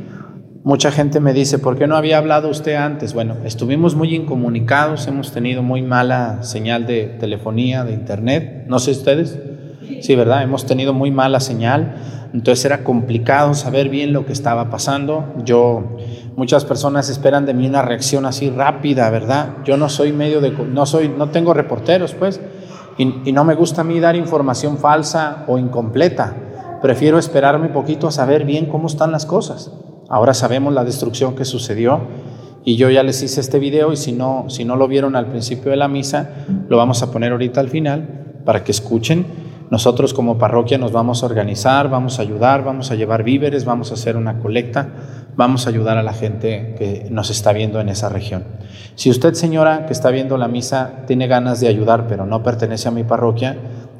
Mucha 0.64 0.90
gente 0.90 1.20
me 1.20 1.32
dice, 1.32 1.60
¿por 1.60 1.78
qué 1.78 1.86
no 1.86 1.96
había 1.96 2.18
hablado 2.18 2.48
usted 2.48 2.74
antes? 2.74 3.14
Bueno, 3.14 3.36
estuvimos 3.44 3.94
muy 3.94 4.14
incomunicados, 4.16 5.06
hemos 5.06 5.30
tenido 5.30 5.62
muy 5.62 5.82
mala 5.82 6.42
señal 6.42 6.86
de 6.86 7.04
telefonía, 7.20 7.84
de 7.84 7.92
internet. 7.92 8.64
No 8.66 8.80
sé 8.80 8.90
ustedes. 8.90 9.38
Sí, 10.01 10.14
¿verdad? 10.14 10.43
Hemos 10.43 10.66
tenido 10.66 10.93
muy 10.93 11.11
mala 11.11 11.41
señal. 11.41 11.97
Entonces 12.32 12.64
era 12.64 12.84
complicado 12.84 13.55
saber 13.55 13.89
bien 13.89 14.12
lo 14.12 14.26
que 14.26 14.32
estaba 14.32 14.68
pasando. 14.68 15.24
Yo, 15.45 15.97
muchas 16.37 16.64
personas 16.64 17.09
esperan 17.09 17.47
de 17.47 17.55
mí 17.55 17.66
una 17.66 17.82
reacción 17.82 18.26
así 18.26 18.51
rápida, 18.51 19.09
¿verdad? 19.11 19.57
Yo 19.64 19.76
no 19.76 19.89
soy 19.89 20.12
medio 20.12 20.41
de, 20.41 20.51
no 20.51 20.87
soy, 20.87 21.09
no 21.09 21.30
tengo 21.30 21.55
reporteros, 21.55 22.14
pues, 22.14 22.41
y, 22.99 23.32
no 23.32 23.45
me 23.45 23.55
gusta 23.55 23.82
a 23.82 23.84
mí 23.84 24.01
dar 24.01 24.16
información 24.16 24.78
falsa 24.78 25.45
o 25.47 25.59
incompleta. 25.59 26.34
Prefiero 26.82 27.18
esperarme 27.18 27.68
poquito 27.68 28.09
a 28.09 28.12
saber 28.12 28.45
bien 28.45 28.66
cómo 28.66 28.87
están 28.87 29.12
las 29.12 29.26
cosas. 29.26 29.72
Ahora 30.09 30.34
sabemos 30.34 30.72
la 30.72 30.84
destrucción 30.84 31.34
que 31.34 31.45
sucedió 31.45 32.01
y 32.64 32.76
yo 32.76 32.91
ya 32.91 33.03
les 33.03 33.22
hice 33.22 33.41
este 33.41 33.59
video 33.59 33.93
y 33.93 33.97
si 33.97 34.12
no, 34.12 34.47
si 34.49 34.64
no 34.64 34.76
lo 34.76 34.89
vieron 34.89 35.16
al 35.16 35.26
principio 35.26 35.70
de 35.70 35.76
la 35.76 35.89
misa, 35.89 36.30
lo 36.68 36.76
vamos 36.76 37.03
a 37.03 37.11
poner 37.11 37.32
ahorita 37.32 37.61
al 37.61 37.68
final 37.68 38.41
para 38.45 38.62
que 38.62 38.72
escuchen 38.72 39.45
nosotros 39.70 40.14
como 40.14 40.38
parroquia 40.38 40.78
nos 40.78 40.92
vamos 40.92 41.22
a 41.22 41.26
organizar, 41.26 41.90
vamos 41.90 42.18
a 42.18 42.22
ayudar, 42.22 42.64
vamos 42.64 42.90
a 42.90 42.94
llevar 42.94 43.24
víveres, 43.24 43.64
vamos 43.64 43.90
a 43.90 43.94
hacer 43.94 44.16
una 44.16 44.38
colecta, 44.38 44.88
vamos 45.36 45.66
a 45.66 45.70
ayudar 45.70 45.98
a 45.98 46.02
la 46.02 46.12
gente 46.12 46.74
que 46.78 47.08
nos 47.10 47.30
está 47.30 47.52
viendo 47.52 47.80
en 47.80 47.88
esa 47.88 48.08
región. 48.08 48.44
Si 48.94 49.10
usted, 49.10 49.34
señora, 49.34 49.86
que 49.86 49.92
está 49.92 50.10
viendo 50.10 50.38
la 50.38 50.48
misa, 50.48 51.04
tiene 51.06 51.26
ganas 51.26 51.60
de 51.60 51.68
ayudar, 51.68 52.06
pero 52.06 52.26
no 52.26 52.42
pertenece 52.42 52.88
a 52.88 52.92
mi 52.92 53.04
parroquia, 53.04 53.56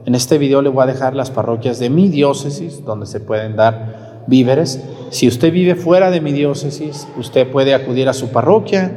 en 0.06 0.14
este 0.14 0.38
video 0.38 0.62
le 0.62 0.68
voy 0.68 0.84
a 0.84 0.86
dejar 0.86 1.16
las 1.16 1.32
parroquias 1.32 1.80
de 1.80 1.90
mi 1.90 2.08
diócesis, 2.08 2.84
donde 2.84 3.06
se 3.06 3.18
pueden 3.18 3.56
dar 3.56 4.22
víveres. 4.28 4.80
Si 5.10 5.26
usted 5.26 5.52
vive 5.52 5.74
fuera 5.74 6.12
de 6.12 6.20
mi 6.20 6.30
diócesis, 6.30 7.08
usted 7.18 7.50
puede 7.50 7.74
acudir 7.74 8.08
a 8.08 8.12
su 8.12 8.28
parroquia, 8.28 8.96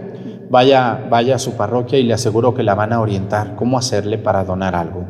vaya, 0.51 1.07
vaya 1.09 1.35
a 1.35 1.39
su 1.39 1.53
parroquia 1.53 1.97
y 1.97 2.03
le 2.03 2.13
aseguro 2.13 2.53
que 2.53 2.61
la 2.61 2.75
van 2.75 2.93
a 2.93 3.01
orientar 3.01 3.55
cómo 3.55 3.79
hacerle 3.79 4.19
para 4.19 4.43
donar 4.43 4.75
algo. 4.75 5.05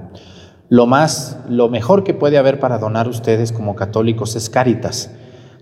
Lo 0.69 0.85
más, 0.85 1.39
lo 1.49 1.67
mejor 1.67 2.03
que 2.03 2.13
puede 2.13 2.37
haber 2.37 2.59
para 2.59 2.77
donar 2.77 3.07
ustedes 3.07 3.51
como 3.51 3.75
católicos 3.75 4.35
es 4.35 4.51
caritas. 4.51 5.11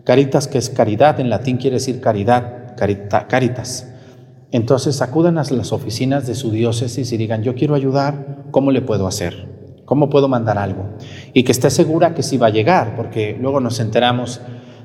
Caritas 0.03 0.49
que 0.49 0.57
es 0.57 0.69
caridad, 0.69 1.21
en 1.21 1.29
latín 1.29 1.55
quiere 1.55 1.75
decir 1.75 2.01
caridad, 2.01 2.75
caritas. 2.75 3.87
Entonces 4.51 5.01
acudan 5.01 5.37
a 5.37 5.43
las 5.43 5.71
oficinas 5.71 6.27
de 6.27 6.35
su 6.35 6.51
diócesis 6.51 7.11
y 7.11 7.17
digan, 7.17 7.41
yo 7.41 7.55
quiero 7.55 7.73
ayudar, 7.73 8.43
¿cómo 8.51 8.71
le 8.71 8.81
puedo 8.81 9.07
hacer? 9.07 9.47
¿Cómo 9.85 10.09
puedo 10.09 10.27
mandar 10.27 10.57
algo? 10.57 10.89
Y 11.33 11.43
que 11.43 11.53
esté 11.53 11.69
segura 11.69 12.13
que 12.13 12.23
sí 12.23 12.37
va 12.37 12.47
a 12.47 12.51
llegar, 12.51 12.97
porque 12.97 13.37
luego 13.39 13.61
nos 13.61 13.79
enteramos 13.79 14.41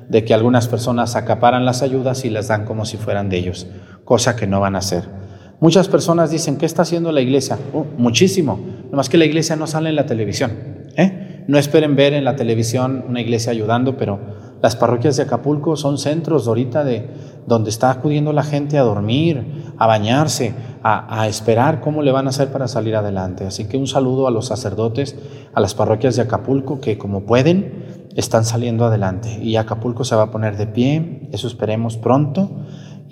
de 0.07 0.23
que 0.23 0.33
algunas 0.33 0.69
personas 0.69 1.17
acaparan 1.17 1.65
las 1.65 1.81
ayudas 1.81 2.23
y 2.23 2.29
las 2.29 2.47
dan 2.47 2.63
como 2.63 2.85
si 2.85 2.95
fueran 2.95 3.27
de 3.27 3.37
ellos, 3.37 3.67
cosa 4.05 4.37
que 4.37 4.47
no 4.47 4.61
van 4.61 4.75
a 4.75 4.79
hacer. 4.79 5.22
Muchas 5.63 5.87
personas 5.87 6.29
dicen, 6.29 6.57
¿qué 6.57 6.65
está 6.65 6.81
haciendo 6.81 7.09
la 7.13 7.21
iglesia? 7.21 7.57
Oh, 7.73 7.85
muchísimo, 7.97 8.59
nomás 8.91 9.07
que 9.07 9.17
la 9.17 9.23
iglesia 9.23 9.55
no 9.55 9.65
sale 9.65 9.91
en 9.91 9.95
la 9.95 10.05
televisión. 10.05 10.51
¿eh? 10.97 11.45
No 11.47 11.57
esperen 11.57 11.95
ver 11.95 12.11
en 12.11 12.25
la 12.25 12.35
televisión 12.35 13.05
una 13.07 13.21
iglesia 13.21 13.53
ayudando, 13.53 13.95
pero 13.95 14.19
las 14.61 14.75
parroquias 14.75 15.15
de 15.15 15.23
Acapulco 15.23 15.77
son 15.77 15.97
centros 15.97 16.49
ahorita 16.49 16.83
de 16.83 17.07
donde 17.47 17.69
está 17.69 17.91
acudiendo 17.91 18.33
la 18.33 18.43
gente 18.43 18.77
a 18.77 18.81
dormir, 18.81 19.71
a 19.77 19.87
bañarse, 19.87 20.53
a, 20.83 21.21
a, 21.21 21.29
esperar 21.29 21.79
cómo 21.79 22.01
le 22.01 22.11
van 22.11 22.27
a 22.27 22.31
hacer 22.31 22.51
para 22.51 22.67
salir 22.67 22.97
adelante. 22.97 23.45
Así 23.45 23.63
que 23.63 23.77
un 23.77 23.87
saludo 23.87 24.27
a 24.27 24.31
los 24.31 24.47
sacerdotes, 24.47 25.15
a 25.53 25.61
las 25.61 25.75
parroquias 25.75 26.17
de 26.17 26.23
Acapulco 26.23 26.81
que 26.81 26.97
como 26.97 27.21
pueden 27.21 28.09
están 28.17 28.43
saliendo 28.43 28.83
adelante 28.83 29.39
y 29.41 29.55
Acapulco 29.55 30.03
se 30.03 30.17
va 30.17 30.23
a 30.23 30.31
poner 30.31 30.57
de 30.57 30.67
pie, 30.67 31.29
eso 31.31 31.47
esperemos 31.47 31.95
pronto 31.95 32.51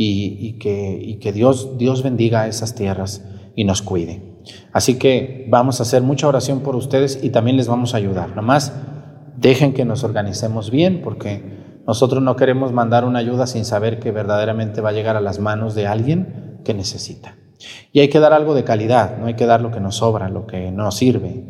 y, 0.03 0.53
que, 1.19 1.31
Dios, 1.33 1.77
Dios 1.77 2.01
bendiga 2.03 2.47
esas 2.47 2.75
tierras 2.75 3.23
y 3.55 3.65
nos 3.65 3.81
cuide. 3.81 4.39
Así 4.73 4.97
que 4.97 5.45
vamos 5.49 5.79
a 5.79 5.83
hacer 5.83 6.01
mucha 6.01 6.27
oración 6.27 6.61
por 6.61 6.75
ustedes 6.75 7.23
y 7.23 7.29
también 7.29 7.57
les 7.57 7.67
vamos 7.67 7.93
a 7.93 7.97
ayudar. 7.97 8.35
Nomás 8.35 8.73
dejen 9.37 9.73
que 9.73 9.85
nos 9.85 10.03
organicemos 10.03 10.71
bien 10.71 11.01
porque 11.03 11.81
nosotros 11.85 12.23
no 12.23 12.35
queremos 12.35 12.71
mandar 12.71 13.05
una 13.05 13.19
ayuda 13.19 13.45
sin 13.45 13.65
saber 13.65 13.99
que 13.99 14.11
verdaderamente 14.11 14.81
va 14.81 14.89
a 14.89 14.93
llegar 14.93 15.15
a 15.17 15.21
las 15.21 15.39
manos 15.39 15.75
de 15.75 15.87
alguien 15.87 16.59
que 16.63 16.73
necesita. 16.73 17.35
Y 17.91 17.99
hay 17.99 18.09
que 18.09 18.19
dar 18.19 18.33
algo 18.33 18.55
de 18.55 18.63
calidad, 18.63 19.17
no 19.19 19.27
hay 19.27 19.35
que 19.35 19.45
dar 19.45 19.61
lo 19.61 19.69
que 19.69 19.79
nos 19.79 19.97
sobra, 19.97 20.29
lo 20.29 20.47
que 20.47 20.71
no 20.71 20.91
sirve, 20.91 21.45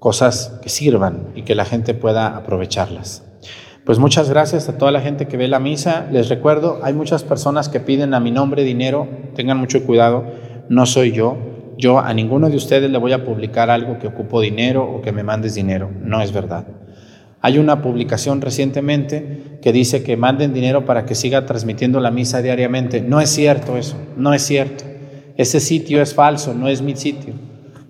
cosas 0.00 0.58
que 0.60 0.68
sirvan 0.68 1.28
y 1.36 1.42
que 1.42 1.54
la 1.54 1.64
gente 1.64 1.94
pueda 1.94 2.36
aprovecharlas. 2.36 3.31
Pues 3.84 3.98
muchas 3.98 4.30
gracias 4.30 4.68
a 4.68 4.78
toda 4.78 4.92
la 4.92 5.00
gente 5.00 5.26
que 5.26 5.36
ve 5.36 5.48
la 5.48 5.58
misa. 5.58 6.06
Les 6.12 6.28
recuerdo, 6.28 6.78
hay 6.82 6.94
muchas 6.94 7.24
personas 7.24 7.68
que 7.68 7.80
piden 7.80 8.14
a 8.14 8.20
mi 8.20 8.30
nombre 8.30 8.62
dinero. 8.62 9.08
Tengan 9.34 9.58
mucho 9.58 9.84
cuidado, 9.84 10.24
no 10.68 10.86
soy 10.86 11.10
yo. 11.10 11.36
Yo 11.78 11.98
a 11.98 12.14
ninguno 12.14 12.48
de 12.48 12.56
ustedes 12.56 12.90
le 12.90 12.98
voy 12.98 13.12
a 13.12 13.24
publicar 13.24 13.70
algo 13.70 13.98
que 13.98 14.06
ocupo 14.06 14.40
dinero 14.40 14.84
o 14.84 15.02
que 15.02 15.10
me 15.10 15.24
mandes 15.24 15.56
dinero. 15.56 15.90
No 16.00 16.22
es 16.22 16.32
verdad. 16.32 16.64
Hay 17.40 17.58
una 17.58 17.82
publicación 17.82 18.40
recientemente 18.40 19.58
que 19.60 19.72
dice 19.72 20.04
que 20.04 20.16
manden 20.16 20.54
dinero 20.54 20.84
para 20.84 21.04
que 21.04 21.16
siga 21.16 21.44
transmitiendo 21.44 21.98
la 21.98 22.12
misa 22.12 22.40
diariamente. 22.40 23.00
No 23.00 23.20
es 23.20 23.30
cierto 23.30 23.76
eso, 23.76 23.96
no 24.16 24.32
es 24.32 24.42
cierto. 24.42 24.84
Ese 25.36 25.58
sitio 25.58 26.00
es 26.00 26.14
falso, 26.14 26.54
no 26.54 26.68
es 26.68 26.82
mi 26.82 26.94
sitio. 26.94 27.34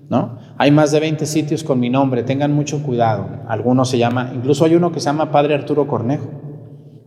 ¿no? 0.08 0.38
Hay 0.62 0.70
más 0.70 0.92
de 0.92 1.00
20 1.00 1.26
sitios 1.26 1.64
con 1.64 1.80
mi 1.80 1.90
nombre, 1.90 2.22
tengan 2.22 2.52
mucho 2.52 2.84
cuidado. 2.84 3.26
Algunos 3.48 3.88
se 3.90 3.98
llama, 3.98 4.30
incluso 4.32 4.64
hay 4.64 4.76
uno 4.76 4.92
que 4.92 5.00
se 5.00 5.06
llama 5.06 5.32
Padre 5.32 5.54
Arturo 5.54 5.88
Cornejo, 5.88 6.30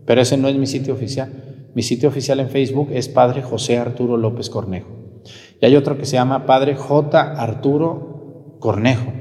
pero 0.05 0.19
ese 0.19 0.35
no 0.35 0.49
es 0.49 0.57
mi 0.57 0.67
sitio 0.67 0.93
oficial. 0.93 1.31
Mi 1.73 1.81
sitio 1.81 2.09
oficial 2.09 2.41
en 2.41 2.49
Facebook 2.49 2.89
es 2.91 3.07
Padre 3.07 3.43
José 3.43 3.77
Arturo 3.77 4.17
López 4.17 4.49
Cornejo. 4.49 4.89
Y 5.61 5.65
hay 5.65 5.77
otro 5.77 5.97
que 5.97 6.03
se 6.03 6.17
llama 6.17 6.45
Padre 6.45 6.75
J. 6.75 7.17
Arturo 7.17 8.57
Cornejo. 8.59 9.13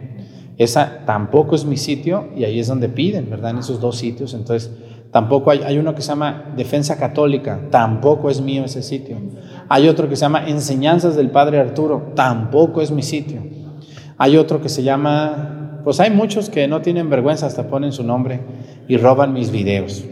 Esa 0.59 1.05
tampoco 1.07 1.55
es 1.55 1.65
mi 1.65 1.77
sitio 1.77 2.31
y 2.35 2.43
ahí 2.43 2.59
es 2.59 2.67
donde 2.67 2.89
piden, 2.89 3.31
¿verdad? 3.31 3.53
En 3.53 3.59
esos 3.59 3.81
dos 3.81 3.99
sitios. 3.99 4.35
Entonces, 4.35 4.73
tampoco 5.13 5.53
hay, 5.53 5.61
hay 5.61 5.79
uno 5.79 5.95
que 5.95 6.03
se 6.03 6.09
llama 6.09 6.53
Defensa 6.57 6.99
Católica, 6.99 7.69
tampoco 7.71 8.31
es 8.31 8.41
mío 8.41 8.65
ese 8.65 8.83
sitio. 8.83 9.17
Hay 9.69 9.89
otro 9.89 10.09
que 10.09 10.17
se 10.17 10.23
llama 10.23 10.49
Enseñanzas 10.49 11.15
del 11.15 11.31
Padre 11.31 11.61
Arturo, 11.61 12.11
tampoco 12.17 12.83
es 12.83 12.91
mi 12.91 13.05
sitio. 13.05 13.64
Hay 14.19 14.37
otro 14.37 14.61
que 14.61 14.69
se 14.69 14.83
llama, 14.83 15.81
pues 15.85 16.01
hay 16.01 16.11
muchos 16.11 16.51
que 16.51 16.69
no 16.69 16.81
tienen 16.83 17.11
vergüenza, 17.11 17.47
hasta 17.47 17.69
ponen 17.69 17.93
su 17.93 18.05
nombre 18.05 18.41
y 18.89 18.97
roban 18.97 19.33
mis 19.33 19.51
videos. 19.51 20.05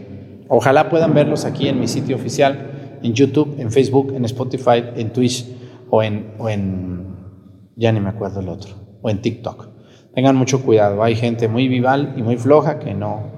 Ojalá 0.49 0.89
puedan 0.89 1.13
verlos 1.13 1.45
aquí 1.45 1.67
en 1.67 1.79
mi 1.79 1.87
sitio 1.87 2.15
oficial, 2.15 2.99
en 3.01 3.13
YouTube, 3.13 3.55
en 3.59 3.71
Facebook, 3.71 4.13
en 4.15 4.25
Spotify, 4.25 4.83
en 4.95 5.11
Twitch 5.11 5.47
o 5.89 6.01
en, 6.01 7.15
ya 7.75 7.91
ni 7.91 7.99
me 7.99 8.09
acuerdo 8.09 8.39
el 8.39 8.49
otro, 8.49 8.73
o 9.01 9.09
en 9.09 9.21
TikTok. 9.21 9.69
Tengan 10.13 10.35
mucho 10.35 10.63
cuidado, 10.63 11.03
hay 11.03 11.15
gente 11.15 11.47
muy 11.47 11.67
vival 11.67 12.13
y 12.17 12.23
muy 12.23 12.37
floja 12.37 12.79
que 12.79 12.93
no, 12.93 13.31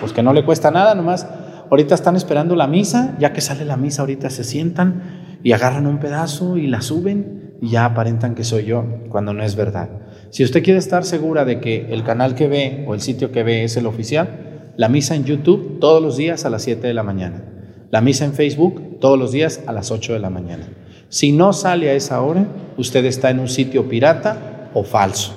pues 0.00 0.12
que 0.12 0.22
no 0.22 0.32
le 0.32 0.44
cuesta 0.44 0.70
nada, 0.70 0.94
nomás 0.94 1.26
ahorita 1.70 1.94
están 1.94 2.16
esperando 2.16 2.56
la 2.56 2.66
misa, 2.66 3.16
ya 3.18 3.32
que 3.32 3.40
sale 3.40 3.64
la 3.64 3.76
misa 3.76 4.02
ahorita 4.02 4.28
se 4.30 4.44
sientan 4.44 5.38
y 5.42 5.52
agarran 5.52 5.86
un 5.86 5.98
pedazo 5.98 6.56
y 6.56 6.66
la 6.66 6.82
suben 6.82 7.43
y 7.64 7.70
ya 7.70 7.86
aparentan 7.86 8.34
que 8.34 8.44
soy 8.44 8.66
yo, 8.66 8.84
cuando 9.08 9.32
no 9.32 9.42
es 9.42 9.56
verdad. 9.56 9.88
Si 10.28 10.44
usted 10.44 10.62
quiere 10.62 10.78
estar 10.78 11.02
segura 11.02 11.46
de 11.46 11.60
que 11.60 11.86
el 11.88 12.04
canal 12.04 12.34
que 12.34 12.46
ve 12.46 12.84
o 12.86 12.92
el 12.92 13.00
sitio 13.00 13.32
que 13.32 13.42
ve 13.42 13.64
es 13.64 13.78
el 13.78 13.86
oficial, 13.86 14.72
la 14.76 14.90
misa 14.90 15.14
en 15.14 15.24
YouTube 15.24 15.78
todos 15.80 16.02
los 16.02 16.18
días 16.18 16.44
a 16.44 16.50
las 16.50 16.62
7 16.62 16.86
de 16.86 16.92
la 16.92 17.02
mañana. 17.02 17.42
La 17.90 18.02
misa 18.02 18.26
en 18.26 18.34
Facebook 18.34 19.00
todos 19.00 19.18
los 19.18 19.32
días 19.32 19.62
a 19.66 19.72
las 19.72 19.90
8 19.90 20.12
de 20.12 20.18
la 20.18 20.28
mañana. 20.28 20.68
Si 21.08 21.32
no 21.32 21.54
sale 21.54 21.88
a 21.88 21.94
esa 21.94 22.20
hora, 22.20 22.46
usted 22.76 23.02
está 23.06 23.30
en 23.30 23.38
un 23.38 23.48
sitio 23.48 23.88
pirata 23.88 24.70
o 24.74 24.84
falso. 24.84 25.32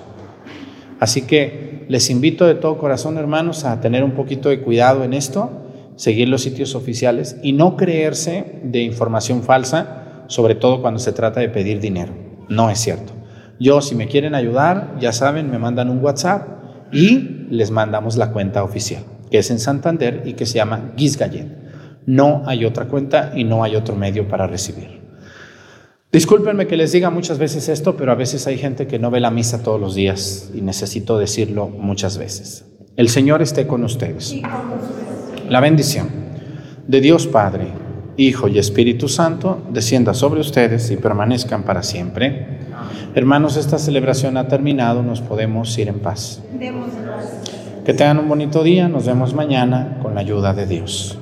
Así 0.99 1.21
que 1.21 1.86
les 1.88 2.09
invito 2.09 2.45
de 2.45 2.55
todo 2.55 2.78
corazón, 2.78 3.17
hermanos, 3.17 3.63
a 3.63 3.80
tener 3.80 4.03
un 4.03 4.11
poquito 4.11 4.49
de 4.49 4.59
cuidado 4.59 5.05
en 5.05 5.13
esto, 5.13 5.49
seguir 5.95 6.28
los 6.28 6.41
sitios 6.41 6.75
oficiales 6.75 7.38
y 7.41 7.53
no 7.53 7.78
creerse 7.78 8.59
de 8.63 8.82
información 8.82 9.43
falsa, 9.43 10.07
sobre 10.28 10.55
todo 10.55 10.82
cuando 10.82 10.99
se 10.99 11.11
trata 11.11 11.39
de 11.39 11.49
pedir 11.49 11.80
dinero. 11.80 12.13
No 12.49 12.69
es 12.69 12.80
cierto. 12.80 13.13
Yo, 13.59 13.82
si 13.82 13.95
me 13.95 14.07
quieren 14.07 14.36
ayudar, 14.36 14.95
ya 14.99 15.11
saben, 15.11 15.49
me 15.49 15.57
mandan 15.57 15.89
un 15.89 16.03
WhatsApp 16.03 16.47
y 16.91 17.47
les 17.49 17.71
mandamos 17.71 18.17
la 18.17 18.32
cuenta 18.32 18.63
oficial, 18.63 19.03
que 19.32 19.39
es 19.39 19.49
en 19.49 19.59
Santander 19.59 20.23
y 20.25 20.34
que 20.34 20.45
se 20.45 20.55
llama 20.55 20.93
Gizgallet. 20.95 21.47
No 22.05 22.43
hay 22.45 22.65
otra 22.65 22.88
cuenta 22.88 23.34
y 23.36 23.43
no 23.43 23.63
hay 23.63 23.75
otro 23.75 23.95
medio 23.95 24.28
para 24.28 24.47
recibir. 24.47 25.01
Discúlpenme 26.11 26.67
que 26.67 26.78
les 26.78 26.93
diga 26.93 27.09
muchas 27.09 27.38
veces 27.38 27.67
esto, 27.67 27.97
pero 27.97 28.11
a 28.11 28.15
veces 28.15 28.47
hay 28.47 28.57
gente 28.57 28.88
que 28.88 28.97
no 28.97 29.11
ve 29.11 29.19
la 29.19 29.30
misa 29.30 29.61
todos 29.61 29.80
los 29.80 29.93
días 29.93 30.49
y 30.55 30.61
necesito 30.61 31.17
decirlo 31.17 31.67
muchas 31.67 32.17
veces. 32.17 32.65
El 32.95 33.09
Señor 33.09 33.41
esté 33.41 33.67
con 33.67 33.84
ustedes. 33.84 34.36
La 35.49 35.59
bendición 35.59 36.07
de 36.88 37.01
Dios 37.01 37.28
Padre, 37.28 37.67
Hijo 38.18 38.47
y 38.47 38.57
Espíritu 38.57 39.07
Santo 39.07 39.61
descienda 39.70 40.15
sobre 40.15 40.41
ustedes 40.41 40.89
y 40.89 40.97
permanezcan 40.97 41.63
para 41.63 41.84
siempre. 41.84 42.57
Hermanos, 43.13 43.57
esta 43.57 43.78
celebración 43.78 44.38
ha 44.38 44.47
terminado, 44.47 45.03
nos 45.03 45.22
podemos 45.22 45.78
ir 45.78 45.88
en 45.88 45.99
paz. 45.99 46.41
Que 47.86 47.93
tengan 47.93 48.20
un 48.20 48.28
bonito 48.28 48.63
día, 48.63 48.88
nos 48.89 49.05
vemos 49.05 49.34
mañana 49.34 49.99
con 50.01 50.15
la 50.15 50.22
ayuda 50.22 50.53
de 50.53 50.65
Dios. 50.65 51.18